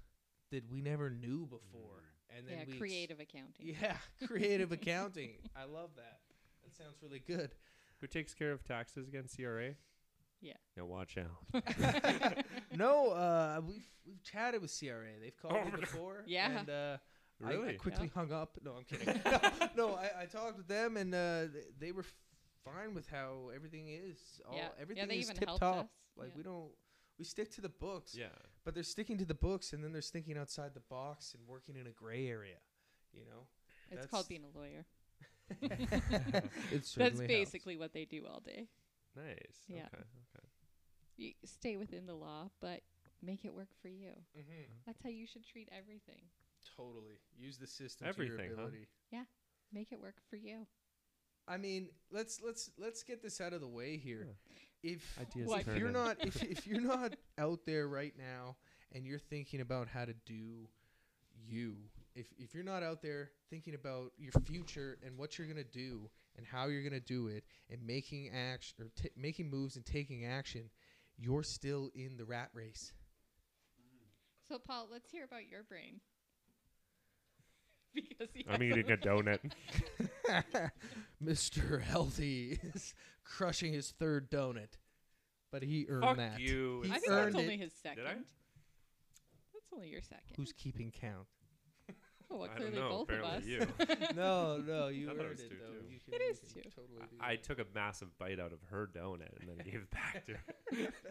that 0.51 0.71
we 0.71 0.81
never 0.83 1.09
knew 1.11 1.47
before, 1.47 2.05
and 2.37 2.47
then 2.47 2.59
Yeah, 2.59 2.65
we 2.67 2.73
ex- 2.73 2.79
creative 2.79 3.21
accounting. 3.21 3.77
yeah, 3.81 3.97
creative 4.27 4.73
accounting. 4.73 5.35
I 5.57 5.65
love 5.65 5.91
that. 5.97 6.21
That 6.65 6.77
sounds 6.77 6.97
really 7.03 7.23
good. 7.27 7.55
Who 8.01 8.07
takes 8.07 8.35
care 8.35 8.53
of 8.53 8.63
taxes 8.65 9.09
again? 9.09 9.25
CRA. 9.35 9.75
Yeah. 10.41 10.55
Now 10.77 10.85
watch 10.87 11.17
out. 11.19 11.65
no, 12.77 13.11
uh, 13.11 13.61
we've 13.67 13.87
we've 14.07 14.23
chatted 14.23 14.63
with 14.63 14.77
CRA. 14.79 15.19
They've 15.21 15.37
called 15.37 15.55
Oh, 15.57 15.65
me 15.65 15.71
really? 15.71 15.81
before. 15.81 16.25
Yeah. 16.27 16.59
And 16.59 16.71
uh, 16.71 16.73
I- 16.73 17.49
I, 17.51 17.51
Really? 17.53 17.75
quickly 17.75 18.11
hung 18.13 18.33
up. 18.33 18.59
No, 18.65 18.73
I'm 18.79 18.85
kidding. 18.85 19.21
no, 19.77 19.95
I, 19.95 20.23
I 20.23 20.25
talked 20.27 20.57
with 20.57 20.67
them, 20.67 20.97
and 20.97 21.15
uh, 21.15 21.43
th- 21.53 21.67
they 21.79 21.93
were 21.93 22.05
fine 22.65 22.95
with 22.95 23.09
how 23.09 23.51
everything 23.55 23.87
is. 23.89 24.41
All, 24.49 24.57
yeah. 24.57 24.69
Everything 24.81 25.05
yeah, 25.05 25.07
they 25.09 25.19
is 25.21 25.27
even 25.27 25.37
tip 25.37 25.49
helped 25.49 25.61
top. 25.63 25.77
us. 25.85 25.87
Like 26.17 26.29
yeah. 26.31 26.35
we 26.37 26.43
don't. 26.43 26.71
We 27.17 27.25
stick 27.25 27.51
to 27.53 27.61
the 27.61 27.69
books, 27.69 28.15
Yeah. 28.17 28.27
but 28.65 28.75
they're 28.75 28.83
sticking 28.83 29.19
to 29.19 29.25
the 29.25 29.35
books, 29.35 29.73
and 29.73 29.83
then 29.85 29.93
they're 29.93 30.03
thinking 30.03 30.37
outside 30.37 30.75
the 30.75 30.83
box 30.89 31.35
and 31.35 31.47
working 31.49 31.77
in 31.77 31.87
a 31.87 31.91
gray 31.93 32.27
area. 32.29 32.59
You 33.13 33.25
know, 33.25 33.47
it's 33.91 33.97
that's- 34.07 34.11
called 34.11 34.29
being 34.29 34.43
a 34.45 34.59
lawyer. 34.59 34.85
it 35.63 36.45
That's 36.73 36.91
certainly 36.91 37.27
basically 37.27 37.77
what 37.77 37.93
they 37.93 38.05
do 38.05 38.25
all 38.29 38.41
day. 38.41 38.67
Nice. 39.27 39.59
Yeah. 39.69 39.87
Okay. 39.93 40.03
Okay. 40.37 40.47
You 41.17 41.33
stay 41.45 41.77
within 41.77 42.07
the 42.07 42.15
law, 42.15 42.51
but 42.61 42.81
make 43.23 43.45
it 43.45 43.53
work 43.55 43.69
for 43.83 43.89
you. 43.89 44.13
hmm 44.35 44.63
That's 44.87 45.03
how 45.03 45.11
you 45.11 45.27
should 45.27 45.47
treat 45.47 45.69
everything. 45.77 46.23
Totally 46.77 47.19
use 47.37 47.59
the 47.59 47.67
system 47.67 48.07
Everything, 48.09 48.37
to 48.37 48.45
your 48.45 48.53
ability. 48.55 48.89
Yeah. 49.11 49.25
Make 49.73 49.93
it 49.93 50.01
work 50.01 50.17
for 50.31 50.37
you. 50.37 50.67
I 51.47 51.57
mean, 51.57 51.89
let's 52.11 52.41
let's 52.43 52.71
let's 52.79 53.03
get 53.03 53.23
this 53.23 53.41
out 53.41 53.53
of 53.53 53.61
the 53.61 53.69
way 53.69 53.97
here. 53.97 54.29
If 54.83 55.19
Ideas 55.21 55.49
What? 55.49 55.61
if 55.61 55.77
you're 55.77 55.91
not 55.91 56.17
if 56.25 56.43
if 56.51 56.67
you're 56.67 56.81
not 56.81 57.17
out 57.39 57.61
there 57.67 57.89
right 57.89 58.13
now 58.17 58.57
and 58.93 59.07
you're 59.07 59.19
thinking 59.19 59.61
about 59.61 59.89
how 59.89 60.05
to 60.05 60.15
do 60.27 60.69
you, 61.47 61.77
if 62.15 62.27
if 62.39 62.55
you're 62.55 62.65
not 62.65 62.83
out 62.83 63.03
there 63.03 63.31
thinking 63.51 63.75
about 63.75 64.13
your 64.19 64.33
future 64.45 64.99
and 65.05 65.17
what 65.17 65.39
you're 65.39 65.49
gonna 65.49 65.65
do 65.65 66.11
and 66.39 66.47
how 66.47 66.69
you're 66.69 66.83
gonna 66.83 67.01
do 67.01 67.27
it 67.27 67.45
and 67.71 67.85
making 67.87 68.31
action 68.31 68.77
or 68.81 68.91
t- 68.97 69.11
making 69.17 69.51
moves 69.51 69.77
and 69.77 69.85
taking 69.85 70.25
action, 70.25 70.71
you're 71.19 71.43
still 71.43 71.91
in 71.95 72.17
the 72.17 72.25
rat 72.25 72.49
race. 72.55 72.93
So, 74.49 74.59
Paul, 74.59 74.89
let's 74.91 75.11
hear 75.11 75.25
about 75.25 75.47
your 75.51 75.63
brain. 75.65 76.01
because 77.95 78.29
I'm 78.49 78.63
eating 78.63 78.91
a 78.91 78.97
donut. 78.97 79.41
Mr. 81.23 81.83
Healthy 81.83 82.59
is 82.75 82.95
crushing 83.25 83.73
his 83.75 83.91
third 83.91 84.31
donut, 84.31 84.79
but 85.51 85.63
he 85.63 85.87
earned 85.89 86.05
Fuck 86.05 86.17
that. 86.17 86.41
you. 86.41 86.83
He 86.85 86.91
I 86.91 86.95
think 86.95 87.11
earned 87.13 87.27
that's 87.35 87.43
only 87.43 87.55
it. 87.55 87.61
his 87.61 87.73
second. 87.83 88.07
I? 88.07 88.15
That's 88.15 89.67
only 89.75 89.89
your 89.89 90.01
second. 90.01 90.35
Who's 90.37 90.53
keeping 90.53 90.93
count? 90.93 91.27
Well, 92.31 92.43
I 92.45 92.47
don't 92.49 92.57
clearly 92.57 92.79
know. 92.79 92.89
both 92.91 93.11
of 93.11 93.25
us. 93.25 93.43
Apparently 93.45 93.51
you. 93.53 94.07
no, 94.17 94.57
no, 94.67 94.89
you 94.89 95.11
I 95.11 95.15
thought 95.15 95.21
it 95.25 95.27
earned 95.27 95.31
was 95.31 95.41
it 95.41 95.49
two, 95.51 95.57
though. 95.61 95.73
too. 95.73 95.87
You 95.91 95.99
can, 96.05 96.15
It 96.15 96.21
you 96.21 96.35
can 96.55 96.63
two. 96.63 96.71
Totally 96.71 96.99
do 97.11 97.17
I, 97.21 97.27
I 97.27 97.31
that. 97.37 97.43
took 97.45 97.59
a 97.59 97.67
massive 97.75 98.17
bite 98.19 98.39
out 98.41 98.53
of 98.53 98.59
her 98.71 98.89
donut 98.95 99.39
and 99.41 99.49
then 99.49 99.65
gave 99.65 99.75
it 99.83 99.91
back 99.91 100.27
to 100.27 100.33
her. 100.33 100.93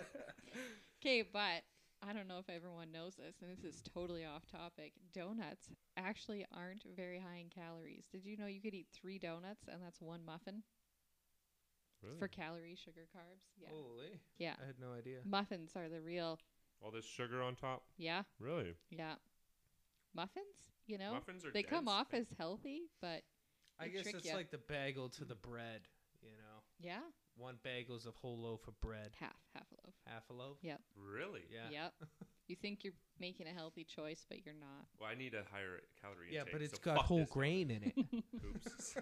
Okay, 1.00 1.22
but 1.22 1.62
I 2.08 2.12
don't 2.14 2.28
know 2.28 2.40
if 2.40 2.50
everyone 2.50 2.92
knows 2.92 3.16
this, 3.16 3.36
and 3.42 3.52
this 3.56 3.64
is 3.64 3.82
totally 3.94 4.26
off 4.26 4.44
topic. 4.52 4.94
Donuts 5.14 5.70
actually 5.96 6.46
aren't 6.56 6.84
very 6.96 7.20
high 7.20 7.38
in 7.38 7.50
calories. 7.50 8.06
Did 8.12 8.26
you 8.26 8.36
know 8.36 8.48
you 8.48 8.60
could 8.62 8.74
eat 8.74 8.88
three 8.94 9.20
donuts 9.20 9.68
and 9.72 9.82
that's 9.84 10.02
one 10.02 10.26
muffin 10.26 10.64
Really? 12.04 12.18
for 12.18 12.28
calorie, 12.28 12.76
sugar, 12.84 13.08
carbs? 13.16 13.44
Yeah. 13.62 13.70
Holy, 13.72 14.20
Yeah. 14.38 14.54
I 14.62 14.66
had 14.66 14.80
no 14.80 14.92
idea. 14.98 15.18
Muffins 15.26 15.74
are 15.76 15.88
the 15.90 16.02
real. 16.02 16.40
All 16.84 16.92
this 16.92 17.06
sugar 17.06 17.42
on 17.44 17.56
top? 17.56 17.84
Yeah. 17.98 18.24
Really? 18.40 18.74
Yeah. 18.90 19.14
Muffins, 20.16 20.72
you 20.88 20.98
know, 20.98 21.14
Muffins 21.14 21.46
are 21.46 21.52
they 21.52 21.64
come 21.64 21.88
off 21.88 22.14
as 22.14 22.28
healthy, 22.38 22.84
but 23.02 23.22
I 23.80 23.86
They 23.86 23.90
guess 23.92 24.08
it's 24.08 24.26
ya. 24.28 24.36
like 24.36 24.52
the 24.52 24.58
bagel 24.58 25.10
to 25.10 25.26
the 25.26 25.36
bread. 25.36 25.82
You 26.24 26.32
know, 26.38 26.64
yeah, 26.80 27.02
one 27.38 27.56
bagel's 27.64 28.08
a 28.08 28.12
whole 28.12 28.40
loaf 28.42 28.68
of 28.68 28.80
bread, 28.82 29.12
half, 29.20 29.36
half 29.54 29.68
a 29.72 29.76
loaf. 29.86 29.94
half 30.08 30.24
a 30.30 30.34
loaf. 30.34 30.58
Yep. 30.64 30.82
Really? 30.96 31.44
Yeah. 31.54 31.70
Yep. 31.84 32.10
you 32.48 32.56
think 32.56 32.84
you're 32.84 32.94
making 33.20 33.48
a 33.48 33.52
healthy 33.54 33.84
choice, 33.84 34.26
but 34.28 34.44
you're 34.44 34.56
not. 34.60 34.88
Well, 35.00 35.10
I 35.10 35.16
need 35.16 35.36
a 35.36 35.44
higher 35.54 35.80
calorie 36.02 36.30
Yeah, 36.32 36.40
intake. 36.40 36.54
but 36.54 36.62
it's 36.64 36.74
so 36.74 36.80
got 36.84 36.98
whole 37.06 37.20
this 37.20 37.30
donut. 37.30 37.34
grain 37.34 37.70
in 37.72 37.84
it. 37.84 37.94
Oops. 38.56 38.96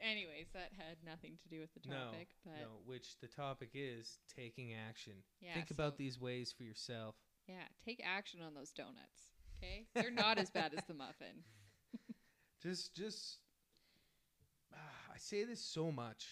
Anyways, 0.00 0.48
that 0.52 0.70
had 0.76 0.96
nothing 1.06 1.38
to 1.42 1.48
do 1.48 1.60
with 1.60 1.70
the 1.74 1.88
no, 1.88 2.06
topic, 2.06 2.28
but 2.44 2.58
no. 2.60 2.66
Which 2.84 3.18
the 3.20 3.28
topic 3.28 3.70
is 3.74 4.18
taking 4.36 4.74
action. 4.74 5.12
yeah. 5.40 5.54
Think 5.54 5.68
so- 5.68 5.74
about 5.74 5.96
these 5.96 6.20
ways 6.20 6.52
for 6.56 6.64
yourself. 6.64 7.14
Yeah, 7.46 7.64
take 7.84 8.02
action 8.04 8.40
on 8.42 8.54
those 8.54 8.70
donuts. 8.72 9.32
Okay, 9.58 9.86
they're 9.94 10.10
not 10.10 10.38
as 10.38 10.50
bad 10.50 10.72
as 10.76 10.84
the 10.84 10.94
muffin. 10.94 11.44
Just, 12.62 12.94
just. 12.94 13.38
ah, 14.72 15.12
I 15.12 15.18
say 15.18 15.42
this 15.42 15.60
so 15.60 15.90
much, 15.90 16.26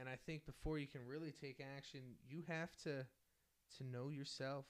and 0.00 0.08
I 0.08 0.16
think 0.24 0.46
before 0.46 0.78
you 0.78 0.86
can 0.86 1.06
really 1.06 1.30
take 1.30 1.60
action, 1.76 2.00
you 2.26 2.42
have 2.48 2.74
to, 2.84 3.04
to 3.76 3.84
know 3.84 4.08
yourself, 4.08 4.64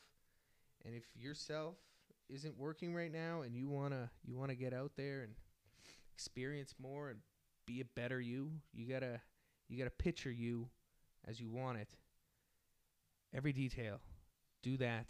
and 0.85 0.93
if 0.93 1.05
yourself 1.15 1.77
isn't 2.29 2.59
working 2.59 2.95
right 2.95 3.13
now, 3.13 3.43
and 3.43 3.55
you 3.55 3.69
wanna, 3.69 4.11
you 4.25 4.37
wanna 4.37 4.57
get 4.57 4.75
out 4.75 4.93
there 4.97 5.23
and 5.23 5.35
experience 6.13 6.75
more 6.81 7.11
and 7.11 7.21
be 7.65 7.81
a 7.81 7.85
better 7.85 8.21
you, 8.21 8.51
you 8.73 8.87
gotta, 8.93 9.21
you 9.69 9.79
gotta 9.79 9.91
picture 9.91 10.33
you 10.33 10.69
as 11.29 11.41
you 11.41 11.49
want 11.49 11.79
it. 11.79 11.91
Every 13.33 13.53
detail, 13.53 14.01
do 14.65 14.77
that. 14.79 15.07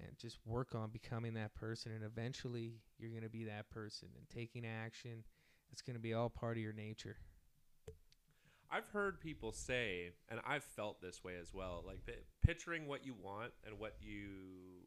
And 0.00 0.16
just 0.16 0.38
work 0.46 0.74
on 0.74 0.90
becoming 0.90 1.34
that 1.34 1.54
person, 1.54 1.92
and 1.92 2.04
eventually 2.04 2.80
you're 2.98 3.10
gonna 3.10 3.28
be 3.28 3.44
that 3.44 3.68
person. 3.70 4.08
And 4.16 4.28
taking 4.28 4.64
action, 4.64 5.24
it's 5.72 5.82
gonna 5.82 5.98
be 5.98 6.14
all 6.14 6.28
part 6.30 6.56
of 6.56 6.62
your 6.62 6.72
nature. 6.72 7.16
I've 8.70 8.88
heard 8.88 9.20
people 9.20 9.52
say, 9.52 10.10
and 10.28 10.40
I've 10.46 10.64
felt 10.64 11.00
this 11.00 11.24
way 11.24 11.36
as 11.40 11.54
well, 11.54 11.82
like 11.86 12.04
pi- 12.04 12.12
picturing 12.42 12.86
what 12.86 13.04
you 13.04 13.14
want 13.22 13.52
and 13.66 13.78
what 13.78 13.96
you 14.00 14.28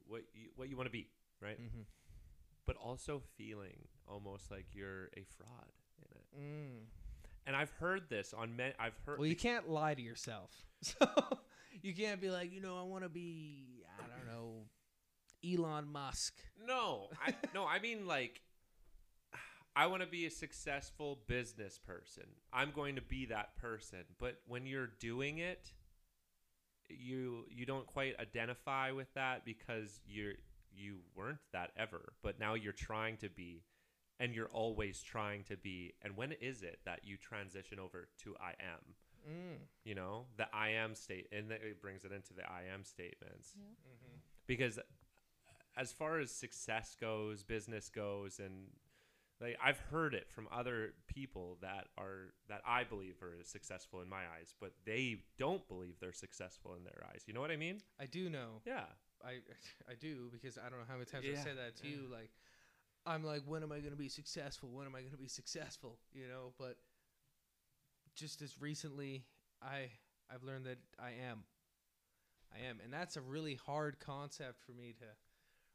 what 0.08 0.22
you 0.34 0.50
what 0.56 0.70
you 0.70 0.78
want 0.78 0.88
to 0.88 0.92
be, 0.92 1.08
right? 1.42 1.60
Mm-hmm. 1.60 1.82
But 2.66 2.76
also 2.78 3.22
feeling 3.38 3.88
almost 4.08 4.52
like 4.52 4.68
you're 4.74 5.06
a 5.18 5.26
fraud 5.38 5.72
in 6.00 6.18
it. 6.18 6.46
Mm. 6.46 6.80
And 7.48 7.56
I've 7.56 7.72
heard 7.72 8.04
this 8.08 8.36
on 8.38 8.56
men. 8.56 8.74
I've 8.80 8.98
heard. 9.06 9.18
Well, 9.18 9.28
you 9.28 9.36
can't 9.36 9.68
lie 9.68 9.96
to 9.96 10.02
yourself, 10.02 10.52
so 10.82 11.08
you 11.82 11.96
can't 11.96 12.22
be 12.22 12.30
like, 12.30 12.54
you 12.54 12.62
know, 12.62 12.78
I 12.78 12.84
want 12.84 13.04
to 13.04 13.10
be, 13.10 13.84
I 13.98 14.04
don't 14.04 14.28
know, 14.32 14.66
Elon 15.46 15.88
Musk. 15.92 16.34
No, 16.66 17.10
I 17.26 17.34
no, 17.54 17.66
I 17.66 17.80
mean 17.80 18.06
like 18.08 18.42
I 19.76 19.88
want 19.88 20.02
to 20.02 20.08
be 20.08 20.26
a 20.26 20.32
successful 20.32 21.20
business 21.28 21.80
person. 21.80 22.26
I'm 22.52 22.72
going 22.72 22.96
to 22.96 23.02
be 23.02 23.26
that 23.28 23.56
person. 23.56 24.00
But 24.20 24.38
when 24.48 24.66
you're 24.66 24.90
doing 25.00 25.38
it, 25.38 25.72
you 26.90 27.46
you 27.50 27.66
don't 27.66 27.88
quite 27.88 28.20
identify 28.20 28.92
with 28.92 29.14
that 29.14 29.46
because 29.46 30.02
you're 30.06 30.34
you 30.74 31.00
weren't 31.16 31.40
that 31.54 31.72
ever, 31.78 32.14
but 32.22 32.40
now 32.40 32.54
you're 32.54 32.74
trying 32.74 33.18
to 33.18 33.30
be 33.30 33.64
and 34.20 34.36
you're 34.36 34.50
always 34.50 35.02
trying 35.02 35.44
to 35.46 35.58
be. 35.58 35.94
And 36.02 36.16
when 36.16 36.32
is 36.34 36.62
it 36.64 36.80
that 36.86 37.02
you 37.04 37.18
transition 37.18 37.80
over 37.80 38.08
to 38.24 38.36
I 38.40 38.50
am? 38.52 38.96
Mm. 39.30 39.58
You 39.84 39.96
know, 39.96 40.26
the 40.38 40.48
I 40.54 40.70
am 40.70 40.96
state 40.96 41.28
and 41.32 41.50
that 41.52 41.62
it 41.62 41.82
brings 41.82 42.04
it 42.06 42.12
into 42.12 42.34
the 42.34 42.44
I 42.44 42.64
am 42.74 42.84
statements 42.84 43.54
Yeah. 43.56 43.64
because 44.48 44.80
as 45.78 45.92
far 45.92 46.20
as 46.20 46.32
success 46.32 46.96
goes, 47.00 47.44
business 47.44 47.90
goes, 47.90 48.40
and 48.40 48.68
Like 49.40 49.58
I've 49.64 49.80
heard 49.80 50.14
it 50.14 50.30
from 50.30 50.48
other 50.52 50.94
people 51.08 51.58
that 51.62 51.88
are 51.98 52.34
that 52.48 52.62
I 52.66 52.84
believe 52.84 53.22
are 53.24 53.38
successful 53.44 54.02
in 54.02 54.10
my 54.10 54.24
eyes, 54.38 54.54
but 54.60 54.74
they 54.86 55.24
don't 55.38 55.68
believe 55.68 56.00
they're 56.00 56.14
successful 56.14 56.76
in 56.76 56.84
their 56.84 57.04
eyes. 57.12 57.24
You 57.28 57.34
know 57.34 57.42
what 57.42 57.52
I 57.52 57.58
mean? 57.58 57.82
I 58.00 58.06
do 58.06 58.30
know. 58.30 58.62
Yeah. 58.66 58.86
I 59.24 59.40
I 59.90 59.96
do 60.00 60.30
because 60.32 60.58
I 60.58 60.70
don't 60.70 60.80
know 60.80 60.86
how 60.88 60.94
many 60.96 61.06
times 61.06 61.26
Yeah, 61.26 61.32
I've 61.34 61.44
said 61.44 61.58
that 61.58 61.76
to 61.78 61.88
yeah. 61.88 61.96
you. 61.96 62.08
Like, 62.12 62.32
I'm 63.06 63.24
like, 63.24 63.42
when 63.46 63.64
am 63.64 63.72
I 63.72 63.80
going 63.80 63.92
to 63.92 63.98
be 63.98 64.10
successful? 64.10 64.70
When 64.72 64.86
am 64.86 64.96
I 64.96 65.00
going 65.00 65.12
to 65.12 65.18
be 65.18 65.28
successful? 65.28 65.98
You 66.14 66.28
know, 66.28 66.54
but 66.60 66.78
just 68.16 68.42
as 68.42 68.60
recently, 68.62 69.26
I 69.62 69.90
I've 70.34 70.44
learned 70.44 70.66
that 70.66 70.80
I 71.00 71.12
am. 71.30 71.44
I 72.54 72.68
am, 72.70 72.80
and 72.84 72.92
that's 72.92 73.16
a 73.16 73.22
really 73.22 73.56
hard 73.56 74.00
concept 74.00 74.60
for 74.66 74.74
me 74.74 74.94
to 75.00 75.06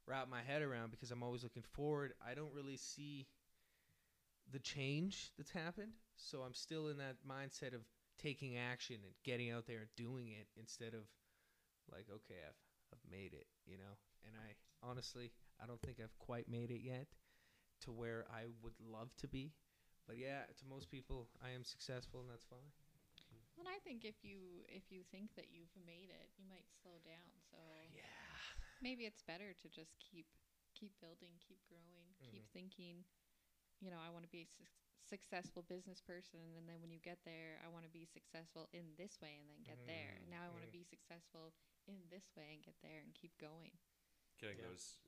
wrap 0.06 0.28
my 0.28 0.42
head 0.42 0.62
around 0.62 0.90
because 0.90 1.10
I'm 1.10 1.22
always 1.22 1.42
looking 1.42 1.64
forward. 1.74 2.12
I 2.26 2.34
don't 2.34 2.52
really 2.54 2.76
see 2.76 3.26
the 4.52 4.58
change 4.58 5.32
that's 5.36 5.50
happened, 5.50 5.92
so 6.16 6.42
I'm 6.42 6.54
still 6.54 6.88
in 6.88 6.98
that 6.98 7.16
mindset 7.28 7.74
of 7.74 7.82
taking 8.18 8.56
action 8.56 8.96
and 9.04 9.12
getting 9.24 9.50
out 9.50 9.66
there 9.66 9.78
and 9.80 9.88
doing 9.96 10.28
it 10.30 10.46
instead 10.58 10.94
of 10.94 11.02
like, 11.92 12.06
okay, 12.10 12.40
I've 12.46 12.60
I've 12.92 13.10
made 13.10 13.32
it, 13.34 13.46
you 13.66 13.78
know. 13.78 13.98
And 14.26 14.34
I 14.36 14.54
honestly, 14.88 15.32
I 15.62 15.66
don't 15.66 15.80
think 15.82 15.98
I've 16.02 16.16
quite 16.18 16.48
made 16.48 16.70
it 16.70 16.80
yet 16.82 17.08
to 17.82 17.92
where 17.92 18.24
I 18.30 18.44
would 18.62 18.74
love 18.80 19.14
to 19.18 19.28
be. 19.28 19.52
But 20.06 20.18
yeah, 20.18 20.42
to 20.58 20.64
most 20.68 20.90
people, 20.90 21.28
I 21.44 21.50
am 21.50 21.64
successful, 21.64 22.20
and 22.20 22.30
that's 22.30 22.44
fine. 22.44 22.70
And 23.58 23.66
I 23.66 23.80
think 23.82 24.04
if 24.04 24.20
you 24.22 24.62
if 24.68 24.92
you 24.92 25.00
think 25.10 25.32
that 25.36 25.48
you've 25.50 25.72
made 25.86 26.12
it, 26.12 26.28
you 26.36 26.44
might 26.48 26.68
slow 26.82 26.96
down. 27.04 27.32
So 27.50 27.58
Yeah. 27.94 28.04
Maybe 28.82 29.04
it's 29.04 29.22
better 29.22 29.52
to 29.62 29.68
just 29.68 29.96
keep 29.98 30.26
keep 30.76 30.92
building, 31.00 31.32
keep 31.40 31.56
growing, 31.64 32.12
keep 32.20 32.44
Mhm. 32.44 32.52
thinking. 32.52 33.04
You 33.80 33.90
know, 33.90 33.98
I 33.98 34.10
want 34.10 34.24
to 34.24 34.28
be 34.30 34.42
a 34.42 34.46
su- 34.46 34.68
successful 35.08 35.62
business 35.62 36.02
person, 36.02 36.52
and 36.56 36.68
then 36.68 36.82
when 36.82 36.90
you 36.90 36.98
get 37.00 37.24
there, 37.24 37.60
I 37.64 37.68
want 37.68 37.84
to 37.84 37.90
be 37.90 38.04
successful 38.04 38.68
in 38.74 38.94
this 38.96 39.18
way, 39.22 39.38
and 39.40 39.48
then 39.48 39.62
get 39.62 39.80
there. 39.86 40.12
Mhm, 40.12 40.16
And 40.20 40.28
now 40.30 40.44
I 40.44 40.48
want 40.50 40.62
to 40.62 40.68
mhm. 40.68 40.72
be 40.72 40.84
successful 40.84 41.54
in 41.86 42.08
this 42.10 42.28
way 42.36 42.52
and 42.52 42.62
get 42.62 42.76
there, 42.82 43.00
and 43.00 43.14
keep 43.14 43.38
going. 43.38 43.78
Getting 44.36 44.58
Yeah. 44.58 44.68
those 44.68 45.00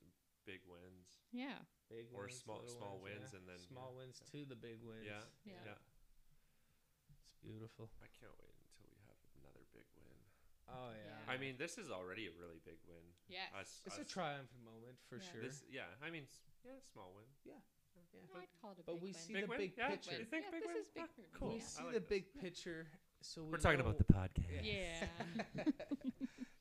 big 0.45 0.65
wins. 0.65 1.13
Yeah, 1.31 1.65
Big 1.87 2.11
Or 2.13 2.23
wins, 2.25 2.39
small- 2.41 2.65
small 2.67 2.99
wins, 2.99 3.19
wins 3.21 3.33
yeah. 3.33 3.37
and 3.39 3.47
then- 3.49 3.59
small 3.59 3.91
yeah. 3.91 3.97
wins 3.97 4.19
to 4.31 4.45
the 4.45 4.55
big 4.55 4.81
wins. 4.81 5.05
Yeah. 5.05 5.23
Yeah. 5.43 5.63
Yeah. 5.65 5.77
It's 7.09 7.33
beautiful. 7.41 7.91
I 8.01 8.07
can't 8.07 8.35
wait 8.39 8.55
until 8.57 8.87
we 8.89 8.97
have 9.05 9.17
another 9.35 9.65
big 9.71 9.85
win. 9.95 10.17
Oh 10.71 10.91
yeah. 10.93 11.09
Yeah. 11.09 11.33
I 11.33 11.37
mean, 11.37 11.55
this 11.57 11.77
is 11.77 11.89
already 11.91 12.25
a 12.27 12.33
really 12.39 12.59
big 12.65 12.77
win. 12.87 13.03
yes. 13.27 13.49
Us, 13.53 13.81
it's 13.85 13.97
a 13.97 14.01
us- 14.01 14.07
triumphant 14.09 14.61
moment 14.63 14.97
for 15.09 15.17
Yeah. 15.17 15.29
sure. 15.31 15.41
This, 15.41 15.63
yeah, 15.69 15.89
I 16.01 16.09
mean, 16.09 16.23
s- 16.23 16.41
yeah, 16.65 16.77
small 16.93 17.13
win. 17.15 17.25
yeah. 17.45 17.61
No, 18.13 18.39
I'd 18.41 18.47
call 18.61 18.71
it 18.71 18.79
a 18.79 18.83
but 18.83 18.93
big 18.95 19.03
win. 19.03 19.13
see 19.13 19.33
Big 19.33 19.43
the 19.43 19.49
win? 19.49 19.59
big 19.59 19.73
Yeah, 19.77 19.89
picture. 19.89 20.17
You 20.17 20.25
think 20.25 20.45
yeah, 20.45 20.51
big 20.51 20.61
this 20.63 20.73
win? 20.73 20.77
is 20.81 20.87
big. 20.89 21.03
Ah, 21.03 21.07
for 21.15 21.21
me, 21.21 21.27
cool. 21.33 21.49
We 21.49 21.55
Yeah. 21.59 21.61
see 21.65 21.83
like 21.83 21.93
the 21.93 21.99
this. 21.99 22.09
big 22.09 22.25
picture. 22.41 22.87
So 23.21 23.43
we 23.43 23.49
We're 23.51 23.57
talking 23.57 23.79
about 23.81 23.97
the 23.97 24.03
podcast. 24.05 24.63
Yeah. 24.63 25.07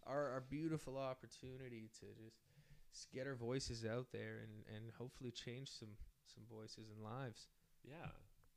our 0.07 0.31
our 0.33 0.41
beautiful 0.41 0.97
opportunity 0.97 1.89
to 2.01 2.07
just 2.21 2.37
s- 2.93 3.07
get 3.13 3.27
our 3.27 3.35
voices 3.35 3.85
out 3.85 4.07
there 4.13 4.41
and 4.45 4.65
and 4.77 4.91
hopefully 4.99 5.31
change 5.31 5.71
some 5.71 5.97
some 6.27 6.45
voices 6.51 6.91
and 6.91 7.03
lives. 7.03 7.49
Yeah, 7.85 8.11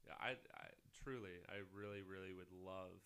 yeah. 0.06 0.14
I, 0.20 0.32
I 0.32 0.68
truly, 1.04 1.32
I 1.48 1.62
really, 1.74 2.02
really 2.02 2.34
would 2.34 2.52
love 2.52 3.00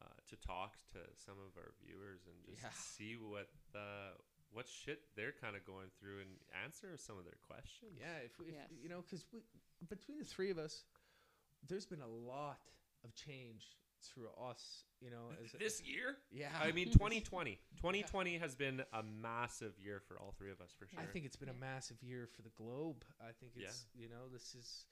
uh, 0.00 0.04
to 0.28 0.36
talk 0.36 0.76
to 0.92 0.98
some 1.24 1.34
of 1.38 1.56
our 1.56 1.72
viewers 1.84 2.20
and 2.26 2.36
just 2.44 2.62
Yeah. 2.62 2.70
see 2.72 3.16
what 3.16 3.48
the 3.72 4.12
what 4.52 4.68
shit 4.68 5.00
they're 5.16 5.32
kind 5.32 5.56
of 5.56 5.64
going 5.66 5.88
through 5.98 6.20
and 6.20 6.30
answer 6.64 6.96
some 6.96 7.18
of 7.18 7.24
their 7.24 7.36
questions. 7.46 7.98
Yeah, 8.00 8.18
if, 8.24 8.38
we, 8.38 8.46
if 8.46 8.54
Yes. 8.54 8.68
you 8.82 8.88
know, 8.88 9.02
because 9.02 9.24
we 9.32 9.40
between 9.88 10.18
the 10.18 10.24
three 10.24 10.50
of 10.50 10.58
us, 10.58 10.84
there's 11.68 11.84
been 11.86 12.00
a 12.00 12.06
lot 12.08 12.60
of 13.04 13.14
change 13.14 13.66
through 14.02 14.28
us. 14.40 14.84
You 15.00 15.10
know, 15.10 15.30
as 15.44 15.52
This 15.58 15.82
year, 15.82 16.16
yeah, 16.30 16.48
I 16.60 16.72
mean, 16.72 16.86
2020. 16.92 17.58
2020 17.76 18.38
has 18.38 18.54
been 18.54 18.82
a 18.92 19.02
massive 19.02 19.74
year 19.78 20.00
for 20.00 20.18
all 20.18 20.32
three 20.38 20.50
of 20.52 20.60
us, 20.60 20.72
for 20.78 20.86
sure. 20.86 21.00
I 21.00 21.04
think 21.06 21.26
it's 21.26 21.36
been 21.36 21.50
a 21.50 21.54
massive 21.60 22.02
year 22.02 22.26
for 22.34 22.42
the 22.42 22.50
globe. 22.56 23.04
I 23.20 23.32
think 23.32 23.52
Yeah. 23.56 23.66
it's 23.66 23.86
you 23.94 24.08
know 24.08 24.28
this 24.32 24.54
is 24.54 24.86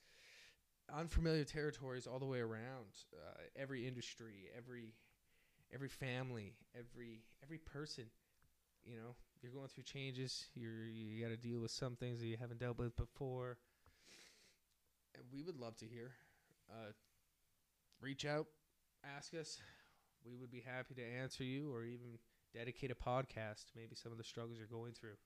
unfamiliar 0.92 1.44
territories 1.44 2.06
all 2.06 2.18
the 2.18 2.26
way 2.26 2.40
around. 2.40 2.96
Uh, 3.12 3.40
every 3.56 3.86
industry, 3.86 4.48
every 4.56 4.94
every 5.72 5.88
family, 5.88 6.54
every 6.78 7.22
every 7.42 7.58
person. 7.58 8.04
You 8.84 8.96
know, 8.96 9.14
you're 9.42 9.52
going 9.52 9.68
through 9.68 9.84
changes. 9.84 10.46
You're 10.54 10.88
you 10.88 11.22
got 11.22 11.30
to 11.30 11.36
deal 11.36 11.60
with 11.60 11.70
some 11.70 11.96
things 11.96 12.20
that 12.20 12.26
you 12.26 12.36
haven't 12.36 12.60
dealt 12.60 12.78
with 12.78 12.96
before. 12.96 13.58
And 15.14 15.24
we 15.32 15.42
would 15.42 15.56
love 15.56 15.76
to 15.76 15.86
hear. 15.86 16.12
Uh, 16.68 16.92
reach 18.00 18.24
out, 18.24 18.46
ask 19.16 19.34
us. 19.34 19.60
We 20.26 20.36
would 20.36 20.50
be 20.50 20.60
happy 20.66 20.94
to 20.94 21.02
answer 21.02 21.44
you, 21.44 21.70
or 21.72 21.84
even 21.84 22.18
dedicate 22.54 22.90
a 22.90 22.94
podcast 22.94 23.66
to 23.66 23.72
maybe 23.76 23.94
some 23.94 24.10
of 24.10 24.18
the 24.18 24.24
struggles 24.24 24.56
you're 24.58 24.66
going 24.66 24.92
through 24.92 25.16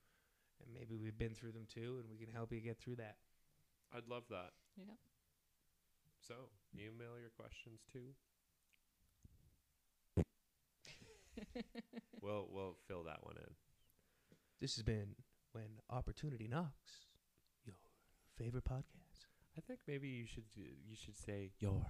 and 0.63 0.73
maybe 0.73 0.95
we've 0.95 1.17
been 1.17 1.33
through 1.33 1.51
them 1.51 1.65
too, 1.73 1.97
and 1.99 2.09
we 2.09 2.17
can 2.17 2.33
help 2.33 2.51
you 2.51 2.59
get 2.59 2.77
through 2.77 2.95
that. 2.97 3.15
I'd 3.95 4.07
love 4.07 4.23
that. 4.29 4.51
yeah. 4.77 4.93
So, 6.29 6.35
you 6.73 6.91
email 6.93 7.17
your 7.19 7.31
questions 7.35 7.81
too. 7.91 8.13
we'll 12.21 12.47
we'll 12.51 12.75
fill 12.87 13.03
that 13.05 13.25
one 13.25 13.37
in. 13.37 13.55
This 14.61 14.75
has 14.75 14.83
been 14.83 15.15
when 15.53 15.81
opportunity 15.89 16.47
knocks. 16.47 17.07
Your 17.65 17.73
favorite 18.37 18.65
podcast. 18.65 19.25
I 19.57 19.61
think 19.61 19.79
maybe 19.87 20.07
you 20.07 20.27
should 20.27 20.47
do, 20.53 20.61
you 20.61 20.95
should 20.95 21.17
say 21.17 21.49
your, 21.57 21.83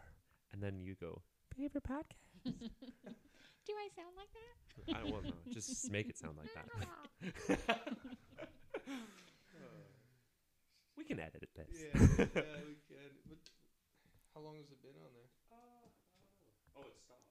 and 0.54 0.64
then 0.64 0.80
you 0.80 0.96
go 0.96 1.22
favorite 1.54 1.84
podcast. 1.84 2.46
Do 2.46 3.74
I 3.76 3.90
sound 3.94 4.16
like 4.16 4.30
that? 4.32 4.96
I 4.96 5.02
don't 5.10 5.26
know. 5.26 5.34
Just 5.52 5.92
make 5.92 6.08
it 6.08 6.18
sound 6.18 6.38
like 6.38 6.54
that. 6.56 7.80
we 10.98 11.04
can 11.04 11.20
edit 11.20 11.50
this. 11.58 11.68
yeah, 11.78 12.02
we 12.16 12.26
can. 12.88 13.12
But 13.28 13.38
how 14.40 14.48
long 14.48 14.56
has 14.56 14.72
it 14.72 14.80
been 14.80 14.96
on 15.04 15.12
there? 15.12 15.28
Oh, 15.52 15.92
oh. 16.72 16.80
oh 16.80 16.88
it 16.88 16.96
stopped. 16.96 17.28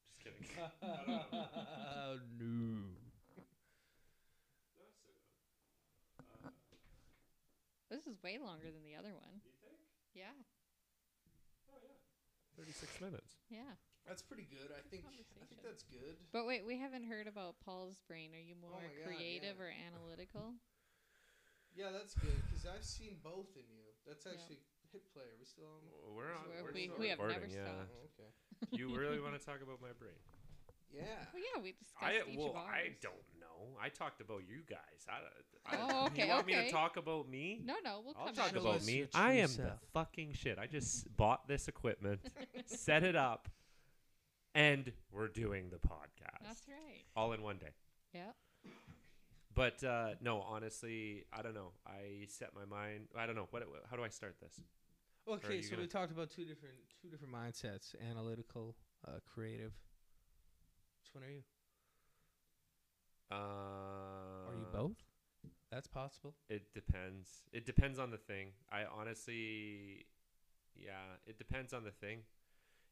Just 0.00 0.16
kidding. 0.24 0.40
oh 0.56 2.16
no. 2.40 2.96
Uh. 6.16 6.48
This 7.92 8.08
is 8.08 8.16
way 8.24 8.40
longer 8.40 8.72
than 8.72 8.80
the 8.88 8.96
other 8.96 9.12
one. 9.12 9.44
You 9.44 9.52
think? 9.60 9.76
Yeah. 10.16 10.32
Oh 11.68 11.76
yeah. 11.84 12.00
Thirty-six 12.56 12.88
minutes. 13.04 13.36
Yeah. 13.52 13.76
That's 14.08 14.24
pretty 14.24 14.48
good. 14.48 14.72
I 14.72 14.80
think. 14.88 15.04
I 15.12 15.44
think 15.44 15.60
that's 15.60 15.84
good. 15.84 16.16
But 16.32 16.48
wait, 16.48 16.64
we 16.64 16.80
haven't 16.80 17.04
heard 17.04 17.28
about 17.28 17.60
Paul's 17.60 18.00
brain. 18.08 18.32
Are 18.32 18.40
you 18.40 18.56
oh 18.64 18.72
more 18.72 18.80
Oh 18.80 18.80
my 18.80 18.96
God, 18.96 19.04
creative 19.04 19.60
yeah. 19.60 19.64
or 19.68 19.68
analytical? 19.92 20.56
Yeah, 21.76 21.92
that's 21.92 22.16
good 22.16 22.40
because 22.48 22.64
I've 22.64 22.86
seen 22.86 23.20
both 23.20 23.52
in 23.60 23.68
you. 23.68 23.92
That's 24.08 24.24
Yeah. 24.24 24.40
actually 24.40 24.64
hit 24.92 25.02
play. 25.12 25.24
Are 25.24 25.38
we 25.38 25.44
still 25.46 25.66
on? 25.66 25.82
We're 26.14 26.32
on. 26.34 26.46
We're- 26.48 26.62
We're 26.62 26.70
still 26.72 26.98
we 26.98 27.08
have 27.08 27.18
recording, 27.18 27.50
never 27.50 27.52
yeah. 27.52 27.64
stopped. 27.64 27.90
Oh, 27.92 28.08
okay. 28.12 28.76
You 28.76 28.96
really 28.96 29.20
want 29.20 29.38
to 29.38 29.44
talk 29.44 29.60
about 29.62 29.80
my 29.80 29.92
brain? 29.98 30.16
Yeah. 30.94 31.02
Well, 31.34 31.42
yeah, 31.42 31.60
we 31.62 31.72
discussed 31.72 32.02
I 32.02 32.30
each 32.30 32.38
well, 32.38 32.50
of 32.50 32.56
ours. 32.56 32.68
I 32.72 32.88
don't 33.02 33.14
know. 33.40 33.76
I 33.82 33.88
talked 33.90 34.20
about 34.22 34.42
you 34.48 34.60
guys. 34.70 35.04
I, 35.08 35.74
I, 35.76 35.78
Oh, 35.82 36.06
okay, 36.06 36.24
You 36.26 36.30
want 36.32 36.46
me 36.46 36.54
to 36.54 36.70
talk 36.70 36.96
about 36.96 37.28
me? 37.28 37.60
No, 37.62 37.74
no, 37.84 38.00
we'll 38.04 38.14
I'll 38.16 38.26
come 38.26 38.34
talk 38.34 38.52
back. 38.52 38.60
About 38.62 38.84
me. 38.86 39.06
I 39.12 39.32
am 39.34 39.48
self. 39.48 39.68
the 39.68 39.86
fucking 39.92 40.32
shit. 40.34 40.58
I 40.58 40.66
just 40.68 41.14
bought 41.16 41.48
this 41.48 41.66
equipment, 41.68 42.20
set 42.66 43.02
it 43.02 43.16
up, 43.16 43.48
and 44.54 44.90
we're 45.12 45.28
doing 45.28 45.68
the 45.70 45.76
podcast 45.76 46.44
That's 46.44 46.62
right. 46.68 47.02
all 47.14 47.32
in 47.32 47.42
one 47.42 47.58
day. 47.58 47.72
Yeah. 48.14 48.30
But 49.56 49.82
uh, 49.82 50.10
no, 50.20 50.42
honestly, 50.42 51.24
I 51.32 51.40
don't 51.42 51.54
know. 51.54 51.72
I 51.86 52.26
set 52.28 52.50
my 52.54 52.66
mind. 52.66 53.08
I 53.18 53.24
don't 53.26 53.34
know. 53.34 53.48
What? 53.50 53.64
How 53.90 53.96
do 53.96 54.04
I 54.04 54.08
start 54.10 54.36
this? 54.40 54.60
Okay, 55.26 55.60
so 55.62 55.70
gonna- 55.70 55.82
we 55.82 55.88
talked 55.88 56.12
about 56.12 56.30
two 56.30 56.44
different 56.44 56.76
two 57.02 57.08
different 57.08 57.32
mindsets: 57.34 57.94
analytical, 58.08 58.76
uh, 59.08 59.12
creative. 59.26 59.72
Which 61.02 61.14
one 61.14 61.24
are 61.24 61.32
you? 61.32 61.42
Uh, 63.30 63.34
Are 63.34 64.54
you 64.54 64.66
both? 64.72 65.02
That's 65.72 65.88
possible. 65.88 66.34
It 66.48 66.72
depends. 66.74 67.42
It 67.52 67.66
depends 67.66 67.98
on 67.98 68.10
the 68.10 68.18
thing. 68.18 68.52
I 68.70 68.84
honestly, 68.84 70.06
yeah, 70.76 71.16
it 71.26 71.38
depends 71.38 71.72
on 71.72 71.82
the 71.82 71.90
thing. 71.90 72.20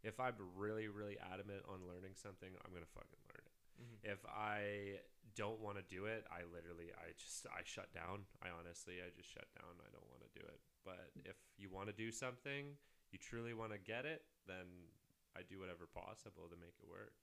If 0.03 0.19
I'm 0.19 0.35
really, 0.57 0.89
really 0.89 1.17
adamant 1.33 1.63
on 1.69 1.87
learning 1.87 2.15
something, 2.17 2.49
I'm 2.65 2.73
gonna 2.73 2.85
fucking 2.95 3.21
learn 3.29 3.44
it. 3.79 3.83
Mhm. 3.83 4.05
If 4.13 4.25
I 4.27 5.01
don't 5.35 5.61
want 5.61 5.77
to 5.79 5.83
do 5.83 6.07
it, 6.07 6.25
I 6.31 6.45
literally, 6.45 6.93
I 6.93 7.13
just, 7.19 7.47
I 7.47 7.63
shut 7.65 7.93
down. 7.93 8.27
I 8.43 8.51
honestly, 8.51 9.03
I 9.03 9.11
just 9.11 9.29
shut 9.31 9.47
down. 9.55 9.81
I 9.81 9.91
don't 9.91 10.07
want 10.09 10.23
to 10.23 10.31
do 10.39 10.47
it. 10.47 10.61
But 10.85 11.11
if 11.25 11.37
you 11.57 11.71
want 11.71 11.89
to 11.89 11.93
do 11.93 12.11
something, 12.13 12.77
you 13.11 13.19
truly 13.19 13.55
want 13.55 13.73
to 13.73 13.79
get 13.79 14.05
it, 14.07 14.25
then 14.47 14.91
I 15.37 15.43
do 15.43 15.59
whatever 15.59 15.87
possible 15.87 16.49
to 16.49 16.57
make 16.57 16.79
it 16.79 16.87
work. 16.89 17.15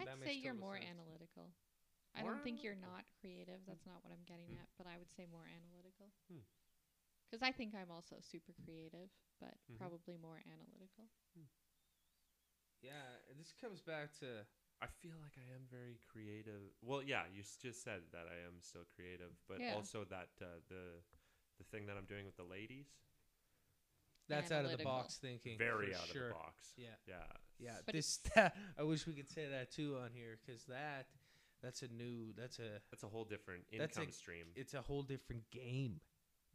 I'd 0.00 0.06
That 0.06 0.18
say 0.24 0.34
you're 0.34 0.54
more 0.54 0.78
sense. 0.78 0.90
analytical. 0.90 1.54
I 2.14 2.22
More 2.22 2.34
don't 2.34 2.42
think 2.44 2.62
you're 2.62 2.74
not 2.74 3.04
creative. 3.20 3.64
That's 3.66 3.86
not 3.86 4.02
what 4.02 4.12
I'm 4.12 4.24
getting 4.24 4.46
Hmm. 4.50 4.58
at. 4.58 4.68
But 4.76 4.86
I 4.86 4.98
would 4.98 5.10
say 5.12 5.26
more 5.26 5.46
analytical. 5.46 6.10
Hmm. 6.28 6.42
Because 7.30 7.42
I 7.42 7.52
think 7.52 7.74
I'm 7.74 7.90
also 7.90 8.20
super 8.20 8.52
creative, 8.64 9.10
but 9.40 9.58
Mhm. 9.70 9.78
probably 9.78 10.16
more 10.16 10.42
analytical. 10.46 11.08
Yeah, 12.82 13.16
this 13.38 13.52
comes 13.52 13.80
back 13.80 14.12
to 14.20 14.46
I 14.82 14.86
feel 15.00 15.16
like 15.22 15.32
I 15.38 15.46
am 15.54 15.62
very 15.70 15.98
creative. 16.12 16.60
Well, 16.82 17.02
yeah, 17.02 17.22
you 17.34 17.42
just 17.62 17.82
said 17.82 18.00
that 18.12 18.26
I 18.28 18.44
am 18.46 18.60
still 18.60 18.84
creative, 18.94 19.32
but 19.48 19.60
Yeah. 19.60 19.74
also 19.74 20.04
that 20.10 20.28
uh, 20.42 20.60
the 20.68 21.00
the 21.58 21.64
thing 21.70 21.86
that 21.86 21.96
I'm 21.96 22.04
doing 22.06 22.26
with 22.26 22.36
the 22.36 22.42
ladies, 22.44 22.86
that's 24.28 24.50
out 24.50 24.64
of 24.64 24.76
the 24.76 24.82
box 24.84 25.16
thinking. 25.16 25.56
very 25.58 25.94
out 25.94 26.06
sure. 26.06 26.22
of 26.24 26.28
the 26.28 26.34
box. 26.34 26.72
Yeah. 26.76 26.88
Yeah. 27.06 27.14
Yeah, 27.60 27.76
But 27.86 27.94
this. 27.94 28.18
I 28.78 28.82
wish 28.82 29.06
we 29.06 29.12
could 29.14 29.28
say 29.28 29.46
that 29.48 29.70
too 29.70 29.96
on 30.02 30.10
here 30.12 30.36
because 30.44 30.64
that 30.64 31.06
that's 31.62 31.82
a 31.82 31.88
new 31.88 32.32
that's 32.36 32.58
a 32.58 32.80
That's 32.90 33.04
a 33.04 33.08
whole 33.08 33.24
different 33.24 33.62
That's 33.76 33.96
a- 33.96 34.00
income 34.00 34.12
stream. 34.12 34.46
it's 34.56 34.74
a 34.74 34.82
whole 34.82 35.02
different 35.02 35.48
game. 35.50 36.00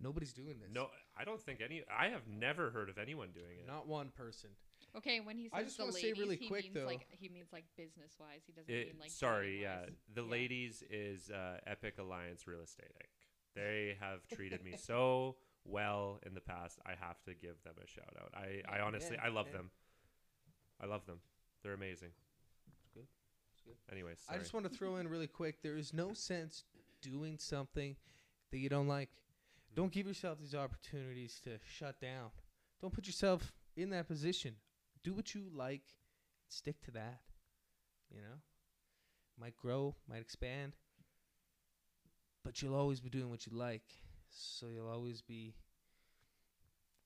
Nobody's 0.02 0.34
doing 0.34 0.60
this. 0.60 0.70
No, 0.74 0.88
I 1.18 1.24
don't 1.26 1.42
think 1.42 1.62
any. 1.62 1.84
I 1.90 2.08
have 2.10 2.28
never 2.28 2.70
heard 2.72 2.90
of 2.90 2.98
anyone 2.98 3.30
doing 3.34 3.60
it. 3.60 3.68
not 3.68 3.88
one 3.88 4.10
person. 4.10 4.52
Okay, 4.98 5.20
when 5.20 5.38
he 5.38 5.46
says 5.50 5.52
I 5.54 5.64
just 5.64 5.78
the 5.78 5.84
wanna 5.84 5.96
ladies, 5.96 6.16
say 6.16 6.22
really 6.22 6.36
he 6.38 6.48
quick, 6.48 6.64
means 6.66 6.74
though- 6.76 6.86
like 6.86 7.08
he 7.12 7.30
means 7.30 7.48
like 7.54 7.66
business 7.78 8.14
wise. 8.20 8.42
He 8.46 8.54
doesn't 8.54 8.74
It- 8.74 8.88
mean 8.94 9.00
like 9.00 9.12
sorry, 9.12 9.62
yeah. 9.62 9.80
dating-wise. 9.82 9.98
The 10.16 10.24
Yeah. 10.24 10.30
ladies 10.30 10.84
is 10.90 11.30
uh, 11.32 11.60
Epic 11.68 11.98
Alliance 12.00 12.48
Real 12.48 12.62
Estate 12.62 12.92
Inc. 13.02 13.10
They 13.56 13.98
have 14.00 14.28
treated 14.28 14.64
me 14.64 14.76
so 14.78 15.38
well 15.64 16.20
in 16.26 16.34
the 16.34 16.42
past. 16.42 16.80
I 16.86 16.96
have 16.96 17.22
to 17.24 17.34
give 17.34 17.62
them 17.64 17.76
a 17.84 17.88
shout 17.88 18.16
out. 18.20 18.34
I, 18.34 18.62
I 18.68 18.80
honestly, 18.80 19.16
Yeah, 19.18 19.26
I 19.26 19.30
love 19.30 19.48
yeah. 19.48 19.58
them. 19.58 19.72
I 20.80 20.86
love 20.86 21.06
them. 21.06 21.20
They're 21.62 21.74
amazing. 21.74 22.12
It's 22.72 22.88
good. 22.94 23.08
It's 23.54 23.62
good. 23.62 23.76
Anyways, 23.92 24.26
I 24.30 24.38
just 24.38 24.54
want 24.54 24.66
to 24.66 24.76
throw 24.76 24.96
in 24.96 25.08
really 25.08 25.28
quick. 25.28 25.62
There 25.62 25.78
is 25.78 25.94
no 25.94 26.14
sense 26.14 26.64
doing 27.02 27.38
something 27.38 27.96
that 28.52 28.58
you 28.58 28.70
don't 28.70 28.88
like. 28.88 29.10
Don't 29.76 29.92
give 29.92 30.08
yourself 30.08 30.40
these 30.40 30.56
opportunities 30.56 31.40
to 31.42 31.60
shut 31.64 32.00
down. 32.02 32.32
Don't 32.82 32.94
put 32.94 33.06
yourself 33.06 33.54
in 33.76 33.90
that 33.92 34.08
position. 34.08 34.56
Do 35.04 35.14
what 35.14 35.34
you 35.36 35.50
like. 35.54 35.84
Stick 36.48 36.82
to 36.84 36.92
that. 36.92 37.22
You 38.12 38.22
know, 38.22 38.42
might 39.40 39.56
grow, 39.58 39.96
might 40.08 40.22
expand, 40.22 40.74
but 42.44 42.62
you'll 42.62 42.76
always 42.76 43.00
be 43.00 43.10
doing 43.10 43.30
what 43.30 43.46
you 43.46 43.54
like. 43.58 43.84
So 44.30 44.68
you'll 44.68 44.90
always 44.90 45.22
be 45.22 45.56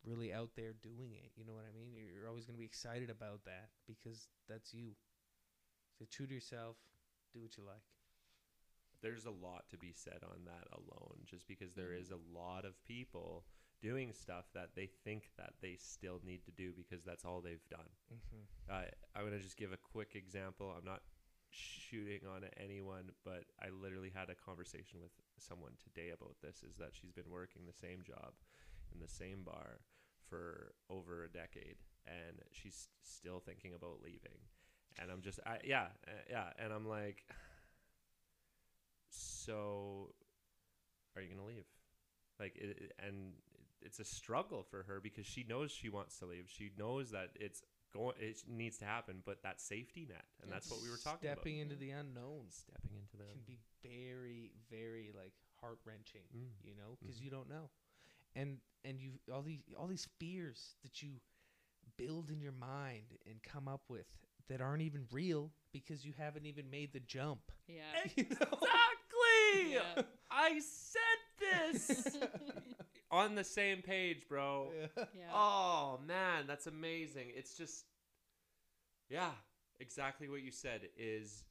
really 0.06 0.34
out 0.34 0.52
there 0.56 0.74
doing 0.82 1.14
it. 1.14 1.32
You 1.36 1.46
know 1.46 1.54
what 1.54 1.66
I 1.68 1.74
mean? 1.74 1.94
You're, 1.94 2.10
you're 2.10 2.28
always 2.30 2.46
going 2.46 2.56
to 2.56 2.60
be 2.60 2.66
excited 2.66 3.10
about 3.10 3.46
that 3.46 3.70
because 3.88 4.28
that's 4.50 4.74
you. 4.74 4.92
So 5.98 6.06
true 6.10 6.28
to 6.28 6.34
yourself. 6.34 6.78
Do 7.34 7.42
what 7.42 7.58
you 7.58 7.64
like. 7.64 7.84
There's 9.02 9.26
a 9.26 9.32
lot 9.32 9.70
to 9.70 9.78
be 9.78 9.92
said 9.92 10.24
on 10.24 10.46
that 10.46 10.68
alone, 10.72 11.26
just 11.26 11.48
because 11.48 11.74
there 11.74 11.94
is 11.94 12.10
Mhm. 12.10 12.12
a 12.12 12.18
lot 12.40 12.66
of 12.66 12.82
people 12.86 13.46
doing 13.84 14.14
stuff 14.14 14.46
that 14.56 14.70
they 14.76 14.88
think 15.04 15.30
that 15.38 15.52
they 15.62 15.76
still 15.78 16.22
need 16.26 16.42
to 16.46 16.52
do 16.52 16.72
because 16.72 17.04
that's 17.04 17.26
all 17.26 17.42
they've 17.42 17.68
done. 17.70 17.92
Mm-hmm. 18.08 18.72
Uh, 18.72 18.88
I'm 19.14 19.26
gonna 19.26 19.44
just 19.44 19.58
give 19.58 19.74
a 19.74 19.78
quick 19.78 20.16
example. 20.16 20.74
I'm 20.76 20.86
not 20.86 21.02
shooting 21.52 22.22
on 22.26 22.46
anyone, 22.58 23.12
but 23.26 23.44
I 23.62 23.68
literally 23.70 24.10
had 24.16 24.30
a 24.30 24.36
conversation 24.36 25.00
with 25.04 25.12
someone 25.38 25.74
today 25.84 26.10
about 26.16 26.36
this. 26.42 26.64
Is 26.64 26.78
that 26.78 26.92
she's 26.94 27.12
been 27.12 27.30
working 27.30 27.64
the 27.68 27.74
same 27.78 28.02
job 28.08 28.32
in 28.94 29.00
the 29.02 29.12
same 29.12 29.44
bar 29.44 29.82
for 30.30 30.74
over 30.90 31.26
a 31.26 31.30
decade, 31.30 31.76
and 32.08 32.40
she's 32.52 32.88
still 33.04 33.40
thinking 33.40 33.74
about 33.76 34.00
leaving. 34.04 34.40
And 35.02 35.12
I'm 35.12 35.22
just, 35.22 35.40
I, 35.46 35.58
yeah, 35.66 35.88
uh, 36.08 36.24
yeah, 36.30 36.50
and 36.58 36.72
I'm 36.72 36.88
like, 36.88 37.26
so 39.10 40.14
are 41.16 41.22
you 41.22 41.30
gonna 41.36 41.48
leave? 41.48 41.66
Like, 42.40 42.56
it, 42.56 42.78
it- 42.80 42.94
and 43.06 43.34
it's 43.84 44.00
a 44.00 44.06
struggle 44.06 44.64
for 44.64 44.84
her 44.84 45.00
because 45.02 45.26
she 45.26 45.44
knows 45.48 45.72
she 45.72 45.90
wants 45.90 46.18
to 46.20 46.26
leave. 46.26 46.46
She 46.48 46.72
knows 46.78 47.12
that 47.12 47.30
it's 47.36 47.62
going, 47.94 48.16
it 48.20 48.44
needs 48.48 48.78
to 48.80 48.86
happen, 48.86 49.22
but 49.26 49.44
that 49.44 49.62
safety 49.62 50.06
net, 50.10 50.24
and 50.42 50.52
that's 50.52 50.70
what 50.72 50.82
we 50.82 50.90
were 50.90 50.98
talking 50.98 51.30
about. 51.30 51.38
Stepping 51.40 51.60
into 51.60 51.76
the 51.76 51.92
unknown 51.92 52.46
Stepping 52.50 52.98
into 52.98 53.18
the 53.18 53.32
can 53.32 53.42
be 53.46 53.60
very, 53.84 54.52
very 54.72 55.12
like 55.16 55.34
heart 55.62 55.80
wrenching. 55.86 56.22
Mm. 56.36 56.50
You 56.64 56.76
know, 56.76 56.98
because 57.00 57.18
Mhm. 57.20 57.24
you 57.26 57.30
don't 57.32 57.50
know, 57.50 57.70
and 58.36 58.60
and 58.84 59.00
you 59.00 59.20
all 59.32 59.42
these 59.44 59.62
all 59.78 59.88
these 59.88 60.08
fears 60.20 60.76
that 60.84 61.02
you 61.02 61.22
build 61.98 62.32
in 62.32 62.42
your 62.42 62.52
mind 62.54 63.18
and 63.30 63.42
come 63.44 63.68
up 63.68 63.84
with 63.90 64.08
that 64.50 64.62
aren't 64.62 64.82
even 64.82 65.06
real 65.12 65.52
because 65.72 66.06
you 66.06 66.14
haven't 66.18 66.46
even 66.46 66.70
made 66.70 66.92
the 66.94 67.00
jump. 67.00 67.52
Yeah. 67.68 67.82
You 68.16 68.24
know? 68.30 68.60
Exactly. 68.62 69.74
Yeah. 69.74 70.02
I 70.32 70.60
said 70.60 71.00
this 71.40 72.18
on 73.14 73.36
the 73.36 73.44
same 73.44 73.82
page, 73.82 74.28
bro. 74.28 74.70
Yeah. 74.98 75.04
yeah. 75.14 75.32
Oh 75.34 76.00
man, 76.06 76.46
that's 76.48 76.68
amazing. 76.68 77.28
It's 77.36 77.56
just 77.56 77.86
yeah, 79.10 79.32
exactly 79.80 80.28
what 80.28 80.42
you 80.42 80.52
said 80.52 80.82
is 80.98 81.44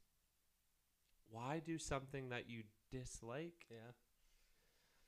why 1.31 1.63
do 1.65 1.79
something 1.79 2.29
that 2.31 2.51
you 2.51 2.65
dislike? 2.91 3.67
Yeah. 3.71 3.95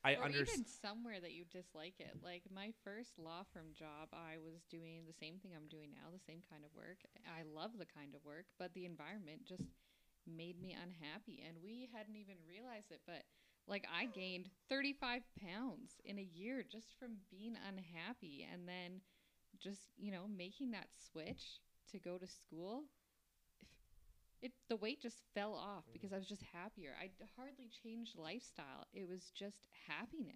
I 0.05 0.21
or 0.21 0.29
understand. 0.29 0.61
even 0.61 0.65
somewhere 0.69 1.17
that 1.19 1.33
you 1.33 1.49
dislike 1.49 1.97
it. 1.97 2.21
Like 2.23 2.45
my 2.53 2.69
first 2.85 3.17
law 3.17 3.41
firm 3.51 3.73
job, 3.73 4.13
I 4.13 4.37
was 4.37 4.61
doing 4.69 5.09
the 5.09 5.17
same 5.17 5.41
thing 5.41 5.57
I'm 5.57 5.65
doing 5.65 5.97
now, 5.97 6.13
the 6.13 6.21
same 6.21 6.45
kind 6.45 6.61
of 6.61 6.69
work. 6.77 7.01
I 7.25 7.41
love 7.41 7.73
the 7.81 7.89
kind 7.89 8.13
of 8.13 8.21
work, 8.21 8.45
but 8.61 8.73
the 8.77 8.85
environment 8.85 9.49
just 9.49 9.65
made 10.29 10.61
me 10.61 10.77
unhappy, 10.77 11.41
and 11.41 11.57
we 11.57 11.89
hadn't 11.89 12.17
even 12.17 12.37
realized 12.45 12.93
it. 12.93 13.01
But 13.09 13.25
like 13.67 13.85
I 13.93 14.05
gained 14.05 14.49
35 14.69 15.21
pounds 15.41 15.91
in 16.05 16.19
a 16.19 16.27
year 16.33 16.63
just 16.69 16.97
from 16.99 17.17
being 17.31 17.55
unhappy, 17.67 18.47
and 18.51 18.67
then 18.67 19.01
just 19.59 19.81
you 19.97 20.11
know 20.11 20.25
making 20.27 20.71
that 20.71 20.87
switch 21.11 21.61
to 21.91 21.99
go 21.99 22.17
to 22.17 22.27
school. 22.27 22.83
It 24.41 24.51
the 24.69 24.75
weight 24.75 25.01
just 25.01 25.17
fell 25.33 25.53
off 25.53 25.85
because 25.91 26.13
I 26.13 26.17
was 26.17 26.27
just 26.27 26.43
happier. 26.53 26.91
I 27.01 27.07
d- 27.07 27.25
hardly 27.35 27.69
changed 27.83 28.17
lifestyle. 28.17 28.85
It 28.93 29.07
was 29.07 29.31
just 29.33 29.67
happiness. 29.87 30.35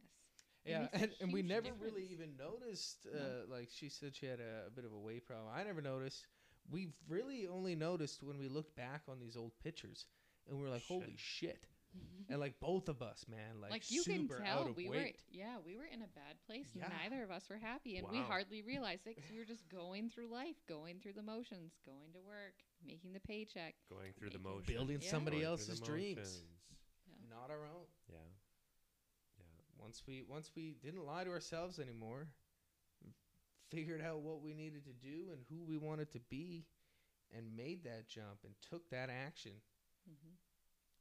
It 0.66 0.72
Yeah, 0.72 0.88
and, 0.94 1.12
and 1.22 1.34
we 1.34 1.42
huge 1.42 1.50
never 1.50 1.70
really 1.80 2.08
even 2.12 2.36
noticed. 2.38 3.06
No. 3.14 3.20
Uh, 3.20 3.54
like 3.54 3.70
she 3.72 3.90
said, 3.90 4.16
she 4.16 4.26
had 4.26 4.40
a, 4.40 4.68
a 4.68 4.70
bit 4.72 4.86
of 4.86 4.94
a 4.94 4.98
weight 4.98 5.28
problem. 5.28 5.48
I 5.54 5.64
never 5.64 5.82
noticed. 5.82 6.26
We've 6.72 6.94
really 7.08 7.48
only 7.48 7.76
noticed 7.76 8.24
when 8.24 8.38
we 8.38 8.48
looked 8.48 8.76
back 8.76 9.04
on 9.08 9.20
these 9.20 9.36
old 9.36 9.52
pictures, 9.64 10.06
and 10.48 10.58
we 10.58 10.64
were 10.64 10.70
like, 10.70 10.86
"Holy 10.88 11.16
shit!" 11.18 11.66
And 12.32 12.40
like 12.40 12.60
both 12.60 12.90
of 12.90 13.02
us, 13.02 13.26
man, 13.28 13.60
like, 13.60 13.72
Like, 13.72 13.90
you 13.92 14.04
can 14.04 14.28
super 14.28 14.38
tell 14.44 14.60
out 14.62 14.70
of 14.70 14.78
we 14.78 14.88
were 14.88 14.96
weight. 14.98 15.20
yeah 15.32 15.58
we 15.66 15.76
were 15.76 15.86
in 15.92 16.04
a 16.04 16.08
bad 16.14 16.38
place. 16.46 16.68
Yeah. 16.76 16.88
Neither 17.02 17.24
of 17.24 17.32
us 17.32 17.50
were 17.50 17.58
happy, 17.58 17.98
and 17.98 18.08
we 18.08 18.20
hardly 18.20 18.62
realized 18.62 19.08
it 19.08 19.16
because 19.16 19.32
we 19.32 19.40
were 19.40 19.46
just 19.46 19.68
going 19.68 20.10
through 20.12 20.28
life, 20.28 20.56
going 20.68 21.00
through 21.00 21.14
the 21.14 21.24
motions, 21.24 21.74
going 21.86 22.14
to 22.14 22.20
work, 22.20 22.54
making 22.86 23.14
the 23.14 23.20
paycheck. 23.20 23.74
Going 23.90 24.14
through 24.14 24.30
the 24.30 24.38
motions. 24.40 24.68
Building 24.68 25.00
Yeah. 25.02 25.10
somebody 25.10 25.38
Going 25.38 25.48
else's 25.50 25.80
dreams. 25.80 26.44
Yeah. 27.08 27.36
not 27.36 27.50
our 27.50 27.66
own. 27.66 27.88
Yeah. 28.08 28.18
Yeah. 29.40 29.46
Once 29.80 30.04
we 30.06 30.22
once 30.22 30.52
we 30.56 30.76
didn't 30.84 31.04
lie 31.06 31.24
to 31.24 31.32
ourselves 31.32 31.80
anymore, 31.80 32.28
figured 33.72 34.02
out 34.02 34.22
what 34.22 34.42
we 34.42 34.54
needed 34.54 34.84
to 34.86 34.94
do 34.94 35.32
and 35.32 35.42
who 35.50 35.64
we 35.64 35.78
wanted 35.78 36.12
to 36.12 36.20
be, 36.30 36.66
and 37.36 37.56
made 37.56 37.84
that 37.86 38.08
jump 38.08 38.44
and 38.44 38.54
took 38.70 38.88
that 38.92 39.10
action. 39.10 39.54
hmm 40.08 40.36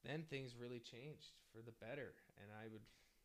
then 0.05 0.25
things 0.29 0.55
really 0.61 0.81
changed 0.81 1.33
for 1.53 1.63
the 1.63 1.73
better 1.81 2.15
and 2.41 2.51
i 2.63 2.69
would 2.71 2.83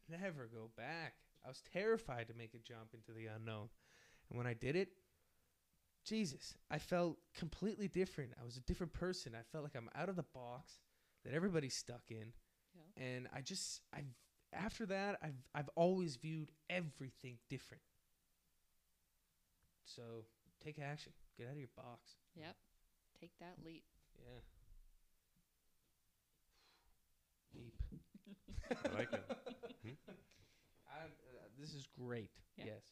never 0.10 0.50
go 0.54 0.70
back. 0.76 1.14
I 1.46 1.48
was 1.48 1.62
terrified 1.72 2.28
to 2.28 2.34
make 2.34 2.54
a 2.54 2.58
jump 2.58 2.94
into 2.94 3.12
the 3.18 3.28
unknown 3.28 3.70
and 4.30 4.38
when 4.38 4.48
i 4.48 4.54
did 4.54 4.76
it 4.76 4.90
jesus 6.06 6.56
i 6.70 6.78
felt 6.78 7.18
completely 7.38 7.88
different. 7.88 8.32
I 8.42 8.44
was 8.46 8.58
a 8.58 8.62
different 8.62 8.94
person. 8.94 9.34
I 9.34 9.44
felt 9.52 9.64
like 9.64 9.76
i'm 9.76 9.90
out 9.96 10.10
of 10.10 10.16
the 10.16 10.26
box 10.34 10.80
that 11.24 11.34
everybody's 11.34 11.76
stuck 11.76 12.04
in. 12.10 12.34
Yeah. 12.76 13.04
and 13.06 13.28
i 13.34 13.42
just 13.42 13.82
I've 13.94 14.14
after 14.52 14.86
that 14.88 15.18
i've 15.24 15.42
i've 15.56 15.70
always 15.76 16.16
viewed 16.18 16.52
everything 16.70 17.38
different. 17.50 17.84
So 19.86 20.26
take 20.64 20.80
action. 20.80 21.14
Get 21.38 21.48
out 21.48 21.54
of 21.54 21.60
your 21.60 21.68
box. 21.76 22.16
Yep. 22.36 22.56
Take 23.20 23.32
that 23.40 23.56
leap. 23.66 23.84
yeah 24.20 24.40
I 28.72 28.98
like 28.98 29.14
it. 29.14 29.24
Hmm? 29.84 29.90
I, 30.88 31.06
uh, 31.06 31.48
this 31.60 31.74
is 31.74 31.88
great. 31.98 32.30
Yeah. 32.58 32.66
Yes. 32.66 32.84